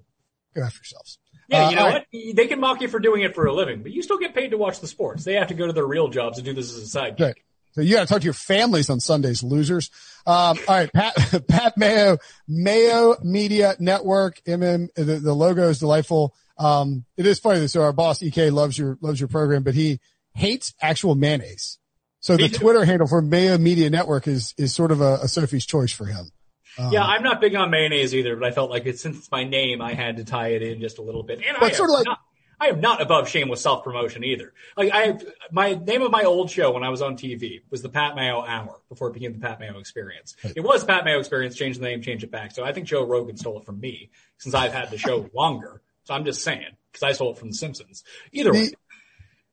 Go 0.55 0.63
after 0.63 0.79
yourselves. 0.79 1.19
Yeah, 1.49 1.67
Uh, 1.67 1.71
you 1.71 1.77
know 1.77 1.85
all 1.85 1.93
what? 1.93 2.07
They 2.13 2.47
can 2.47 2.61
mock 2.61 2.81
you 2.81 2.89
for 2.89 2.99
doing 2.99 3.21
it 3.21 3.35
for 3.35 3.45
a 3.45 3.53
living, 3.53 3.83
but 3.83 3.93
you 3.93 4.03
still 4.03 4.17
get 4.19 4.35
paid 4.35 4.53
to 4.53 4.57
watch 4.57 4.81
the 4.81 4.87
sports. 4.87 5.23
They 5.25 5.35
have 5.35 5.49
to 5.49 5.55
go 5.55 5.67
to 5.67 5.75
their 5.75 5.87
real 5.87 6.09
jobs 6.09 6.39
and 6.39 6.47
do 6.47 6.55
this 6.55 6.73
as 6.75 6.79
a 6.83 6.87
side 6.87 7.19
gig. 7.19 7.27
Right. 7.27 7.37
So 7.73 7.83
you 7.83 7.97
got 7.97 8.03
to 8.03 8.07
talk 8.07 8.21
to 8.21 8.25
your 8.25 8.33
families 8.33 8.89
on 8.89 9.01
Sundays, 9.01 9.43
losers. 9.43 9.91
Um, 10.27 10.59
all 10.67 10.77
right, 10.77 10.91
Pat, 10.91 11.15
Pat 11.49 11.77
Mayo, 11.77 12.17
Mayo 12.49 13.17
Media 13.23 13.75
Network, 13.79 14.41
MM, 14.47 14.89
the, 14.95 15.03
the 15.05 15.35
logo 15.35 15.69
is 15.69 15.81
delightful. 15.81 16.35
Um, 16.59 17.05
it 17.17 17.27
is 17.27 17.39
funny. 17.39 17.67
So 17.67 17.83
our 17.83 17.93
boss 17.93 18.23
EK 18.23 18.51
loves 18.51 18.79
your, 18.79 18.99
loves 19.01 19.21
your 19.21 19.29
program, 19.29 19.63
but 19.63 19.75
he, 19.75 20.01
hates 20.35 20.75
actual 20.83 21.15
mayonnaise. 21.15 21.79
So 22.21 22.37
the. 22.37 22.49
Twitter 22.49 22.85
handle 22.85 23.07
for 23.07 23.23
Mayo 23.23 23.59
Media 23.59 23.91
Network 23.91 24.27
is, 24.27 24.55
is 24.57 24.75
sort 24.75 24.91
of 24.91 25.01
a, 25.01 25.19
a 25.23 25.29
Sophie's 25.29 25.67
choice 25.67 25.93
for 25.93 26.07
him. 26.07 26.31
Um, 26.79 26.93
Yeah, 26.93 27.05
I'm 27.05 27.23
not 27.23 27.41
big 27.41 27.55
on 27.55 27.71
mayonnaise 27.71 28.15
either, 28.15 28.35
but 28.37 28.47
I 28.47 28.51
felt 28.51 28.71
like 28.71 28.87
it, 28.87 28.99
since 28.99 29.19
it's 29.19 29.31
my 29.31 29.45
name, 29.45 29.81
I 29.81 29.95
had 29.95 30.17
to 30.17 30.25
tie 30.25 30.49
it 30.49 30.63
in 30.63 30.81
just 30.81 30.99
a 30.99 31.03
little 31.03 31.23
bit. 31.23 31.41
And 31.47 31.57
I, 31.57 31.71
sort 31.71 31.89
am 31.91 31.95
of 31.95 31.99
like- 31.99 32.07
not, 32.07 32.19
I 32.61 32.67
am 32.69 32.81
not 32.81 33.03
above 33.03 33.29
shameless 33.29 33.61
self 33.61 33.85
promotion 33.85 34.25
either. 34.25 34.53
Like 34.77 34.91
I, 34.93 35.19
my 35.53 35.75
name 35.75 36.03
of 36.03 36.11
my 36.11 36.23
old 36.23 36.51
show 36.51 36.73
when 36.73 36.83
I 36.83 36.89
was 36.89 37.03
on 37.03 37.17
TV 37.17 37.61
was 37.71 37.83
the 37.83 37.89
Pat 37.89 38.17
Mayo 38.17 38.43
Hour 38.43 38.81
before 38.89 39.09
it 39.09 39.13
became 39.15 39.33
the 39.35 39.41
Pat 39.41 39.61
Mayo 39.61 39.79
Experience. 39.79 40.35
It 40.43 40.63
was 40.65 40.83
Pat 40.85 41.05
Mayo 41.05 41.19
Experience, 41.19 41.57
changed 41.57 41.81
the 41.81 41.85
name, 41.85 42.01
changed 42.01 42.25
it 42.25 42.31
back. 42.31 42.53
So 42.53 42.65
I 42.65 42.73
think 42.73 42.87
Joe 42.87 43.05
Rogan 43.05 43.37
stole 43.37 43.59
it 43.59 43.65
from 43.67 43.81
me 43.81 44.11
since 44.39 44.55
I've 44.55 44.73
had 44.73 44.91
the 44.91 44.99
show 44.99 45.29
longer. 45.35 45.83
So 46.05 46.15
I'm 46.15 46.25
just 46.25 46.43
saying 46.43 46.69
because 46.93 47.03
I 47.03 47.13
stole 47.13 47.33
it 47.33 47.39
from 47.39 47.49
The 47.51 47.55
Simpsons. 47.57 48.05
Either 48.33 48.53
way, 48.53 48.71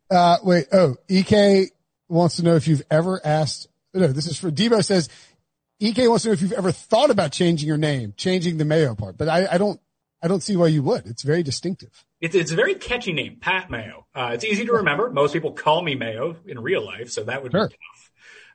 Uh, 0.09 0.37
wait. 0.43 0.67
Oh, 0.71 0.95
EK 1.09 1.69
wants 2.09 2.35
to 2.37 2.43
know 2.43 2.55
if 2.55 2.67
you've 2.67 2.83
ever 2.91 3.19
asked. 3.25 3.67
No, 3.93 4.07
this 4.07 4.27
is 4.27 4.37
for 4.37 4.51
Debo 4.51 4.83
says. 4.83 5.09
EK 5.79 6.07
wants 6.07 6.23
to 6.23 6.29
know 6.29 6.33
if 6.33 6.41
you've 6.41 6.51
ever 6.51 6.71
thought 6.71 7.09
about 7.09 7.31
changing 7.31 7.67
your 7.67 7.77
name, 7.77 8.13
changing 8.15 8.57
the 8.57 8.65
Mayo 8.65 8.93
part, 8.93 9.17
but 9.17 9.27
I, 9.27 9.47
I 9.53 9.57
don't, 9.57 9.79
I 10.21 10.27
don't 10.27 10.43
see 10.43 10.55
why 10.55 10.67
you 10.67 10.83
would. 10.83 11.07
It's 11.07 11.23
very 11.23 11.41
distinctive. 11.41 12.05
It's, 12.19 12.35
it's 12.35 12.51
a 12.51 12.55
very 12.55 12.75
catchy 12.75 13.13
name, 13.13 13.37
Pat 13.41 13.71
Mayo. 13.71 14.05
Uh, 14.13 14.31
it's 14.35 14.43
easy 14.45 14.65
to 14.65 14.73
remember. 14.73 15.09
Most 15.09 15.33
people 15.33 15.53
call 15.53 15.81
me 15.81 15.95
Mayo 15.95 16.35
in 16.45 16.59
real 16.59 16.85
life, 16.85 17.09
so 17.09 17.23
that 17.23 17.41
would 17.41 17.51
Sure. 17.51 17.67
be 17.69 17.75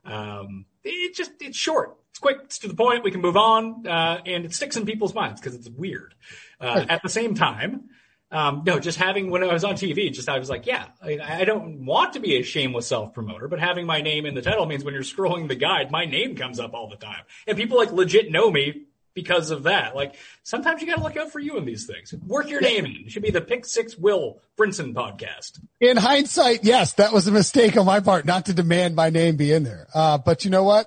tough. 0.05 0.14
Um, 0.14 0.66
it 0.84 1.16
just 1.16 1.32
it's 1.40 1.57
short, 1.59 1.97
it's 2.11 2.20
quick, 2.20 2.36
it's 2.44 2.59
to 2.61 2.68
the 2.68 2.74
point. 2.74 3.03
We 3.03 3.11
can 3.11 3.20
move 3.20 3.36
on, 3.36 3.84
uh, 3.88 4.20
and 4.24 4.44
it 4.44 4.55
sticks 4.55 4.76
in 4.76 4.86
people's 4.86 5.12
minds 5.14 5.40
because 5.40 5.57
it's 5.57 5.68
weird. 5.68 6.14
Uh, 6.61 6.86
at 6.88 7.02
the 7.02 7.09
same 7.09 7.34
time, 7.34 7.90
um, 8.30 8.62
no, 8.66 8.80
just 8.80 8.98
having 8.98 9.30
when 9.30 9.44
I 9.44 9.52
was 9.52 9.62
on 9.62 9.74
TV, 9.74 10.12
just 10.12 10.28
I 10.28 10.38
was 10.38 10.50
like, 10.50 10.66
yeah, 10.66 10.86
I, 11.00 11.18
I 11.22 11.44
don't 11.44 11.84
want 11.86 12.14
to 12.14 12.20
be 12.20 12.36
a 12.36 12.42
shameless 12.42 12.86
self 12.86 13.14
promoter, 13.14 13.46
but 13.46 13.61
having 13.61 13.86
my 13.86 14.00
name 14.00 14.26
in 14.26 14.34
the 14.34 14.42
title 14.42 14.66
means 14.66 14.84
when 14.84 14.94
you're 14.94 15.04
scrolling 15.04 15.48
the 15.48 15.54
guide, 15.54 15.90
my 15.90 16.07
name 16.07 16.34
comes 16.34 16.59
up 16.59 16.74
all 16.74 16.88
the 16.88 16.96
time, 16.96 17.22
and 17.46 17.57
people 17.57 17.76
like 17.76 17.92
legit 17.92 18.30
know 18.30 18.50
me 18.50 18.86
because 19.14 19.50
of 19.50 19.64
that. 19.64 19.96
Like 19.96 20.16
sometimes 20.42 20.80
you 20.80 20.86
got 20.86 20.96
to 20.96 21.02
look 21.02 21.16
out 21.16 21.32
for 21.32 21.40
you 21.40 21.57
in 21.57 21.64
these 21.64 21.86
things. 21.86 22.12
Work 22.26 22.50
your 22.50 22.61
name 22.61 22.84
in. 22.84 23.04
It 23.07 23.12
should 23.12 23.22
be 23.22 23.30
the 23.30 23.40
Pick 23.40 23.64
Six 23.64 23.96
Will 23.96 24.40
Brinson 24.57 24.92
podcast. 24.92 25.61
In 25.80 25.96
hindsight, 25.96 26.64
yes, 26.64 26.94
that 26.94 27.12
was 27.12 27.26
a 27.28 27.32
mistake 27.32 27.76
on 27.76 27.86
my 27.86 28.00
part 28.00 28.24
not 28.24 28.46
to 28.46 28.54
demand 28.54 28.94
my 28.94 29.11
name 29.11 29.36
be 29.36 29.52
in 29.52 29.64
there. 29.64 29.88
Uh, 29.94 30.18
but 30.18 30.44
you 30.44 30.50
know 30.50 30.64
what? 30.64 30.86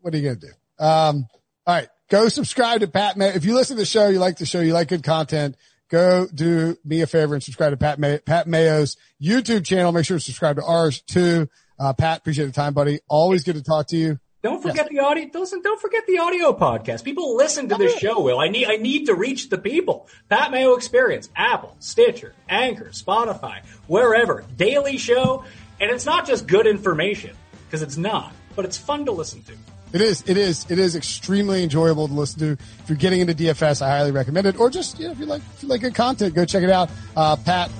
What 0.00 0.14
are 0.14 0.16
you 0.16 0.22
going 0.24 0.40
to 0.40 0.46
do? 0.46 0.84
Um, 0.84 1.28
all 1.66 1.74
right. 1.74 1.88
Go 2.10 2.28
subscribe 2.28 2.80
to 2.80 2.88
Pat 2.88 3.16
Mayo. 3.16 3.30
If 3.30 3.44
you 3.44 3.54
listen 3.54 3.76
to 3.76 3.82
the 3.82 3.86
show, 3.86 4.08
you 4.08 4.18
like 4.18 4.36
the 4.36 4.44
show, 4.44 4.60
you 4.60 4.72
like 4.72 4.88
good 4.88 5.04
content, 5.04 5.56
go 5.88 6.26
do 6.34 6.76
me 6.84 7.02
a 7.02 7.06
favor 7.06 7.34
and 7.34 7.42
subscribe 7.42 7.70
to 7.70 7.76
Pat, 7.76 8.00
May- 8.00 8.18
Pat 8.18 8.48
Mayo's 8.48 8.96
YouTube 9.22 9.64
channel. 9.64 9.92
Make 9.92 10.04
sure 10.04 10.18
to 10.18 10.24
subscribe 10.24 10.56
to 10.56 10.64
ours 10.64 11.02
too. 11.02 11.48
Uh, 11.78 11.92
Pat, 11.92 12.18
appreciate 12.18 12.46
the 12.46 12.52
time, 12.52 12.74
buddy. 12.74 12.98
Always 13.08 13.44
good 13.44 13.54
to 13.54 13.62
talk 13.62 13.86
to 13.88 13.96
you. 13.96 14.18
Don't 14.42 14.60
forget 14.60 14.88
the 14.88 14.98
audio. 14.98 15.28
Listen, 15.32 15.62
don't 15.62 15.80
forget 15.80 16.04
the 16.08 16.18
audio 16.18 16.52
podcast. 16.52 17.04
People 17.04 17.36
listen 17.36 17.68
to 17.68 17.76
this 17.76 17.96
show. 17.98 18.20
Will 18.20 18.40
I 18.40 18.48
need? 18.48 18.66
I 18.66 18.76
need 18.76 19.06
to 19.06 19.14
reach 19.14 19.48
the 19.48 19.58
people. 19.58 20.08
Pat 20.28 20.50
Mayo 20.50 20.74
Experience, 20.74 21.28
Apple, 21.36 21.76
Stitcher, 21.78 22.34
Anchor, 22.48 22.86
Spotify, 22.86 23.64
wherever. 23.86 24.44
Daily 24.56 24.96
show, 24.96 25.44
and 25.78 25.90
it's 25.90 26.06
not 26.06 26.26
just 26.26 26.46
good 26.48 26.66
information 26.66 27.36
because 27.66 27.82
it's 27.82 27.98
not, 27.98 28.32
but 28.56 28.64
it's 28.64 28.78
fun 28.78 29.04
to 29.04 29.12
listen 29.12 29.42
to. 29.44 29.52
It 29.92 30.00
is, 30.00 30.22
it 30.26 30.36
is, 30.36 30.66
it 30.70 30.78
is 30.78 30.94
extremely 30.94 31.62
enjoyable 31.62 32.06
to 32.06 32.14
listen 32.14 32.38
to. 32.40 32.52
If 32.52 32.84
you're 32.88 32.96
getting 32.98 33.20
into 33.20 33.34
DFS, 33.34 33.82
I 33.82 33.88
highly 33.88 34.12
recommend 34.12 34.46
it. 34.46 34.58
Or 34.58 34.70
just, 34.70 34.98
you 34.98 35.06
know, 35.06 35.12
if 35.12 35.18
you 35.18 35.26
like, 35.26 35.42
if 35.56 35.62
you 35.62 35.68
like 35.68 35.80
good 35.80 35.94
content, 35.94 36.34
go 36.34 36.44
check 36.44 36.62
it 36.62 36.70
out. 36.70 36.90
Uh, 37.16 37.36
Pat, 37.36 37.70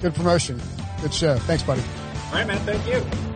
good 0.00 0.14
promotion. 0.14 0.60
Good 1.02 1.12
show. 1.12 1.36
Thanks, 1.40 1.62
buddy. 1.64 1.82
All 2.26 2.32
right, 2.32 2.46
man. 2.46 2.58
Thank 2.60 2.86
you. 2.86 3.35